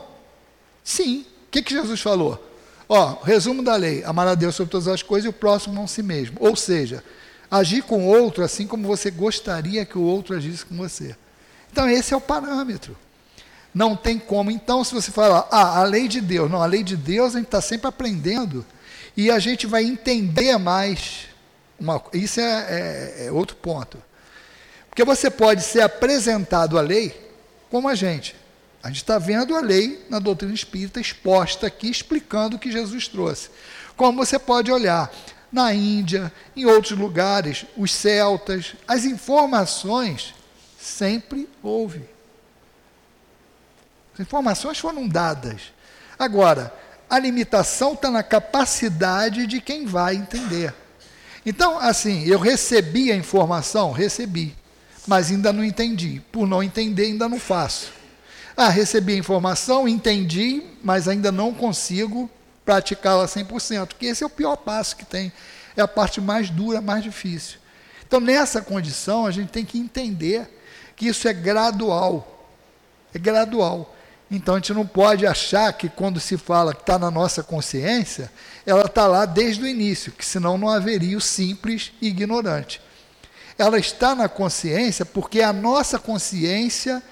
sim. 0.83 1.25
O 1.47 1.49
que, 1.49 1.63
que 1.63 1.73
Jesus 1.73 1.99
falou? 1.99 2.39
Ó, 2.87 3.17
resumo 3.23 3.63
da 3.63 3.75
lei: 3.75 4.03
amar 4.03 4.27
a 4.27 4.35
Deus 4.35 4.53
sobre 4.53 4.69
todas 4.69 4.87
as 4.87 5.01
coisas 5.01 5.25
e 5.25 5.29
o 5.29 5.33
próximo 5.33 5.73
não 5.73 5.87
si 5.87 6.03
mesmo. 6.03 6.37
Ou 6.39 6.55
seja, 6.55 7.03
agir 7.49 7.81
com 7.81 8.05
o 8.05 8.07
outro 8.07 8.43
assim 8.43 8.67
como 8.67 8.87
você 8.87 9.09
gostaria 9.09 9.83
que 9.85 9.97
o 9.97 10.03
outro 10.03 10.35
agisse 10.35 10.63
com 10.63 10.77
você. 10.77 11.15
Então, 11.71 11.89
esse 11.89 12.13
é 12.13 12.17
o 12.17 12.21
parâmetro. 12.21 12.95
Não 13.73 13.95
tem 13.95 14.19
como. 14.19 14.51
Então, 14.51 14.83
se 14.83 14.93
você 14.93 15.09
falar, 15.09 15.47
ah, 15.49 15.79
a 15.79 15.83
lei 15.83 16.07
de 16.07 16.21
Deus, 16.21 16.49
não, 16.49 16.61
a 16.61 16.67
lei 16.67 16.83
de 16.83 16.95
Deus 16.95 17.33
a 17.33 17.39
gente 17.39 17.47
está 17.47 17.61
sempre 17.61 17.87
aprendendo 17.87 18.63
e 19.17 19.31
a 19.31 19.39
gente 19.39 19.65
vai 19.65 19.83
entender 19.83 20.59
mais. 20.59 21.27
Uma, 21.79 21.99
isso 22.13 22.39
é, 22.39 22.43
é, 22.43 23.25
é 23.25 23.31
outro 23.31 23.55
ponto. 23.55 24.08
Porque 24.99 25.15
você 25.15 25.31
pode 25.31 25.63
ser 25.63 25.79
apresentado 25.79 26.77
a 26.77 26.81
lei 26.81 27.17
como 27.71 27.87
a 27.87 27.95
gente. 27.95 28.35
A 28.83 28.89
gente 28.89 28.97
está 28.97 29.17
vendo 29.17 29.55
a 29.55 29.61
lei 29.61 30.05
na 30.09 30.19
doutrina 30.19 30.53
espírita 30.53 30.99
exposta 30.99 31.67
aqui, 31.67 31.89
explicando 31.89 32.57
o 32.57 32.59
que 32.59 32.69
Jesus 32.69 33.07
trouxe. 33.07 33.49
Como 33.95 34.17
você 34.17 34.37
pode 34.37 34.69
olhar 34.69 35.09
na 35.49 35.73
Índia, 35.73 36.29
em 36.53 36.65
outros 36.65 36.99
lugares, 36.99 37.65
os 37.77 37.93
celtas, 37.93 38.73
as 38.85 39.05
informações 39.05 40.35
sempre 40.77 41.47
houve. 41.63 42.03
As 44.13 44.19
informações 44.19 44.79
foram 44.79 45.07
dadas. 45.07 45.71
Agora, 46.19 46.73
a 47.09 47.17
limitação 47.17 47.93
está 47.93 48.11
na 48.11 48.21
capacidade 48.21 49.47
de 49.47 49.61
quem 49.61 49.85
vai 49.85 50.15
entender. 50.15 50.73
Então, 51.45 51.79
assim, 51.79 52.25
eu 52.25 52.37
recebi 52.37 53.13
a 53.13 53.15
informação? 53.15 53.93
Recebi, 53.93 54.58
mas 55.09 55.31
ainda 55.31 55.51
não 55.51 55.63
entendi. 55.63 56.21
Por 56.31 56.47
não 56.47 56.61
entender, 56.61 57.05
ainda 57.05 57.27
não 57.27 57.39
faço. 57.39 57.91
Ah, 58.55 58.69
recebi 58.69 59.13
a 59.13 59.17
informação, 59.17 59.87
entendi, 59.87 60.61
mas 60.83 61.07
ainda 61.07 61.31
não 61.31 61.51
consigo 61.51 62.29
praticá-la 62.63 63.25
100%, 63.25 63.93
que 63.97 64.05
esse 64.05 64.23
é 64.23 64.27
o 64.27 64.29
pior 64.29 64.55
passo 64.55 64.95
que 64.95 65.03
tem, 65.03 65.33
é 65.75 65.81
a 65.81 65.87
parte 65.87 66.21
mais 66.21 66.51
dura, 66.51 66.79
mais 66.79 67.03
difícil. 67.03 67.57
Então, 68.07 68.19
nessa 68.19 68.61
condição, 68.61 69.25
a 69.25 69.31
gente 69.31 69.49
tem 69.49 69.65
que 69.65 69.79
entender 69.79 70.47
que 70.95 71.07
isso 71.07 71.27
é 71.27 71.33
gradual. 71.33 72.47
É 73.11 73.17
gradual. 73.17 73.95
Então, 74.29 74.53
a 74.53 74.57
gente 74.59 74.73
não 74.73 74.85
pode 74.85 75.25
achar 75.25 75.73
que 75.73 75.89
quando 75.89 76.19
se 76.19 76.37
fala 76.37 76.75
que 76.75 76.81
está 76.81 76.99
na 76.99 77.09
nossa 77.09 77.41
consciência, 77.41 78.31
ela 78.63 78.85
está 78.85 79.07
lá 79.07 79.25
desde 79.25 79.63
o 79.63 79.67
início, 79.67 80.11
que 80.11 80.23
senão 80.23 80.55
não 80.55 80.69
haveria 80.69 81.17
o 81.17 81.21
simples 81.21 81.93
e 81.99 82.09
ignorante. 82.09 82.79
Ela 83.59 83.77
está 83.77 84.15
na 84.15 84.29
consciência 84.29 85.05
porque 85.05 85.41
é 85.41 85.43
a 85.43 85.51
nossa 85.51 85.99
consciência 85.99 87.03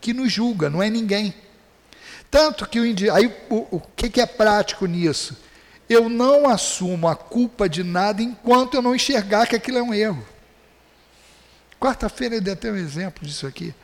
que 0.00 0.14
nos 0.14 0.32
julga, 0.32 0.70
não 0.70 0.80
é 0.80 0.88
ninguém. 0.88 1.34
Tanto 2.30 2.64
que 2.68 2.78
o 2.78 2.86
indi... 2.86 3.10
aí 3.10 3.26
o, 3.50 3.76
o 3.76 3.82
que, 3.96 4.08
que 4.08 4.20
é 4.20 4.26
prático 4.26 4.86
nisso? 4.86 5.36
Eu 5.88 6.08
não 6.08 6.48
assumo 6.48 7.08
a 7.08 7.16
culpa 7.16 7.68
de 7.68 7.82
nada 7.82 8.22
enquanto 8.22 8.74
eu 8.74 8.82
não 8.82 8.94
enxergar 8.94 9.48
que 9.48 9.56
aquilo 9.56 9.78
é 9.78 9.82
um 9.82 9.92
erro. 9.92 10.24
Quarta-feira 11.80 12.36
eu 12.36 12.40
dei 12.40 12.52
até 12.52 12.70
um 12.70 12.76
exemplo 12.76 13.26
disso 13.26 13.44
aqui. 13.44 13.74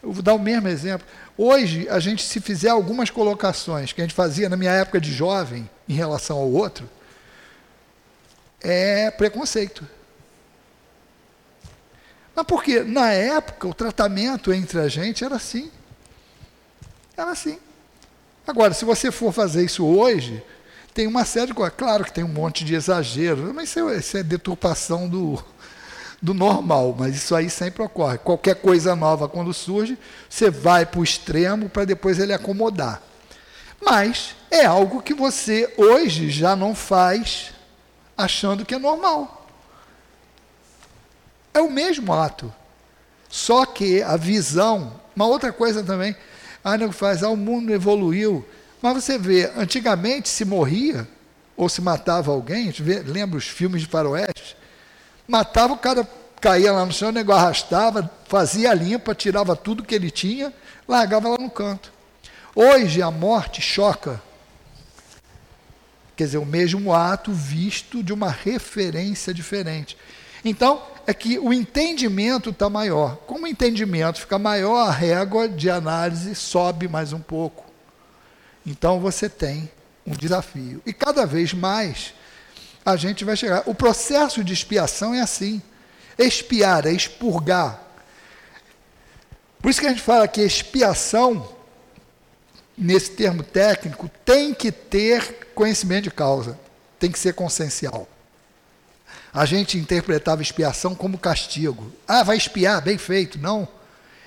Eu 0.00 0.12
vou 0.12 0.22
dar 0.22 0.34
o 0.34 0.38
mesmo 0.38 0.68
exemplo. 0.68 1.04
Hoje, 1.36 1.88
a 1.88 1.98
gente, 1.98 2.22
se 2.22 2.40
fizer 2.40 2.70
algumas 2.70 3.10
colocações 3.10 3.92
que 3.92 4.00
a 4.00 4.04
gente 4.04 4.14
fazia 4.14 4.48
na 4.48 4.56
minha 4.56 4.70
época 4.70 5.00
de 5.00 5.12
jovem 5.12 5.68
em 5.88 5.94
relação 5.94 6.36
ao 6.36 6.48
outro, 6.48 6.88
é 8.60 9.10
preconceito. 9.10 9.95
Mas 12.36 12.46
porque 12.46 12.80
na 12.80 13.10
época 13.10 13.66
o 13.66 13.72
tratamento 13.72 14.52
entre 14.52 14.78
a 14.78 14.88
gente 14.88 15.24
era 15.24 15.36
assim. 15.36 15.70
Era 17.16 17.30
assim. 17.30 17.58
Agora, 18.46 18.74
se 18.74 18.84
você 18.84 19.10
for 19.10 19.32
fazer 19.32 19.64
isso 19.64 19.84
hoje, 19.84 20.42
tem 20.92 21.06
uma 21.06 21.24
série 21.24 21.46
de 21.46 21.54
coisas. 21.54 21.74
Claro 21.76 22.04
que 22.04 22.12
tem 22.12 22.22
um 22.22 22.28
monte 22.28 22.62
de 22.62 22.74
exagero, 22.74 23.52
mas 23.54 23.70
isso 23.70 23.88
é, 23.88 23.96
isso 23.96 24.16
é 24.18 24.22
deturpação 24.22 25.08
do, 25.08 25.42
do 26.20 26.34
normal, 26.34 26.94
mas 26.98 27.16
isso 27.16 27.34
aí 27.34 27.48
sempre 27.48 27.82
ocorre. 27.82 28.18
Qualquer 28.18 28.56
coisa 28.56 28.94
nova, 28.94 29.28
quando 29.28 29.54
surge, 29.54 29.98
você 30.28 30.50
vai 30.50 30.84
para 30.84 31.00
o 31.00 31.04
extremo 31.04 31.70
para 31.70 31.86
depois 31.86 32.18
ele 32.18 32.34
acomodar. 32.34 33.02
Mas 33.80 34.34
é 34.50 34.66
algo 34.66 35.02
que 35.02 35.14
você 35.14 35.72
hoje 35.78 36.28
já 36.28 36.54
não 36.54 36.74
faz 36.74 37.52
achando 38.16 38.64
que 38.64 38.74
é 38.74 38.78
normal. 38.78 39.35
É 41.56 41.60
o 41.60 41.70
mesmo 41.70 42.12
ato. 42.12 42.52
Só 43.30 43.64
que 43.64 44.02
a 44.02 44.14
visão, 44.14 45.00
uma 45.16 45.26
outra 45.26 45.50
coisa 45.50 45.82
também, 45.82 46.14
a 46.62 46.76
nego 46.76 46.92
faz, 46.92 47.22
ah, 47.22 47.30
o 47.30 47.36
mundo 47.36 47.72
evoluiu. 47.72 48.46
Mas 48.82 49.02
você 49.02 49.16
vê, 49.16 49.50
antigamente 49.56 50.28
se 50.28 50.44
morria 50.44 51.08
ou 51.56 51.66
se 51.70 51.80
matava 51.80 52.30
alguém, 52.30 52.70
vê, 52.72 52.98
lembra 52.98 53.38
os 53.38 53.48
filmes 53.48 53.80
de 53.80 53.88
faroeste? 53.88 54.54
Matava, 55.26 55.72
o 55.72 55.78
cara 55.78 56.06
caía 56.42 56.72
lá 56.72 56.84
no 56.84 56.92
chão, 56.92 57.08
o 57.08 57.12
negócio 57.12 57.42
arrastava, 57.42 58.10
fazia 58.28 58.70
a 58.70 58.74
limpa, 58.74 59.14
tirava 59.14 59.56
tudo 59.56 59.82
que 59.82 59.94
ele 59.94 60.10
tinha, 60.10 60.52
largava 60.86 61.30
lá 61.30 61.38
no 61.38 61.48
canto. 61.48 61.90
Hoje 62.54 63.00
a 63.00 63.10
morte 63.10 63.62
choca. 63.62 64.20
Quer 66.14 66.24
dizer, 66.24 66.38
o 66.38 66.44
mesmo 66.44 66.92
ato 66.92 67.32
visto 67.32 68.02
de 68.02 68.12
uma 68.12 68.30
referência 68.30 69.32
diferente. 69.32 69.96
Então, 70.44 70.82
é 71.06 71.14
que 71.14 71.38
o 71.38 71.52
entendimento 71.52 72.50
está 72.50 72.68
maior. 72.68 73.16
Como 73.26 73.44
o 73.44 73.48
entendimento 73.48 74.20
fica 74.20 74.38
maior, 74.38 74.88
a 74.88 74.90
régua 74.90 75.48
de 75.48 75.70
análise 75.70 76.34
sobe 76.34 76.88
mais 76.88 77.12
um 77.12 77.20
pouco. 77.20 77.64
Então 78.66 78.98
você 78.98 79.28
tem 79.28 79.70
um 80.04 80.12
desafio. 80.12 80.82
E 80.84 80.92
cada 80.92 81.24
vez 81.24 81.54
mais 81.54 82.12
a 82.84 82.96
gente 82.96 83.24
vai 83.24 83.36
chegar. 83.36 83.62
O 83.66 83.74
processo 83.74 84.42
de 84.42 84.52
expiação 84.52 85.14
é 85.14 85.20
assim. 85.20 85.62
Expiar 86.18 86.86
é 86.86 86.92
expurgar. 86.92 87.80
Por 89.62 89.70
isso 89.70 89.80
que 89.80 89.86
a 89.86 89.90
gente 89.90 90.02
fala 90.02 90.26
que 90.26 90.40
expiação, 90.40 91.48
nesse 92.76 93.12
termo 93.12 93.44
técnico, 93.44 94.10
tem 94.24 94.52
que 94.52 94.72
ter 94.72 95.50
conhecimento 95.54 96.04
de 96.04 96.10
causa, 96.10 96.58
tem 96.98 97.10
que 97.10 97.18
ser 97.18 97.32
consciencial 97.32 98.08
a 99.36 99.44
gente 99.44 99.76
interpretava 99.76 100.40
expiação 100.40 100.94
como 100.94 101.18
castigo. 101.18 101.92
Ah, 102.08 102.22
vai 102.22 102.38
espiar, 102.38 102.80
bem 102.80 102.96
feito. 102.96 103.38
Não. 103.38 103.68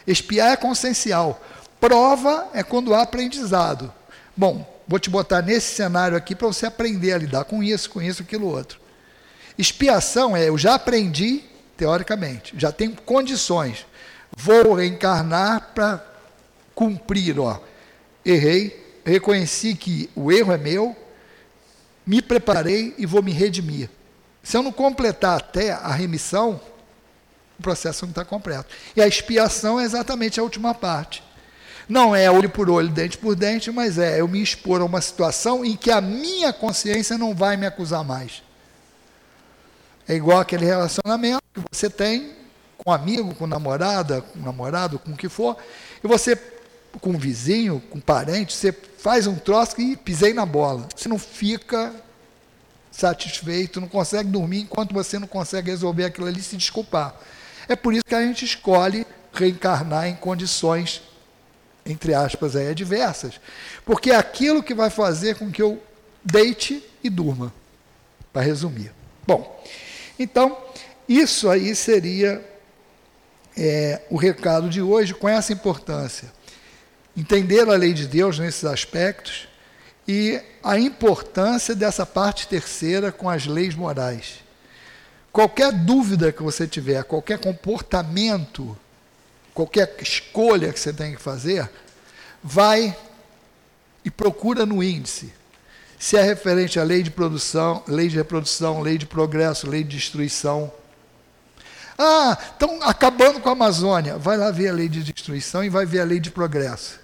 Espiar 0.05 0.51
é 0.51 0.55
consciencial. 0.55 1.43
Prova 1.80 2.47
é 2.53 2.62
quando 2.62 2.93
há 2.93 3.01
aprendizado. 3.01 3.91
Bom, 4.38 4.72
vou 4.88 4.99
te 4.99 5.10
botar 5.10 5.41
nesse 5.41 5.74
cenário 5.74 6.16
aqui 6.16 6.36
para 6.36 6.45
você 6.45 6.68
aprender 6.68 7.12
a 7.12 7.18
lidar 7.18 7.45
com 7.45 7.64
isso, 7.64 7.89
com 7.89 7.99
isso, 7.99 8.22
aquilo 8.22 8.45
outro. 8.45 8.80
Expiação 9.57 10.38
é 10.38 10.47
eu 10.47 10.60
já 10.60 10.76
aprendi 10.76 11.43
teoricamente, 11.76 12.53
já 12.55 12.72
tenho 12.72 12.91
condições. 12.91 13.88
Vou 14.38 14.76
reencarnar 14.76 15.72
para 15.74 16.05
cumprir, 16.76 17.39
ó. 17.39 17.60
Errei, 18.24 19.01
reconheci 19.03 19.74
que 19.74 20.07
o 20.16 20.32
erro 20.32 20.53
é 20.53 20.57
meu, 20.60 20.95
me 22.05 22.22
preparei 22.22 22.93
e 22.95 23.07
vou 23.07 23.24
me 23.24 23.32
redimir. 23.32 23.89
Se 24.44 24.58
eu 24.58 24.64
não 24.64 24.72
completar 24.72 25.38
até 25.38 25.72
a 25.72 25.92
remissão, 25.92 26.60
o 27.60 27.62
processo 27.62 28.06
não 28.06 28.12
está 28.12 28.24
completo. 28.24 28.74
E 28.96 29.02
a 29.02 29.08
expiação 29.08 29.80
é 29.80 29.84
exatamente 29.84 30.40
a 30.40 30.44
última 30.44 30.74
parte. 30.74 31.24
Não 31.88 32.16
é 32.16 32.30
olho 32.30 32.50
por 32.50 32.70
olho, 32.70 32.90
dente 32.90 33.18
por 33.18 33.36
dente, 33.36 33.72
mas 33.72 33.98
é 33.98 34.22
eu 34.22 34.28
me 34.28 34.42
expor 34.42 34.80
a 34.80 34.86
uma 34.86 35.02
situação 35.02 35.66
em 35.66 35.76
que 35.76 35.90
a 35.90 36.00
minha 36.00 36.54
consciência 36.54 37.18
não 37.18 37.34
vai 37.34 37.58
me 37.58 37.66
acusar 37.66 38.04
mais. 38.04 38.44
É 40.08 40.14
igual 40.14 40.40
aquele 40.40 40.66
relacionamento 40.66 41.42
que 41.54 41.62
você 41.72 41.90
tem 41.90 42.34
com 42.78 42.92
amigo, 42.92 43.36
com 43.36 43.46
namorada, 43.46 44.22
com 44.22 44.40
namorado, 44.40 45.00
com 45.00 45.12
o 45.12 45.18
que 45.18 45.28
for, 45.28 45.58
e 46.04 46.08
você, 46.08 46.36
com 47.02 47.12
um 47.12 47.18
vizinho, 47.18 47.82
com 47.90 47.98
um 47.98 48.02
parente, 48.02 48.54
você 48.54 48.72
faz 48.72 49.28
um 49.28 49.36
troço 49.36 49.80
e 49.82 49.98
pisei 49.98 50.34
na 50.34 50.46
bola. 50.46 50.88
Você 50.96 51.10
não 51.10 51.20
fica 51.20 51.94
satisfeito, 53.00 53.82
não 53.82 53.88
consegue 53.88 54.30
dormir 54.30 54.62
enquanto 54.62 54.93
você 54.93 55.18
não 55.18 55.28
consegue 55.28 55.70
resolver 55.70 56.06
aquilo 56.06 56.28
ali 56.28 56.39
e 56.39 56.43
se 56.43 56.58
desculpar. 56.58 57.16
É 57.68 57.76
por 57.76 57.93
isso 57.93 58.04
que 58.06 58.16
a 58.16 58.22
gente 58.22 58.45
escolhe 58.45 59.06
reencarnar 59.34 60.08
em 60.08 60.16
condições, 60.16 61.02
entre 61.86 62.14
aspas, 62.14 62.56
aí, 62.56 62.70
adversas. 62.70 63.39
Porque 63.86 64.12
é 64.12 64.16
aquilo 64.16 64.64
que 64.64 64.74
vai 64.74 64.89
fazer 64.89 65.36
com 65.36 65.52
que 65.52 65.62
eu 65.62 65.82
deite 66.24 66.84
e 67.04 67.10
durma, 67.10 67.54
para 68.32 68.41
resumir. 68.41 68.91
Bom, 69.26 69.64
então, 70.18 70.58
isso 71.08 71.50
aí 71.50 71.76
seria 71.76 72.43
é, 73.58 74.02
o 74.10 74.16
recado 74.16 74.70
de 74.70 74.82
hoje 74.82 75.14
com 75.14 75.28
essa 75.28 75.52
importância. 75.52 76.32
Entender 77.16 77.68
a 77.68 77.74
lei 77.74 77.93
de 77.93 78.08
Deus 78.08 78.39
nesses 78.39 78.64
aspectos 78.64 79.49
e 80.12 80.41
a 80.64 80.80
importância 80.80 81.76
dessa 81.76 82.03
parte 82.03 82.47
terceira 82.47 83.12
com 83.12 83.30
as 83.30 83.45
leis 83.45 83.76
morais. 83.76 84.39
Qualquer 85.32 85.72
dúvida 85.72 86.32
que 86.32 86.41
você 86.41 86.66
tiver, 86.66 87.03
qualquer 87.03 87.38
comportamento, 87.38 88.76
qualquer 89.53 89.95
escolha 90.01 90.74
que 90.74 90.80
você 90.80 90.91
tem 90.91 91.14
que 91.14 91.22
fazer, 91.22 91.70
vai 92.43 92.97
e 94.03 94.10
procura 94.10 94.66
no 94.66 94.82
índice. 94.82 95.32
Se 95.99 96.18
é 96.18 96.24
referente 96.24 96.80
à 96.80 96.84
lei 96.84 97.03
de 97.03 97.12
produção, 97.12 97.84
lei 97.88 98.07
de 98.07 98.16
reprodução, 98.16 98.82
lei 98.82 98.97
de 98.97 99.05
progresso, 99.05 99.70
lei 99.70 99.84
de 99.84 99.95
destruição. 99.95 100.74
Ah, 101.95 102.36
estão 102.51 102.82
acabando 102.82 103.39
com 103.41 103.49
a 103.49 103.51
Amazônia. 103.51 104.18
Vai 104.18 104.38
lá 104.38 104.49
ver 104.49 104.70
a 104.70 104.74
lei 104.74 104.89
de 104.89 105.03
destruição 105.03 105.64
e 105.64 105.70
vai 105.70 105.86
ver 105.86 105.99
a 105.99 106.05
lei 106.05 106.20
de 106.20 106.32
progresso. 106.32 106.99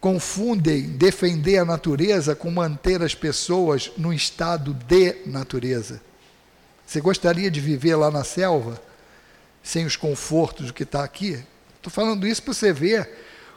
Confundem 0.00 0.82
defender 0.82 1.58
a 1.58 1.64
natureza 1.64 2.34
com 2.34 2.50
manter 2.50 3.02
as 3.02 3.14
pessoas 3.14 3.90
no 3.96 4.12
estado 4.12 4.74
de 4.74 5.16
natureza. 5.26 6.00
Você 6.86 7.00
gostaria 7.00 7.50
de 7.50 7.60
viver 7.60 7.96
lá 7.96 8.10
na 8.10 8.22
selva, 8.22 8.80
sem 9.62 9.84
os 9.84 9.96
confortos 9.96 10.66
do 10.66 10.72
que 10.72 10.84
está 10.84 11.02
aqui? 11.02 11.42
Estou 11.76 11.90
falando 11.90 12.26
isso 12.26 12.42
para 12.42 12.54
você 12.54 12.72
ver 12.72 13.08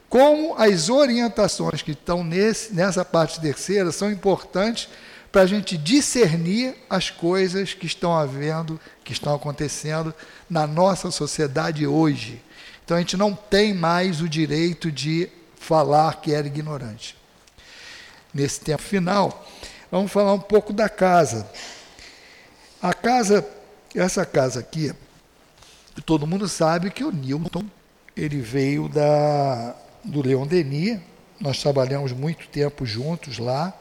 como 0.10 0.56
as 0.58 0.90
orientações 0.90 1.84
que 1.84 1.92
estão 1.92 2.24
nesse, 2.24 2.74
nessa 2.74 3.06
parte 3.06 3.40
terceira 3.40 3.92
são 3.92 4.12
importantes 4.12 4.90
para 5.32 5.44
a 5.44 5.46
gente 5.46 5.78
discernir 5.78 6.74
as 6.90 7.12
coisas 7.12 7.76
que 7.76 7.86
estão 7.86 8.18
havendo, 8.18 8.80
que 9.04 9.14
estão 9.14 9.36
acontecendo 9.36 10.14
na 10.50 10.66
nossa 10.66 11.12
sociedade 11.12 11.86
hoje. 11.86 12.42
Então 12.84 12.98
a 12.98 13.00
gente 13.00 13.16
não 13.16 13.36
tem 13.36 13.72
mais 13.72 14.20
o 14.20 14.28
direito 14.28 14.92
de 14.92 15.30
falar 15.70 16.20
que 16.20 16.34
era 16.34 16.47
ignorante. 16.47 17.15
Nesse 18.34 18.59
tempo 18.59 18.82
final, 18.82 19.47
vamos 19.91 20.11
falar 20.11 20.34
um 20.34 20.39
pouco 20.39 20.74
da 20.74 20.89
casa. 20.89 21.47
A 22.82 22.91
casa, 22.91 23.47
essa 23.93 24.26
casa 24.26 24.61
aqui, 24.61 24.91
todo 26.07 26.26
mundo 26.26 26.47
sabe 26.47 26.89
que 26.89 27.03
o 27.03 27.11
Newton 27.11 27.65
ele 28.17 28.41
veio 28.41 28.89
da 28.89 29.76
do 30.03 30.26
Leon 30.26 30.47
Denis, 30.47 30.99
nós 31.39 31.61
trabalhamos 31.61 32.13
muito 32.13 32.47
tempo 32.47 32.84
juntos 32.84 33.38
lá. 33.38 33.72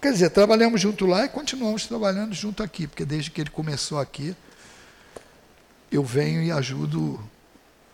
Quer 0.00 0.12
dizer, 0.12 0.30
trabalhamos 0.30 0.80
junto 0.80 1.06
lá 1.06 1.24
e 1.24 1.28
continuamos 1.28 1.86
trabalhando 1.86 2.34
junto 2.34 2.64
aqui, 2.64 2.88
porque 2.88 3.04
desde 3.04 3.30
que 3.30 3.40
ele 3.40 3.50
começou 3.50 4.00
aqui, 4.00 4.34
eu 5.90 6.02
venho 6.02 6.42
e 6.42 6.50
ajudo 6.50 7.20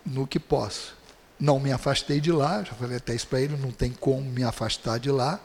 no 0.06 0.26
que 0.26 0.40
posso. 0.40 0.97
Não 1.39 1.61
me 1.61 1.70
afastei 1.70 2.20
de 2.20 2.32
lá, 2.32 2.64
já 2.64 2.72
falei 2.72 2.97
até 2.97 3.14
isso 3.14 3.26
para 3.28 3.41
ele, 3.41 3.57
não 3.57 3.70
tem 3.70 3.93
como 3.93 4.22
me 4.22 4.43
afastar 4.43 4.99
de 4.99 5.11
lá, 5.11 5.41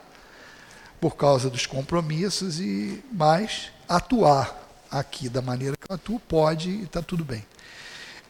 por 1.00 1.16
causa 1.16 1.48
dos 1.48 1.66
compromissos, 1.66 2.58
e 2.58 3.02
mas 3.12 3.70
atuar 3.88 4.60
aqui 4.90 5.28
da 5.28 5.42
maneira 5.42 5.76
que 5.76 5.90
eu 5.90 5.94
atuo 5.94 6.18
pode 6.20 6.70
e 6.70 6.82
está 6.84 7.02
tudo 7.02 7.24
bem. 7.24 7.44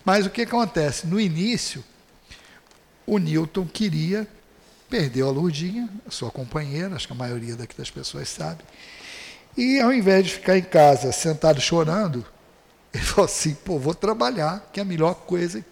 Mas 0.05 0.27
o 0.27 0.31
que 0.31 0.43
acontece? 0.43 1.07
No 1.07 1.19
início, 1.19 1.83
o 3.07 3.19
Newton 3.19 3.67
queria, 3.67 4.29
perdeu 4.91 5.29
a 5.29 5.31
Lurdinha, 5.31 5.89
a 6.07 6.11
sua 6.11 6.31
companheira, 6.31 6.95
acho 6.95 7.07
que 7.07 7.13
a 7.13 7.17
maioria 7.17 7.57
daqui 7.57 7.77
das 7.77 7.91
pessoas 7.91 8.29
sabe, 8.29 8.63
e 9.57 9.81
ao 9.81 9.93
invés 9.93 10.27
de 10.27 10.33
ficar 10.35 10.59
em 10.59 10.63
casa 10.63 11.13
sentado 11.13 11.61
chorando, 11.61 12.27
ele 12.93 13.03
falou 13.05 13.25
assim: 13.27 13.55
pô, 13.55 13.79
vou 13.79 13.95
trabalhar, 13.95 14.69
que 14.73 14.81
é 14.81 14.83
a 14.83 14.87
melhor 14.87 15.15
coisa 15.15 15.65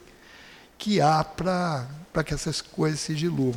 que 0.83 1.01
há 1.01 1.23
para 1.23 1.87
que 2.27 2.35
essas 2.35 2.61
coisas 2.61 2.99
se 2.99 3.15
diluam. 3.15 3.55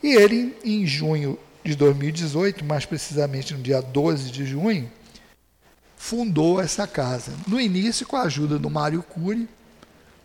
E 0.00 0.14
ele, 0.14 0.56
em 0.64 0.86
junho 0.86 1.36
de 1.64 1.74
2018, 1.74 2.64
mais 2.64 2.86
precisamente 2.86 3.52
no 3.52 3.60
dia 3.60 3.82
12 3.82 4.30
de 4.30 4.46
junho, 4.46 4.88
fundou 5.96 6.60
essa 6.60 6.86
casa. 6.86 7.32
No 7.48 7.60
início, 7.60 8.06
com 8.06 8.14
a 8.14 8.22
ajuda 8.22 8.56
do 8.56 8.70
Mário 8.70 9.02
Cury, 9.02 9.48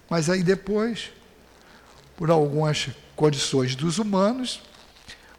mas 0.08 0.30
aí 0.30 0.44
depois 0.44 1.10
por 2.16 2.30
algumas 2.30 2.90
condições 3.16 3.76
dos 3.76 3.98
humanos. 3.98 4.62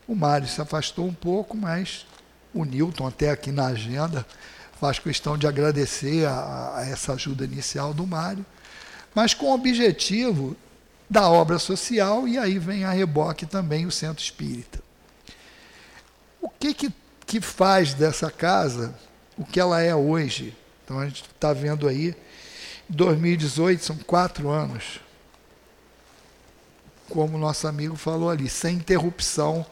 O 0.09 0.17
Mário 0.17 0.49
se 0.49 0.61
afastou 0.61 1.07
um 1.07 1.15
pouco, 1.15 1.57
mas 1.57 2.05
o 2.53 2.65
Newton, 2.65 3.07
até 3.07 3.31
aqui 3.31 3.53
na 3.53 3.67
agenda, 3.67 4.27
faz 4.81 4.99
questão 4.99 5.39
de 5.39 5.47
agradecer 5.47 6.27
a, 6.27 6.79
a 6.79 6.89
essa 6.91 7.13
ajuda 7.13 7.45
inicial 7.45 7.95
do 7.95 8.05
Mário, 8.05 8.45
mas 9.15 9.35
com 9.35 9.47
o 9.47 9.55
objetivo 9.55 10.57
da 11.11 11.29
obra 11.29 11.59
social, 11.59 12.27
e 12.27 12.39
aí 12.39 12.59
vem 12.59 12.85
a 12.85 12.93
reboque 12.93 13.45
também 13.45 13.85
o 13.85 13.91
centro 13.91 14.23
espírita. 14.23 14.81
O 16.41 16.49
que, 16.49 16.73
que, 16.73 16.95
que 17.27 17.41
faz 17.41 17.93
dessa 17.93 18.31
casa 18.31 18.95
o 19.37 19.45
que 19.45 19.59
ela 19.59 19.83
é 19.83 19.95
hoje? 19.95 20.57
Então 20.85 21.01
a 21.01 21.07
gente 21.07 21.23
está 21.23 21.53
vendo 21.53 21.89
aí, 21.89 22.15
2018 22.89 23.85
são 23.85 23.97
quatro 23.97 24.49
anos 24.49 25.01
como 27.11 27.37
nosso 27.37 27.67
amigo 27.67 27.97
falou 27.97 28.31
ali, 28.31 28.49
sem 28.49 28.77
interrupção 28.77 29.67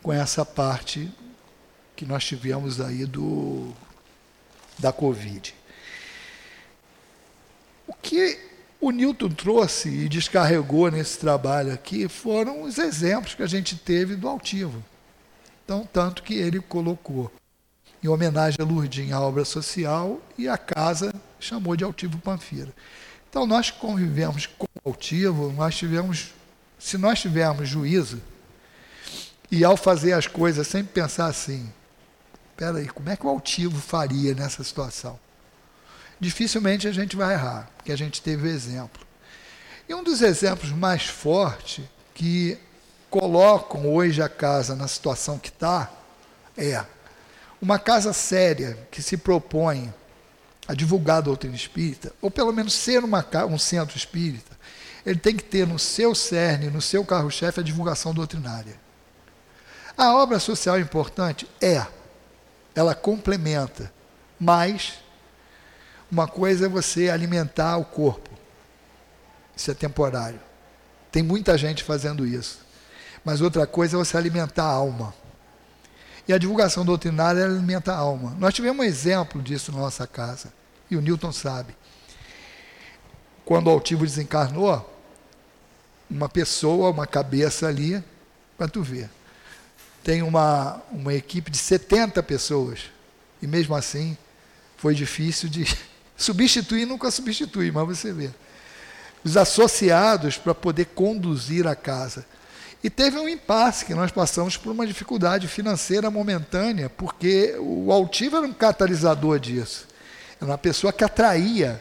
com 0.00 0.12
essa 0.12 0.46
parte 0.46 1.12
que 1.96 2.06
nós 2.06 2.24
tivemos 2.24 2.80
aí 2.80 3.04
do 3.04 3.74
da 4.78 4.92
Covid. 4.92 5.52
O 7.88 7.94
que 7.94 8.38
o 8.80 8.90
Newton 8.90 9.30
trouxe 9.30 9.88
e 9.88 10.08
descarregou 10.08 10.90
nesse 10.90 11.18
trabalho 11.18 11.72
aqui 11.72 12.08
foram 12.08 12.62
os 12.62 12.78
exemplos 12.78 13.34
que 13.34 13.42
a 13.42 13.46
gente 13.46 13.76
teve 13.76 14.14
do 14.14 14.28
altivo. 14.28 14.84
Então, 15.64 15.88
tanto 15.92 16.22
que 16.22 16.34
ele 16.34 16.60
colocou 16.60 17.30
em 18.02 18.08
homenagem 18.08 18.58
a 18.60 18.64
Lourdinha 18.64 19.16
a 19.16 19.20
obra 19.20 19.44
social 19.44 20.20
e 20.36 20.48
a 20.48 20.56
casa 20.56 21.12
chamou 21.40 21.76
de 21.76 21.84
altivo 21.84 22.18
Panfira. 22.18 22.72
Então, 23.28 23.46
nós 23.46 23.70
convivemos 23.70 24.46
com 24.46 24.66
o 24.84 24.88
altivo, 24.88 25.52
nós 25.52 25.76
tivemos, 25.76 26.32
se 26.78 26.96
nós 26.96 27.20
tivermos 27.20 27.68
juízo, 27.68 28.22
e 29.50 29.64
ao 29.64 29.76
fazer 29.76 30.12
as 30.12 30.26
coisas 30.26 30.66
sempre 30.66 30.92
pensar 30.92 31.26
assim, 31.26 31.70
espera 32.50 32.78
aí, 32.78 32.88
como 32.88 33.10
é 33.10 33.16
que 33.16 33.26
o 33.26 33.30
altivo 33.30 33.78
faria 33.80 34.34
nessa 34.34 34.62
situação? 34.62 35.18
Dificilmente 36.20 36.88
a 36.88 36.92
gente 36.92 37.16
vai 37.16 37.34
errar, 37.34 37.70
porque 37.76 37.92
a 37.92 37.96
gente 37.96 38.20
teve 38.20 38.48
exemplo. 38.48 39.06
E 39.88 39.94
um 39.94 40.02
dos 40.02 40.20
exemplos 40.20 40.70
mais 40.70 41.04
fortes 41.04 41.84
que 42.14 42.58
colocam 43.08 43.92
hoje 43.92 44.20
a 44.20 44.28
casa 44.28 44.74
na 44.74 44.88
situação 44.88 45.38
que 45.38 45.48
está 45.48 45.90
é 46.56 46.84
uma 47.60 47.78
casa 47.78 48.12
séria 48.12 48.78
que 48.90 49.02
se 49.02 49.16
propõe 49.16 49.92
a 50.66 50.74
divulgar 50.74 51.18
a 51.18 51.22
doutrina 51.22 51.56
espírita, 51.56 52.12
ou 52.20 52.30
pelo 52.30 52.52
menos 52.52 52.74
ser 52.74 53.02
uma, 53.02 53.24
um 53.48 53.58
centro 53.58 53.96
espírita, 53.96 54.58
ele 55.06 55.18
tem 55.18 55.34
que 55.34 55.44
ter 55.44 55.66
no 55.66 55.78
seu 55.78 56.14
cerne, 56.14 56.68
no 56.68 56.82
seu 56.82 57.04
carro-chefe, 57.04 57.60
a 57.60 57.62
divulgação 57.62 58.12
doutrinária. 58.12 58.78
A 59.96 60.14
obra 60.14 60.38
social 60.38 60.76
é 60.76 60.80
importante? 60.80 61.48
É. 61.60 61.86
Ela 62.74 62.94
complementa. 62.94 63.90
Mas 64.38 64.98
uma 66.10 66.26
coisa 66.26 66.66
é 66.66 66.68
você 66.68 67.10
alimentar 67.10 67.76
o 67.76 67.84
corpo. 67.84 68.30
Isso 69.56 69.70
é 69.70 69.74
temporário. 69.74 70.40
Tem 71.12 71.22
muita 71.22 71.58
gente 71.58 71.82
fazendo 71.82 72.26
isso. 72.26 72.60
Mas 73.24 73.40
outra 73.40 73.66
coisa 73.66 73.96
é 73.96 73.98
você 73.98 74.16
alimentar 74.16 74.64
a 74.64 74.72
alma. 74.72 75.14
E 76.26 76.32
a 76.32 76.38
divulgação 76.38 76.84
doutrinária 76.84 77.44
alimenta 77.44 77.92
a 77.92 77.96
alma. 77.96 78.36
Nós 78.38 78.54
tivemos 78.54 78.84
um 78.84 78.88
exemplo 78.88 79.42
disso 79.42 79.72
na 79.72 79.78
nossa 79.78 80.06
casa. 80.06 80.52
E 80.90 80.96
o 80.96 81.00
Newton 81.00 81.32
sabe. 81.32 81.74
Quando 83.44 83.66
o 83.66 83.70
altivo 83.70 84.04
desencarnou, 84.04 84.94
uma 86.08 86.28
pessoa, 86.28 86.90
uma 86.90 87.06
cabeça 87.06 87.66
ali, 87.66 88.02
para 88.56 88.68
tu 88.68 88.82
ver. 88.82 89.10
Tem 90.02 90.22
uma, 90.22 90.80
uma 90.90 91.12
equipe 91.12 91.50
de 91.50 91.58
70 91.58 92.22
pessoas. 92.22 92.90
E 93.42 93.46
mesmo 93.46 93.74
assim, 93.74 94.16
foi 94.76 94.94
difícil 94.94 95.48
de 95.48 95.66
substituir, 96.18 96.84
nunca 96.84 97.10
substitui, 97.10 97.70
mas 97.70 97.86
você 97.86 98.12
vê. 98.12 98.30
Os 99.24 99.36
associados 99.36 100.36
para 100.36 100.54
poder 100.54 100.86
conduzir 100.86 101.66
a 101.66 101.76
casa. 101.76 102.26
E 102.82 102.90
teve 102.90 103.18
um 103.18 103.28
impasse, 103.28 103.84
que 103.84 103.94
nós 103.94 104.10
passamos 104.10 104.56
por 104.56 104.70
uma 104.70 104.86
dificuldade 104.86 105.48
financeira 105.48 106.10
momentânea, 106.10 106.90
porque 106.90 107.56
o 107.58 107.92
altivo 107.92 108.36
era 108.36 108.46
um 108.46 108.52
catalisador 108.52 109.38
disso. 109.38 109.86
Era 110.40 110.50
uma 110.50 110.58
pessoa 110.58 110.92
que 110.92 111.02
atraía 111.02 111.80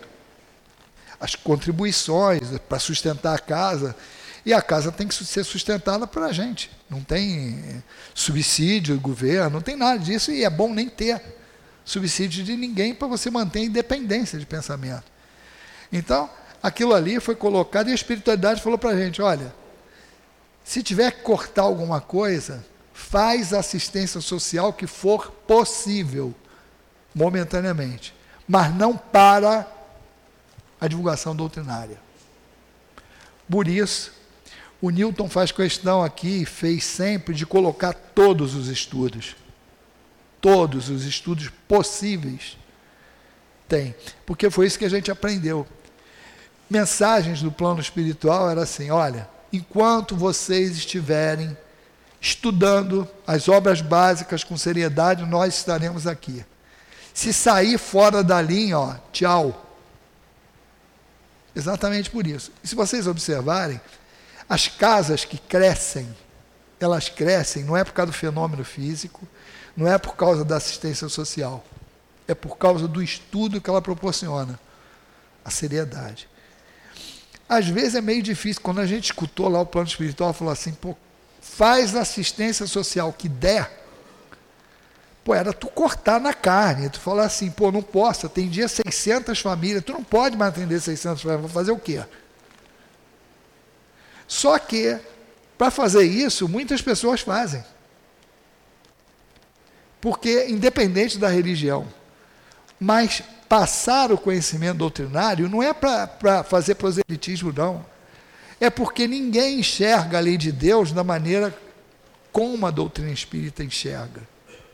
as 1.19 1.35
contribuições 1.35 2.41
para 2.67 2.79
sustentar 2.79 3.35
a 3.35 3.39
casa. 3.39 3.95
E 4.45 4.53
a 4.53 4.61
casa 4.61 4.91
tem 4.91 5.07
que 5.07 5.13
ser 5.13 5.43
sustentada 5.43 6.07
para 6.07 6.27
a 6.27 6.33
gente. 6.33 6.71
Não 6.89 7.01
tem 7.01 7.59
eh, 7.67 7.81
subsídio 8.15 8.99
governo, 8.99 9.49
não 9.49 9.61
tem 9.61 9.75
nada 9.75 9.99
disso. 9.99 10.31
E 10.31 10.43
é 10.43 10.49
bom 10.49 10.73
nem 10.73 10.87
ter 10.89 11.21
subsídio 11.87 12.43
de 12.43 12.57
ninguém 12.57 12.93
para 12.93 13.07
você 13.07 13.31
manter 13.31 13.59
a 13.59 13.63
independência 13.63 14.37
de 14.37 14.45
pensamento. 14.45 15.05
Então, 15.91 16.29
aquilo 16.61 16.93
ali 16.93 17.17
foi 17.19 17.33
colocado 17.33 17.87
e 17.87 17.93
a 17.93 17.95
espiritualidade 17.95 18.61
falou 18.61 18.77
para 18.77 18.89
a 18.89 18.97
gente: 18.97 19.21
olha, 19.21 19.55
se 20.65 20.83
tiver 20.83 21.11
que 21.11 21.21
cortar 21.21 21.61
alguma 21.61 22.01
coisa, 22.01 22.63
faz 22.93 23.53
assistência 23.53 24.19
social 24.19 24.73
que 24.73 24.85
for 24.85 25.31
possível, 25.31 26.35
momentaneamente, 27.15 28.13
mas 28.45 28.75
não 28.75 28.97
para 28.97 29.65
a 30.79 30.87
divulgação 30.89 31.33
doutrinária. 31.33 31.99
Por 33.49 33.65
isso, 33.65 34.11
o 34.81 34.89
Newton 34.89 35.29
faz 35.29 35.53
questão 35.53 36.03
aqui, 36.03 36.45
fez 36.45 36.83
sempre, 36.83 37.33
de 37.33 37.45
colocar 37.45 37.93
todos 37.93 38.55
os 38.55 38.67
estudos. 38.67 39.37
Todos 40.39 40.89
os 40.89 41.03
estudos 41.05 41.49
possíveis 41.67 42.57
tem. 43.67 43.95
Porque 44.25 44.49
foi 44.49 44.67
isso 44.67 44.79
que 44.79 44.85
a 44.85 44.89
gente 44.89 45.11
aprendeu. 45.11 45.67
Mensagens 46.69 47.41
do 47.41 47.51
plano 47.51 47.79
espiritual 47.79 48.49
era 48.49 48.63
assim: 48.63 48.89
olha, 48.91 49.27
enquanto 49.51 50.15
vocês 50.15 50.77
estiverem 50.77 51.55
estudando 52.19 53.07
as 53.25 53.47
obras 53.47 53.81
básicas 53.81 54.43
com 54.43 54.57
seriedade, 54.57 55.25
nós 55.25 55.55
estaremos 55.55 56.07
aqui. 56.07 56.45
Se 57.13 57.33
sair 57.33 57.77
fora 57.77 58.23
da 58.23 58.41
linha, 58.41 58.77
ó, 58.77 58.95
tchau. 59.11 59.63
Exatamente 61.55 62.09
por 62.09 62.27
isso. 62.27 62.51
E 62.63 62.67
se 62.67 62.75
vocês 62.75 63.07
observarem, 63.07 63.81
as 64.47 64.67
casas 64.67 65.25
que 65.25 65.37
crescem, 65.37 66.07
elas 66.79 67.09
crescem 67.09 67.63
não 67.63 67.75
é 67.75 67.83
por 67.83 67.93
causa 67.93 68.11
do 68.11 68.17
fenômeno 68.17 68.63
físico, 68.63 69.27
não 69.77 69.87
é 69.87 69.99
por 69.99 70.15
causa 70.15 70.43
da 70.43 70.57
assistência 70.57 71.07
social, 71.07 71.63
é 72.27 72.33
por 72.33 72.57
causa 72.57 72.87
do 72.87 73.01
estudo 73.03 73.61
que 73.61 73.69
ela 73.69 73.81
proporciona, 73.81 74.59
a 75.45 75.51
seriedade. 75.51 76.27
Às 77.47 77.67
vezes 77.67 77.93
é 77.93 78.01
meio 78.01 78.23
difícil, 78.23 78.61
quando 78.61 78.81
a 78.81 78.87
gente 78.87 79.05
escutou 79.05 79.47
lá 79.47 79.61
o 79.61 79.65
plano 79.67 79.87
espiritual, 79.87 80.33
falou 80.33 80.51
assim, 80.51 80.73
pô, 80.73 80.97
faz 81.39 81.95
assistência 81.95 82.65
social 82.65 83.13
que 83.13 83.29
der, 83.29 83.85
pô, 85.23 85.35
era 85.35 85.53
tu 85.53 85.67
cortar 85.67 86.19
na 86.19 86.33
carne, 86.33 86.89
tu 86.89 86.99
falar 86.99 87.25
assim, 87.25 87.51
pô, 87.51 87.71
não 87.71 87.83
posso, 87.83 88.27
tem 88.27 88.49
dia 88.49 88.67
600 88.67 89.39
famílias, 89.39 89.83
tu 89.83 89.93
não 89.93 90.03
pode 90.03 90.35
mais 90.35 90.53
atender 90.53 90.81
600 90.81 91.21
famílias, 91.21 91.41
vou 91.41 91.51
fazer 91.51 91.71
o 91.71 91.79
quê? 91.79 92.03
Só 94.27 94.57
que, 94.57 94.99
para 95.55 95.69
fazer 95.69 96.03
isso, 96.03 96.49
muitas 96.49 96.81
pessoas 96.81 97.21
fazem. 97.21 97.63
Porque, 99.99 100.47
independente 100.47 101.17
da 101.17 101.27
religião, 101.27 101.87
mas 102.79 103.21
passar 103.49 104.11
o 104.11 104.17
conhecimento 104.17 104.77
doutrinário 104.77 105.49
não 105.49 105.63
é 105.63 105.73
para 105.73 106.43
fazer 106.43 106.75
proselitismo, 106.75 107.53
não. 107.53 107.85
É 108.59 108.69
porque 108.69 109.07
ninguém 109.07 109.59
enxerga 109.59 110.17
a 110.17 110.21
lei 110.21 110.37
de 110.37 110.51
Deus 110.51 110.91
da 110.91 111.03
maneira 111.03 111.55
como 112.31 112.65
a 112.65 112.71
doutrina 112.71 113.11
espírita 113.11 113.63
enxerga. 113.63 114.21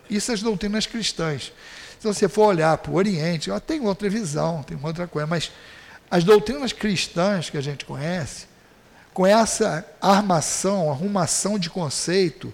Isso 0.10 0.32
as 0.32 0.42
doutrinas 0.42 0.86
cristãs. 0.86 1.54
Se 2.00 2.08
você 2.08 2.28
for 2.28 2.48
olhar 2.48 2.78
para 2.78 2.92
o 2.92 2.96
Oriente, 2.96 3.50
ó, 3.50 3.60
tem 3.60 3.80
outra 3.86 4.10
visão, 4.10 4.64
tem 4.64 4.78
outra 4.82 5.08
coisa, 5.08 5.26
mas 5.26 5.52
as 6.12 6.24
doutrinas 6.24 6.74
cristãs 6.74 7.50
que 7.50 7.58
a 7.58 7.62
gente 7.62 7.86
conhece, 7.86 8.48
com 9.14 9.26
essa 9.26 9.86
armação, 10.02 10.90
arrumação 10.92 11.58
de 11.58 11.70
conceito, 11.70 12.54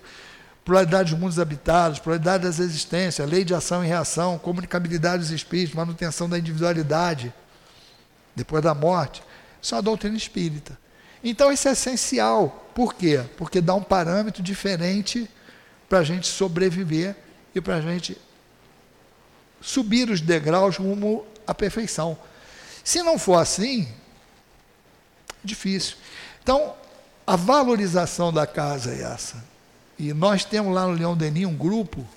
pluralidade 0.69 1.09
dos 1.09 1.19
mundos 1.19 1.39
habitados, 1.39 1.97
pluralidade 1.97 2.43
das 2.43 2.59
existências, 2.59 3.27
lei 3.27 3.43
de 3.43 3.55
ação 3.55 3.83
e 3.83 3.87
reação, 3.87 4.37
comunicabilidade 4.37 5.23
dos 5.23 5.31
espíritos, 5.31 5.73
manutenção 5.73 6.29
da 6.29 6.37
individualidade, 6.37 7.33
depois 8.35 8.61
da 8.61 8.75
morte, 8.75 9.23
isso 9.59 9.73
é 9.73 9.77
uma 9.77 9.81
doutrina 9.81 10.15
espírita. 10.15 10.77
Então 11.23 11.51
isso 11.51 11.67
é 11.67 11.71
essencial. 11.71 12.69
Por 12.75 12.93
quê? 12.93 13.25
Porque 13.35 13.61
dá 13.61 13.73
um 13.73 13.81
parâmetro 13.81 14.43
diferente 14.43 15.27
para 15.89 15.97
a 15.97 16.03
gente 16.03 16.27
sobreviver 16.27 17.15
e 17.55 17.59
para 17.59 17.77
a 17.77 17.81
gente 17.81 18.15
subir 19.59 20.07
os 20.11 20.21
degraus 20.21 20.77
rumo 20.77 21.25
à 21.47 21.53
perfeição. 21.55 22.15
Se 22.83 23.01
não 23.01 23.17
for 23.17 23.39
assim, 23.39 23.91
difícil. 25.43 25.97
Então, 26.43 26.75
a 27.25 27.35
valorização 27.35 28.31
da 28.31 28.45
casa 28.45 28.91
é 28.91 29.01
essa. 29.01 29.48
E 29.99 30.13
nós 30.13 30.45
temos 30.45 30.73
lá 30.73 30.87
no 30.87 30.93
Leão 30.93 31.15
Denis 31.15 31.45
um 31.45 31.53
grupo 31.53 32.07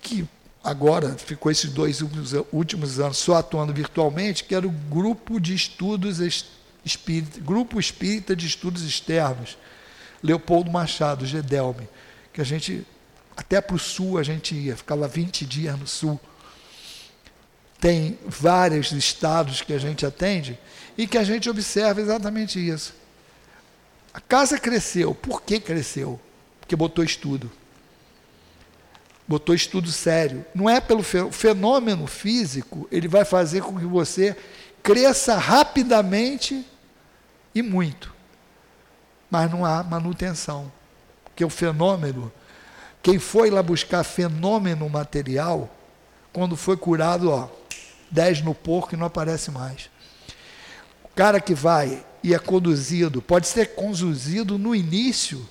que 0.00 0.26
agora 0.62 1.16
ficou 1.18 1.50
esses 1.50 1.70
dois 1.70 2.00
últimos 2.52 3.00
anos 3.00 3.18
só 3.18 3.34
atuando 3.34 3.74
virtualmente, 3.74 4.44
que 4.44 4.54
era 4.54 4.66
o 4.66 4.70
grupo 4.70 5.40
de 5.40 5.54
estudos 5.54 6.20
espírita, 6.84 7.40
grupo 7.40 7.80
espírita 7.80 8.36
de 8.36 8.46
estudos 8.46 8.84
externos, 8.84 9.58
Leopoldo 10.22 10.70
Machado, 10.70 11.26
Gedelme, 11.26 11.88
que 12.32 12.40
a 12.40 12.44
gente 12.44 12.86
até 13.36 13.60
para 13.60 13.76
o 13.76 13.78
sul 13.78 14.18
a 14.18 14.22
gente 14.22 14.54
ia, 14.54 14.76
ficava 14.76 15.06
20 15.06 15.46
dias 15.46 15.78
no 15.78 15.86
sul. 15.86 16.20
Tem 17.80 18.18
vários 18.26 18.90
estados 18.90 19.62
que 19.62 19.72
a 19.72 19.78
gente 19.78 20.04
atende 20.04 20.58
e 20.96 21.06
que 21.06 21.16
a 21.16 21.22
gente 21.22 21.48
observa 21.48 22.00
exatamente 22.00 22.58
isso. 22.58 22.92
A 24.12 24.20
casa 24.20 24.58
cresceu. 24.58 25.14
Por 25.14 25.42
que 25.42 25.60
cresceu? 25.60 26.20
Porque 26.68 26.76
botou 26.76 27.02
estudo. 27.02 27.50
Botou 29.26 29.54
estudo 29.54 29.90
sério. 29.90 30.44
Não 30.54 30.68
é 30.68 30.82
pelo 30.82 31.02
fenômeno 31.02 32.06
físico, 32.06 32.86
ele 32.92 33.08
vai 33.08 33.24
fazer 33.24 33.62
com 33.62 33.78
que 33.78 33.86
você 33.86 34.36
cresça 34.82 35.38
rapidamente 35.38 36.62
e 37.54 37.62
muito. 37.62 38.14
Mas 39.30 39.50
não 39.50 39.64
há 39.64 39.82
manutenção. 39.82 40.70
Porque 41.24 41.42
o 41.42 41.48
fenômeno, 41.48 42.30
quem 43.02 43.18
foi 43.18 43.48
lá 43.48 43.62
buscar 43.62 44.04
fenômeno 44.04 44.86
material, 44.90 45.74
quando 46.34 46.54
foi 46.54 46.76
curado, 46.76 47.30
ó, 47.30 47.48
10 48.10 48.42
no 48.42 48.54
porco 48.54 48.94
e 48.94 48.98
não 48.98 49.06
aparece 49.06 49.50
mais. 49.50 49.88
O 51.02 51.08
cara 51.14 51.40
que 51.40 51.54
vai 51.54 52.04
e 52.22 52.34
é 52.34 52.38
conduzido, 52.38 53.22
pode 53.22 53.46
ser 53.46 53.74
conduzido 53.74 54.58
no 54.58 54.74
início 54.74 55.48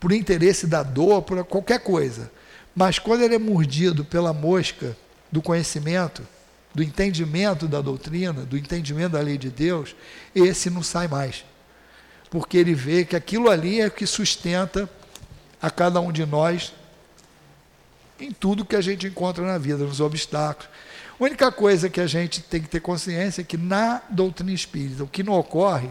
por 0.00 0.12
interesse 0.12 0.66
da 0.66 0.82
dor, 0.82 1.22
por 1.22 1.44
qualquer 1.44 1.80
coisa. 1.80 2.30
Mas 2.74 2.98
quando 2.98 3.22
ele 3.22 3.34
é 3.34 3.38
mordido 3.38 4.04
pela 4.04 4.32
mosca 4.32 4.96
do 5.30 5.42
conhecimento, 5.42 6.26
do 6.74 6.82
entendimento 6.82 7.66
da 7.66 7.80
doutrina, 7.80 8.44
do 8.44 8.56
entendimento 8.56 9.12
da 9.12 9.20
lei 9.20 9.36
de 9.36 9.50
Deus, 9.50 9.96
esse 10.34 10.70
não 10.70 10.82
sai 10.82 11.08
mais. 11.08 11.44
Porque 12.30 12.56
ele 12.56 12.74
vê 12.74 13.04
que 13.04 13.16
aquilo 13.16 13.50
ali 13.50 13.80
é 13.80 13.86
o 13.86 13.90
que 13.90 14.06
sustenta 14.06 14.88
a 15.60 15.70
cada 15.70 16.00
um 16.00 16.12
de 16.12 16.24
nós 16.24 16.72
em 18.20 18.32
tudo 18.32 18.64
que 18.64 18.76
a 18.76 18.80
gente 18.80 19.06
encontra 19.06 19.44
na 19.44 19.58
vida, 19.58 19.84
nos 19.84 20.00
obstáculos. 20.00 20.68
A 21.18 21.24
única 21.24 21.50
coisa 21.50 21.88
que 21.88 22.00
a 22.00 22.06
gente 22.06 22.42
tem 22.42 22.60
que 22.60 22.68
ter 22.68 22.80
consciência 22.80 23.40
é 23.40 23.44
que 23.44 23.56
na 23.56 24.02
doutrina 24.08 24.52
espírita, 24.52 25.04
o 25.04 25.08
que 25.08 25.22
não 25.22 25.34
ocorre 25.34 25.88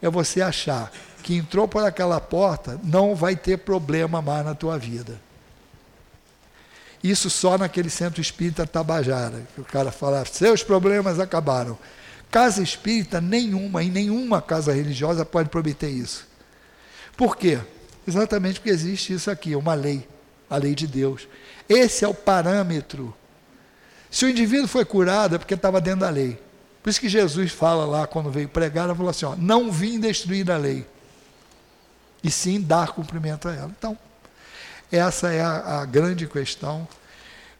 é 0.00 0.10
você 0.10 0.40
achar 0.42 0.92
que 1.28 1.36
entrou 1.36 1.68
por 1.68 1.84
aquela 1.84 2.18
porta, 2.18 2.80
não 2.82 3.14
vai 3.14 3.36
ter 3.36 3.58
problema 3.58 4.22
mais 4.22 4.42
na 4.46 4.54
tua 4.54 4.78
vida. 4.78 5.20
Isso 7.04 7.28
só 7.28 7.58
naquele 7.58 7.90
centro 7.90 8.18
espírita 8.18 8.66
Tabajara, 8.66 9.46
que 9.54 9.60
o 9.60 9.64
cara 9.64 9.92
fala, 9.92 10.24
seus 10.24 10.62
problemas 10.62 11.20
acabaram. 11.20 11.78
Casa 12.30 12.62
espírita 12.62 13.20
nenhuma, 13.20 13.84
em 13.84 13.90
nenhuma 13.90 14.40
casa 14.40 14.72
religiosa 14.72 15.22
pode 15.22 15.50
prometer 15.50 15.90
isso. 15.90 16.26
Por 17.14 17.36
quê? 17.36 17.58
Exatamente 18.06 18.58
porque 18.58 18.70
existe 18.70 19.12
isso 19.12 19.30
aqui, 19.30 19.54
uma 19.54 19.74
lei, 19.74 20.08
a 20.48 20.56
lei 20.56 20.74
de 20.74 20.86
Deus. 20.86 21.28
Esse 21.68 22.06
é 22.06 22.08
o 22.08 22.14
parâmetro 22.14 23.14
se 24.10 24.24
o 24.24 24.30
indivíduo 24.30 24.66
foi 24.66 24.86
curado 24.86 25.34
é 25.34 25.38
porque 25.38 25.52
estava 25.52 25.78
dentro 25.78 26.00
da 26.00 26.08
lei. 26.08 26.40
Por 26.82 26.88
isso 26.88 26.98
que 26.98 27.06
Jesus 27.10 27.52
fala 27.52 27.84
lá, 27.84 28.06
quando 28.06 28.30
veio 28.30 28.48
pregar, 28.48 28.86
ele 28.86 28.96
falou 28.96 29.10
assim: 29.10 29.26
ó, 29.26 29.36
não 29.36 29.70
vim 29.70 30.00
destruir 30.00 30.50
a 30.50 30.56
lei, 30.56 30.86
e 32.22 32.30
sim 32.30 32.60
dar 32.60 32.92
cumprimento 32.92 33.48
a 33.48 33.54
ela. 33.54 33.72
Então, 33.76 33.96
essa 34.90 35.32
é 35.32 35.40
a, 35.40 35.80
a 35.80 35.84
grande 35.84 36.26
questão. 36.26 36.86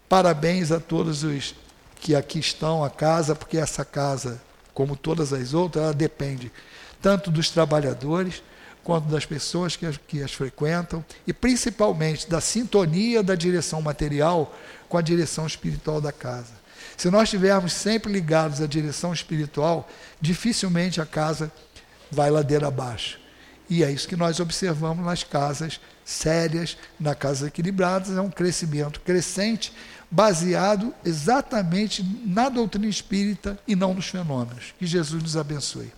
Parabéns 0.09 0.72
a 0.72 0.80
todos 0.80 1.22
os 1.22 1.54
que 2.00 2.14
aqui 2.14 2.38
estão, 2.38 2.84
a 2.84 2.90
casa, 2.90 3.34
porque 3.34 3.59
essa 3.59 3.84
casa, 3.84 4.40
como 4.72 4.96
todas 4.96 5.32
as 5.32 5.52
outras, 5.52 5.84
ela 5.84 5.94
depende 5.94 6.50
tanto 7.02 7.30
dos 7.30 7.50
trabalhadores 7.50 8.42
quanto 8.82 9.09
das 9.09 9.26
pessoas 9.26 9.76
que 9.76 9.84
as, 9.84 9.98
que 9.98 10.22
as 10.22 10.32
frequentam 10.32 11.04
e 11.26 11.32
principalmente 11.32 12.28
da 12.28 12.40
sintonia 12.40 13.22
da 13.22 13.34
direção 13.34 13.82
material 13.82 14.54
com 14.88 14.96
a 14.96 15.02
direção 15.02 15.46
espiritual 15.46 16.00
da 16.00 16.12
casa. 16.12 16.52
Se 16.96 17.11
nós 17.11 17.24
estivermos 17.24 17.72
sempre 17.72 18.11
ligados 18.11 18.61
à 18.61 18.66
direção 18.66 19.12
espiritual, 19.12 19.88
dificilmente 20.20 21.00
a 21.00 21.06
casa 21.06 21.52
vai 22.11 22.30
ladeira 22.30 22.68
abaixo. 22.68 23.20
E 23.68 23.84
é 23.84 23.90
isso 23.90 24.08
que 24.08 24.16
nós 24.16 24.40
observamos 24.40 25.04
nas 25.04 25.22
casas 25.22 25.78
sérias 26.04 26.76
na 26.98 27.14
Casa 27.14 27.48
Equilibradas, 27.48 28.16
é 28.16 28.20
um 28.20 28.30
crescimento 28.30 29.00
crescente, 29.00 29.72
baseado 30.10 30.94
exatamente 31.04 32.02
na 32.24 32.48
doutrina 32.48 32.86
espírita 32.86 33.58
e 33.68 33.76
não 33.76 33.92
nos 33.92 34.06
fenômenos. 34.06 34.72
Que 34.78 34.86
Jesus 34.86 35.22
nos 35.22 35.36
abençoe. 35.36 35.92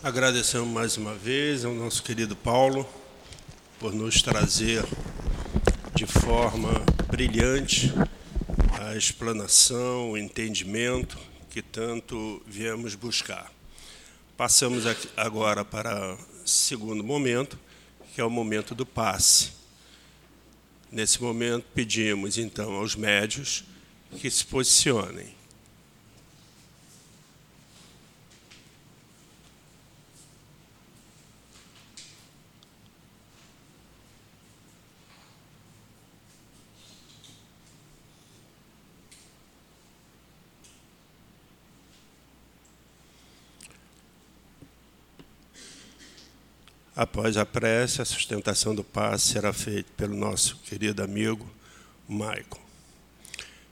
Agradecemos 0.00 0.68
mais 0.68 0.96
uma 0.96 1.14
vez 1.16 1.64
ao 1.64 1.74
nosso 1.74 2.00
querido 2.04 2.36
Paulo 2.36 2.88
por 3.80 3.92
nos 3.92 4.22
trazer 4.22 4.84
de 5.96 6.06
forma 6.06 6.70
brilhante 7.10 7.92
a 8.80 8.96
explanação, 8.96 10.12
o 10.12 10.16
entendimento 10.16 11.18
que 11.58 11.62
tanto 11.62 12.40
viemos 12.46 12.94
buscar. 12.94 13.52
Passamos 14.36 14.84
agora 15.16 15.64
para 15.64 16.14
o 16.14 16.18
segundo 16.48 17.02
momento, 17.02 17.58
que 18.14 18.20
é 18.20 18.24
o 18.24 18.30
momento 18.30 18.76
do 18.76 18.86
passe. 18.86 19.50
Nesse 20.92 21.20
momento, 21.20 21.66
pedimos 21.74 22.38
então 22.38 22.74
aos 22.74 22.94
médios 22.94 23.64
que 24.20 24.30
se 24.30 24.46
posicionem. 24.46 25.34
Após 46.98 47.36
a 47.36 47.46
prece, 47.46 48.02
a 48.02 48.04
sustentação 48.04 48.74
do 48.74 48.82
passe 48.82 49.28
será 49.28 49.52
feita 49.52 49.88
pelo 49.96 50.16
nosso 50.16 50.56
querido 50.64 51.00
amigo 51.00 51.48
Maico. 52.08 52.60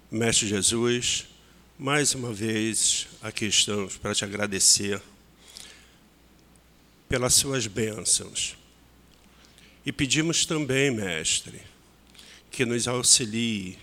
Mestre 0.09 0.47
Jesus, 0.47 1.27
mais 1.77 2.15
uma 2.15 2.33
vez 2.33 3.09
aqui 3.21 3.47
estamos 3.47 3.97
para 3.97 4.15
te 4.15 4.25
agradecer 4.25 5.03
pelas 7.09 7.35
suas 7.35 7.67
bênçãos. 7.67 8.57
E 9.85 9.91
pedimos 9.91 10.47
também, 10.47 10.93
Mestre, 10.93 11.61
que 12.49 12.65
nos 12.65 12.87
auxilie, 12.87 13.77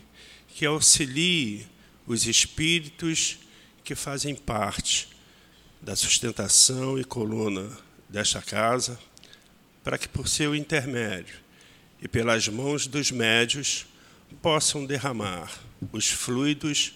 que 0.56 0.66
auxilie 0.66 1.68
os 2.08 2.28
espíritos 2.28 3.40
que 3.84 3.94
fazem 3.94 4.36
parte 4.36 5.10
da 5.82 5.98
sustentação 5.98 6.98
e 6.98 7.04
coluna 7.04 7.70
desta 8.08 8.42
casa 8.42 8.98
para 9.84 9.98
que 9.98 10.08
por 10.08 10.28
seu 10.28 10.56
intermédio 10.56 11.36
e 12.02 12.08
pelas 12.08 12.48
mãos 12.48 12.88
dos 12.88 13.12
médios 13.12 13.86
possam 14.42 14.86
derramar 14.86 15.52
os 15.92 16.10
fluidos 16.10 16.94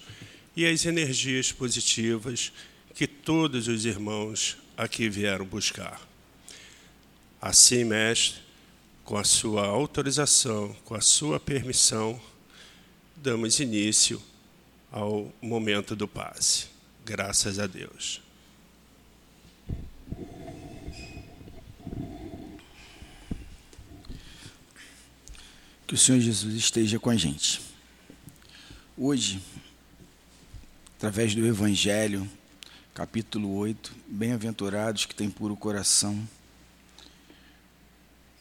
e 0.56 0.66
as 0.66 0.84
energias 0.86 1.52
positivas 1.52 2.52
que 2.94 3.06
todos 3.06 3.68
os 3.68 3.84
irmãos 3.84 4.56
aqui 4.76 5.08
vieram 5.08 5.44
buscar. 5.44 6.00
Assim, 7.40 7.84
mestre, 7.84 8.40
com 9.04 9.16
a 9.16 9.24
sua 9.24 9.66
autorização, 9.66 10.74
com 10.84 10.94
a 10.94 11.00
sua 11.00 11.38
permissão, 11.38 12.20
damos 13.16 13.60
início 13.60 14.20
ao 14.90 15.32
momento 15.40 15.94
do 15.94 16.08
passe. 16.08 16.66
Graças 17.04 17.58
a 17.58 17.66
Deus. 17.66 18.27
Que 25.88 25.94
o 25.94 25.96
Senhor 25.96 26.20
Jesus 26.20 26.54
esteja 26.54 26.98
com 26.98 27.08
a 27.08 27.16
gente. 27.16 27.62
Hoje, 28.94 29.40
através 30.98 31.34
do 31.34 31.46
Evangelho, 31.46 32.30
capítulo 32.92 33.54
8, 33.56 33.94
Bem-aventurados 34.06 35.06
que 35.06 35.14
têm 35.14 35.30
puro 35.30 35.56
coração. 35.56 36.28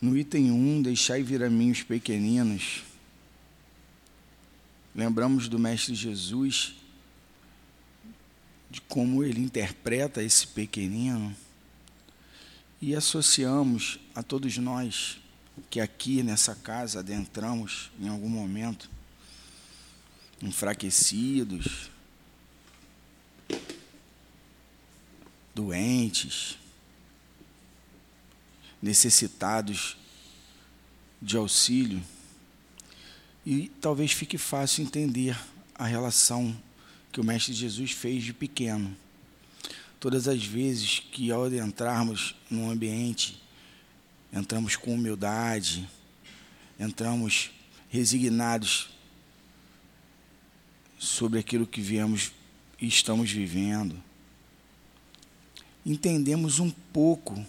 No 0.02 0.18
item 0.18 0.52
1, 0.52 0.82
Deixai 0.82 1.24
vir 1.24 1.42
a 1.42 1.50
mim 1.50 1.72
os 1.72 1.82
pequeninos. 1.84 2.84
Lembramos 4.94 5.48
do 5.48 5.58
Mestre 5.58 5.96
Jesus, 5.96 6.76
de 8.70 8.82
como 8.82 9.24
ele 9.24 9.40
interpreta 9.40 10.22
esse 10.22 10.46
pequenino, 10.48 11.34
e 12.82 12.94
associamos 12.94 14.02
a 14.14 14.22
todos 14.22 14.58
nós 14.58 15.22
que 15.70 15.80
aqui 15.80 16.24
nessa 16.24 16.56
casa 16.56 17.00
adentramos 17.00 17.92
em 18.00 18.08
algum 18.08 18.30
momento, 18.30 18.90
enfraquecidos, 20.42 21.90
doentes, 25.54 26.58
necessitados 28.82 29.98
de 31.22 31.36
auxílio, 31.36 32.04
e 33.46 33.70
talvez 33.82 34.12
fique 34.12 34.38
fácil 34.38 34.84
entender 34.84 35.38
a 35.74 35.86
relação 35.86 36.56
que 37.12 37.22
o 37.22 37.24
Mestre 37.24 37.54
Jesus 37.54 37.92
fez 37.92 38.24
de 38.24 38.34
pequeno. 38.34 38.96
Todas 40.00 40.28
as 40.28 40.44
vezes 40.44 41.00
que 41.00 41.32
ao 41.32 41.46
adentrarmos 41.46 42.36
num 42.50 42.70
ambiente 42.70 43.42
entramos 44.32 44.76
com 44.76 44.94
humildade, 44.94 45.88
entramos 46.80 47.52
resignados 47.90 48.90
sobre 50.98 51.40
aquilo 51.40 51.66
que 51.66 51.82
viemos 51.82 52.32
e 52.80 52.88
estamos 52.88 53.32
vivendo. 53.32 53.96
Entendemos 55.86 56.60
um 56.60 56.70
pouco, 56.70 57.46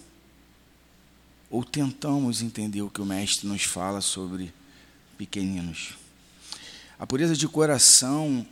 ou 1.49 1.63
tentamos 1.63 2.41
entender 2.41 2.81
o 2.81 2.89
que 2.89 3.01
o 3.01 3.05
Mestre 3.05 3.47
nos 3.47 3.63
fala 3.63 4.01
sobre 4.01 4.53
pequeninos. 5.17 5.97
A 6.97 7.05
pureza 7.05 7.35
de 7.35 7.47
coração, 7.47 8.45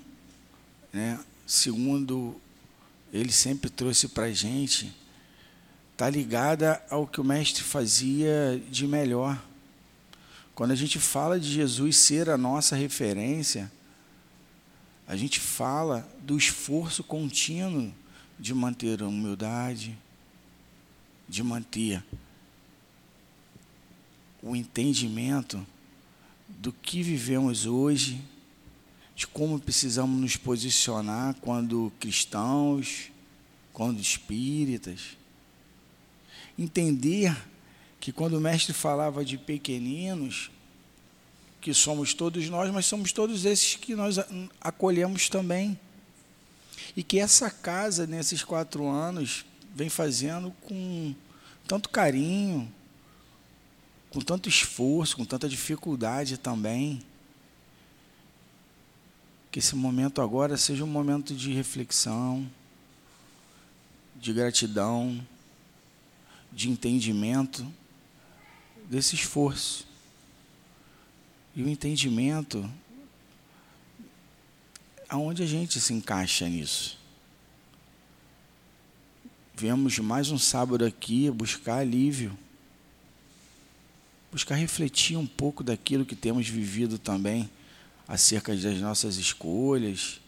né, 0.91 1.19
segundo 1.45 2.39
ele 3.13 3.31
sempre 3.31 3.69
trouxe 3.69 4.07
para 4.07 4.25
a 4.25 4.33
gente, 4.33 4.93
está 5.97 6.11
ligada 6.11 6.79
ao 6.91 7.07
que 7.07 7.19
o 7.19 7.23
mestre 7.23 7.63
fazia 7.63 8.61
de 8.69 8.85
melhor. 8.85 9.43
Quando 10.53 10.69
a 10.69 10.75
gente 10.75 10.99
fala 10.99 11.39
de 11.39 11.51
Jesus 11.51 11.97
ser 11.97 12.29
a 12.29 12.37
nossa 12.37 12.75
referência, 12.75 13.71
a 15.07 15.15
gente 15.15 15.39
fala 15.39 16.07
do 16.21 16.37
esforço 16.37 17.03
contínuo 17.03 17.91
de 18.37 18.53
manter 18.53 19.01
a 19.01 19.07
humildade, 19.07 19.97
de 21.27 21.41
manter 21.41 22.05
o 24.43 24.55
entendimento 24.55 25.65
do 26.47 26.71
que 26.71 27.01
vivemos 27.01 27.65
hoje, 27.65 28.21
de 29.15 29.25
como 29.25 29.59
precisamos 29.59 30.21
nos 30.21 30.37
posicionar 30.37 31.33
quando 31.41 31.91
cristãos, 31.99 33.09
quando 33.73 33.99
espíritas 33.99 35.17
entender 36.57 37.35
que 37.99 38.11
quando 38.11 38.33
o 38.33 38.41
mestre 38.41 38.73
falava 38.73 39.23
de 39.23 39.37
pequeninos, 39.37 40.49
que 41.61 41.73
somos 41.73 42.13
todos 42.13 42.49
nós, 42.49 42.71
mas 42.71 42.85
somos 42.85 43.11
todos 43.11 43.45
esses 43.45 43.75
que 43.75 43.95
nós 43.95 44.17
acolhemos 44.61 45.29
também. 45.29 45.79
E 46.95 47.03
que 47.03 47.19
essa 47.19 47.49
casa, 47.49 48.07
nesses 48.07 48.43
quatro 48.43 48.87
anos, 48.87 49.45
vem 49.75 49.89
fazendo 49.89 50.51
com 50.61 51.13
tanto 51.67 51.89
carinho, 51.89 52.71
com 54.09 54.19
tanto 54.21 54.47
esforço, 54.47 55.17
com 55.17 55.25
tanta 55.25 55.49
dificuldade 55.49 56.37
também. 56.37 57.03
Que 59.51 59.59
esse 59.59 59.75
momento 59.75 60.21
agora 60.21 60.57
seja 60.57 60.83
um 60.83 60.87
momento 60.87 61.35
de 61.35 61.53
reflexão, 61.53 62.49
de 64.15 64.33
gratidão 64.33 65.19
de 66.57 66.71
entendimento 66.71 67.71
desse 68.89 69.13
esforço. 69.13 69.85
E 71.55 71.61
o 71.61 71.69
entendimento, 71.69 72.67
aonde 75.07 75.43
a 75.43 75.45
gente 75.45 75.79
se 75.79 75.93
encaixa 75.93 76.49
nisso? 76.49 76.97
Viemos 79.53 79.99
mais 79.99 80.31
um 80.31 80.37
sábado 80.39 80.83
aqui 80.83 81.29
buscar 81.29 81.77
alívio, 81.77 82.35
buscar 84.31 84.55
refletir 84.55 85.15
um 85.15 85.27
pouco 85.27 85.63
daquilo 85.63 86.07
que 86.07 86.15
temos 86.15 86.49
vivido 86.49 86.97
também 86.97 87.47
acerca 88.07 88.55
das 88.55 88.79
nossas 88.79 89.17
escolhas 89.17 90.19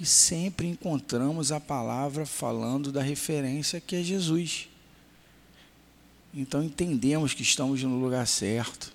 e 0.00 0.04
sempre 0.04 0.66
encontramos 0.66 1.52
a 1.52 1.60
palavra 1.60 2.26
falando 2.26 2.90
da 2.90 3.00
referência 3.00 3.80
que 3.80 3.94
é 3.94 4.02
Jesus. 4.02 4.67
Então 6.32 6.62
entendemos 6.62 7.32
que 7.32 7.42
estamos 7.42 7.82
no 7.82 7.98
lugar 7.98 8.26
certo, 8.26 8.92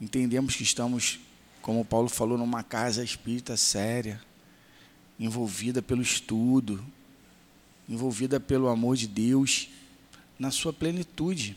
entendemos 0.00 0.54
que 0.54 0.62
estamos, 0.62 1.18
como 1.62 1.84
Paulo 1.84 2.08
falou, 2.08 2.36
numa 2.36 2.62
casa 2.62 3.02
espírita 3.02 3.56
séria, 3.56 4.20
envolvida 5.18 5.80
pelo 5.80 6.02
estudo, 6.02 6.84
envolvida 7.88 8.38
pelo 8.38 8.68
amor 8.68 8.96
de 8.96 9.06
Deus 9.06 9.68
na 10.38 10.50
sua 10.50 10.72
plenitude. 10.72 11.56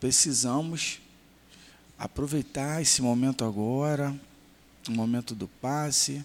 Precisamos 0.00 1.00
aproveitar 1.98 2.82
esse 2.82 3.00
momento 3.00 3.44
agora, 3.44 4.14
o 4.88 4.92
momento 4.92 5.34
do 5.34 5.48
passe, 5.48 6.24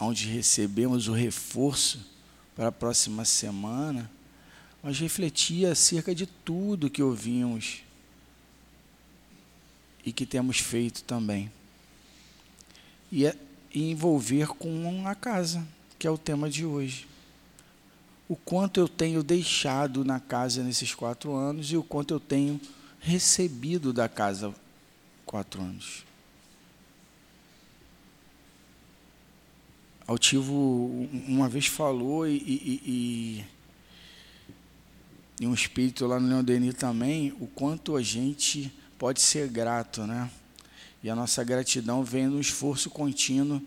onde 0.00 0.28
recebemos 0.28 1.08
o 1.08 1.12
reforço 1.12 2.06
para 2.54 2.68
a 2.68 2.72
próxima 2.72 3.24
semana, 3.24 4.10
mas 4.88 4.98
refletir 4.98 5.66
acerca 5.66 6.14
de 6.14 6.24
tudo 6.24 6.88
que 6.88 7.02
ouvimos 7.02 7.82
e 10.02 10.10
que 10.14 10.24
temos 10.24 10.60
feito 10.60 11.04
também. 11.04 11.52
E, 13.12 13.26
é, 13.26 13.36
e 13.70 13.90
envolver 13.90 14.48
com 14.48 15.06
a 15.06 15.14
casa, 15.14 15.68
que 15.98 16.06
é 16.06 16.10
o 16.10 16.16
tema 16.16 16.48
de 16.48 16.64
hoje. 16.64 17.06
O 18.26 18.34
quanto 18.34 18.80
eu 18.80 18.88
tenho 18.88 19.22
deixado 19.22 20.06
na 20.06 20.18
casa 20.18 20.62
nesses 20.62 20.94
quatro 20.94 21.34
anos 21.34 21.70
e 21.70 21.76
o 21.76 21.82
quanto 21.82 22.14
eu 22.14 22.18
tenho 22.18 22.58
recebido 22.98 23.92
da 23.92 24.08
casa 24.08 24.54
quatro 25.26 25.60
anos. 25.60 26.02
Altivo 30.06 31.06
uma 31.28 31.46
vez 31.46 31.66
falou 31.66 32.26
e, 32.26 32.38
e, 32.38 32.82
e, 32.86 33.57
e 35.40 35.46
um 35.46 35.54
espírito 35.54 36.06
lá 36.06 36.18
no 36.18 36.28
Leão 36.28 36.42
Denis 36.42 36.74
também, 36.74 37.32
o 37.40 37.46
quanto 37.46 37.96
a 37.96 38.02
gente 38.02 38.72
pode 38.98 39.20
ser 39.20 39.48
grato, 39.48 40.06
né? 40.06 40.30
E 41.02 41.08
a 41.08 41.14
nossa 41.14 41.44
gratidão 41.44 42.02
vem 42.02 42.26
no 42.26 42.40
esforço 42.40 42.90
contínuo 42.90 43.62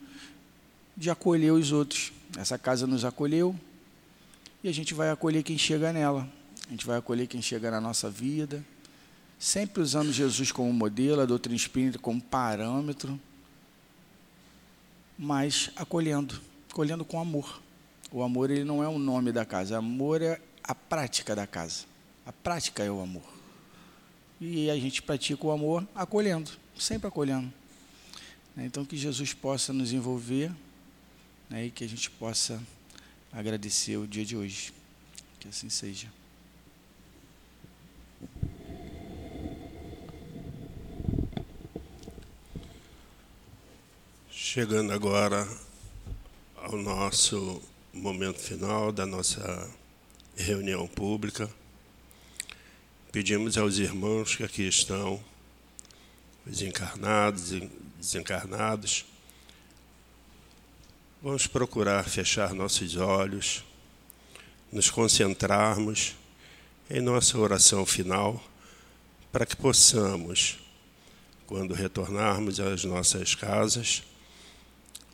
de 0.98 1.10
acolher 1.10 1.52
os 1.52 1.72
outros. 1.72 2.12
Essa 2.38 2.58
casa 2.58 2.86
nos 2.86 3.06
acolheu 3.06 3.56
e 4.64 4.70
a 4.70 4.74
gente 4.74 4.94
vai 4.94 5.10
acolher 5.10 5.44
quem 5.44 5.58
chega 5.58 5.94
nela. 5.94 6.28
A 6.68 6.72
gente 6.72 6.86
vai 6.86 6.98
acolher 6.98 7.28
quem 7.28 7.42
chega 7.42 7.72
na 7.72 7.80
nossa 7.80 8.10
vida, 8.10 8.64
sempre 9.40 9.82
usando 9.82 10.12
Jesus 10.12 10.52
como 10.52 10.72
modelo, 10.72 11.22
a 11.22 11.26
doutrina 11.26 11.56
espírita 11.56 11.98
como 11.98 12.22
parâmetro 12.22 13.20
mas 15.22 15.70
acolhendo, 15.76 16.42
acolhendo 16.68 17.06
com 17.06 17.20
amor. 17.20 17.62
O 18.12 18.24
amor 18.24 18.50
ele 18.50 18.64
não 18.64 18.84
é 18.84 18.88
o 18.88 18.98
nome 18.98 19.32
da 19.32 19.46
casa, 19.46 19.78
amor 19.78 20.20
é 20.20 20.42
a 20.64 20.76
prática 20.76 21.36
da 21.36 21.48
casa. 21.48 21.86
A 22.26 22.32
prática 22.32 22.84
é 22.84 22.92
o 22.92 23.02
amor. 23.02 23.24
E 24.40 24.70
a 24.70 24.76
gente 24.76 25.02
pratica 25.02 25.46
o 25.46 25.52
amor 25.52 25.88
acolhendo, 25.94 26.52
sempre 26.78 27.08
acolhendo. 27.08 27.52
Né, 28.56 28.66
então 28.66 28.84
que 28.84 28.98
Jesus 28.98 29.34
possa 29.34 29.72
nos 29.72 29.94
envolver 29.94 30.52
né, 31.50 31.66
e 31.66 31.72
que 31.72 31.84
a 31.84 31.90
gente 31.90 32.10
possa 32.10 32.62
agradecer 33.32 33.98
o 33.98 34.08
dia 34.08 34.26
de 34.26 34.36
hoje. 34.36 34.74
Que 35.40 35.48
assim 35.48 35.70
seja. 35.70 36.08
Chegando 44.30 44.92
agora 44.92 45.48
ao 46.58 46.76
nosso 46.78 47.62
momento 47.94 48.40
final 48.40 48.92
da 48.92 49.06
nossa 49.06 49.70
reunião 50.42 50.88
pública, 50.88 51.50
pedimos 53.12 53.58
aos 53.58 53.78
irmãos 53.78 54.36
que 54.36 54.44
aqui 54.44 54.68
estão, 54.68 55.24
os 56.46 56.62
encarnados 56.62 57.52
e 57.54 57.70
desencarnados, 57.98 59.06
vamos 61.22 61.46
procurar 61.46 62.04
fechar 62.10 62.54
nossos 62.54 62.96
olhos, 62.96 63.64
nos 64.72 64.90
concentrarmos 64.90 66.16
em 66.90 67.00
nossa 67.00 67.38
oração 67.38 67.86
final, 67.86 68.44
para 69.32 69.46
que 69.46 69.56
possamos, 69.56 70.60
quando 71.46 71.74
retornarmos 71.74 72.60
às 72.60 72.84
nossas 72.84 73.36
casas, 73.36 74.04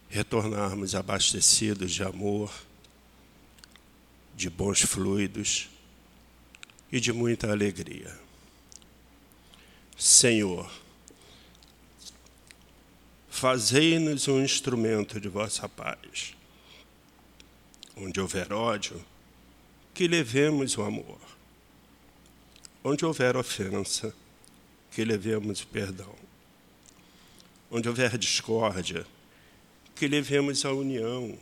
retornarmos 0.10 0.95
abastecidos 0.95 1.91
de 1.91 2.04
amor, 2.04 2.52
de 4.38 4.51
bons 4.51 4.84
fluidos 4.84 5.68
e 6.91 6.99
de 6.99 7.11
muita 7.11 7.51
alegria. 7.51 8.15
Senhor, 9.97 10.72
fazei-nos 13.27 14.27
um 14.27 14.39
instrumento 14.39 15.19
de 15.19 15.27
vossa 15.27 15.68
paz. 15.68 16.35
Onde 17.95 18.22
houver 18.22 18.53
ódio, 18.53 19.03
que 19.91 20.07
levemos 20.07 20.77
o 20.77 20.84
amor. 20.84 21.19
Onde 22.84 23.03
houver 23.03 23.35
ofensa, 23.35 24.14
que 24.91 25.03
levemos 25.03 25.61
o 25.61 25.68
perdão. 25.68 26.14
Onde 27.72 27.89
houver 27.89 28.19
discórdia, 28.19 29.03
que 29.95 30.07
levemos 30.07 30.64
a 30.64 30.72
união. 30.72 31.35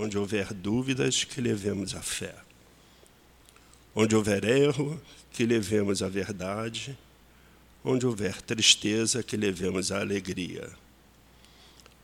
Onde 0.00 0.16
houver 0.16 0.54
dúvidas, 0.54 1.24
que 1.24 1.40
levemos 1.40 1.92
a 1.92 2.00
fé. 2.00 2.32
Onde 3.92 4.14
houver 4.14 4.44
erro, 4.44 5.02
que 5.32 5.44
levemos 5.44 6.04
a 6.04 6.08
verdade. 6.08 6.96
Onde 7.84 8.06
houver 8.06 8.40
tristeza, 8.40 9.24
que 9.24 9.36
levemos 9.36 9.90
a 9.90 9.98
alegria. 9.98 10.70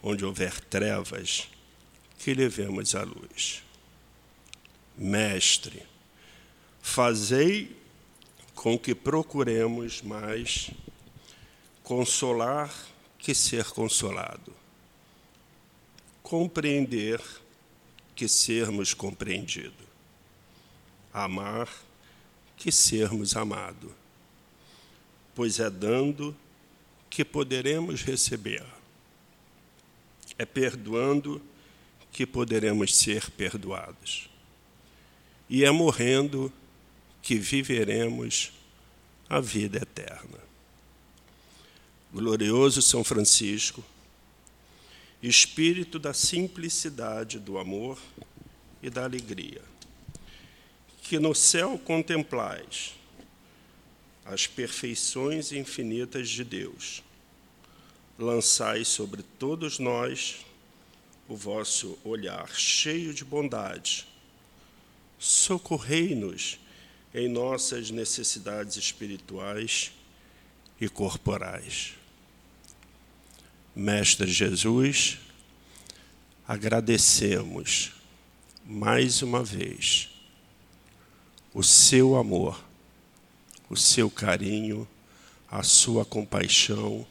Onde 0.02 0.24
houver 0.24 0.60
trevas, 0.60 1.48
que 2.18 2.34
levemos 2.34 2.96
a 2.96 3.04
luz. 3.04 3.62
Mestre, 4.98 5.84
fazei 6.82 7.76
com 8.56 8.76
que 8.76 8.94
procuremos 8.94 10.02
mais 10.02 10.72
consolar 11.84 12.74
que 13.18 13.34
ser 13.34 13.66
consolado 13.66 14.52
compreender 16.24 17.20
que 18.14 18.28
sermos 18.28 18.94
compreendido, 18.94 19.84
amar 21.12 21.68
que 22.56 22.70
sermos 22.70 23.36
amado, 23.36 23.94
pois 25.34 25.58
é 25.58 25.68
dando 25.68 26.36
que 27.10 27.24
poderemos 27.24 28.02
receber, 28.02 28.64
é 30.38 30.44
perdoando 30.44 31.42
que 32.12 32.26
poderemos 32.26 32.96
ser 32.96 33.30
perdoados, 33.30 34.30
e 35.48 35.64
é 35.64 35.70
morrendo 35.70 36.52
que 37.20 37.36
viveremos 37.36 38.52
a 39.28 39.40
vida 39.40 39.78
eterna. 39.78 40.38
Glorioso 42.12 42.80
São 42.80 43.02
Francisco, 43.02 43.84
espírito 45.28 45.98
da 45.98 46.12
simplicidade, 46.12 47.38
do 47.38 47.58
amor 47.58 47.98
e 48.82 48.90
da 48.90 49.04
alegria. 49.04 49.62
Que 51.02 51.18
no 51.18 51.34
céu 51.34 51.78
contemplais 51.78 52.94
as 54.24 54.46
perfeições 54.46 55.52
infinitas 55.52 56.28
de 56.28 56.44
Deus. 56.44 57.02
Lançai 58.18 58.84
sobre 58.84 59.22
todos 59.38 59.78
nós 59.78 60.44
o 61.28 61.36
vosso 61.36 61.98
olhar 62.04 62.48
cheio 62.54 63.12
de 63.12 63.24
bondade. 63.24 64.06
Socorrei-nos 65.18 66.58
em 67.14 67.28
nossas 67.28 67.90
necessidades 67.90 68.76
espirituais 68.76 69.92
e 70.80 70.88
corporais. 70.88 71.94
Mestre 73.76 74.30
Jesus, 74.30 75.18
agradecemos 76.46 77.90
mais 78.64 79.20
uma 79.20 79.42
vez 79.42 80.10
o 81.52 81.60
seu 81.60 82.14
amor, 82.14 82.62
o 83.68 83.76
seu 83.76 84.08
carinho, 84.08 84.86
a 85.50 85.64
sua 85.64 86.04
compaixão, 86.04 87.04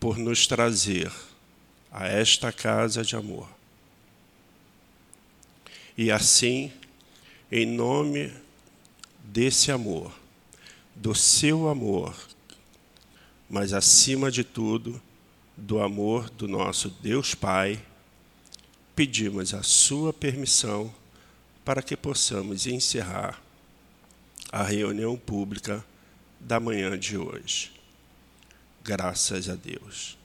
por 0.00 0.18
nos 0.18 0.48
trazer 0.48 1.12
a 1.92 2.08
esta 2.08 2.50
casa 2.50 3.04
de 3.04 3.14
amor. 3.14 3.48
E 5.96 6.10
assim, 6.10 6.72
em 7.52 7.64
nome 7.64 8.32
desse 9.22 9.70
amor, 9.70 10.12
do 10.96 11.14
seu 11.14 11.68
amor 11.68 12.27
mas 13.48 13.72
acima 13.72 14.30
de 14.30 14.44
tudo, 14.44 15.00
do 15.56 15.80
amor 15.80 16.28
do 16.30 16.46
nosso 16.46 16.90
Deus 16.90 17.34
Pai, 17.34 17.80
pedimos 18.94 19.54
a 19.54 19.62
Sua 19.62 20.12
permissão 20.12 20.92
para 21.64 21.82
que 21.82 21.96
possamos 21.96 22.66
encerrar 22.66 23.40
a 24.50 24.62
reunião 24.62 25.16
pública 25.16 25.84
da 26.40 26.58
manhã 26.58 26.98
de 26.98 27.16
hoje. 27.16 27.72
Graças 28.82 29.48
a 29.48 29.54
Deus. 29.54 30.17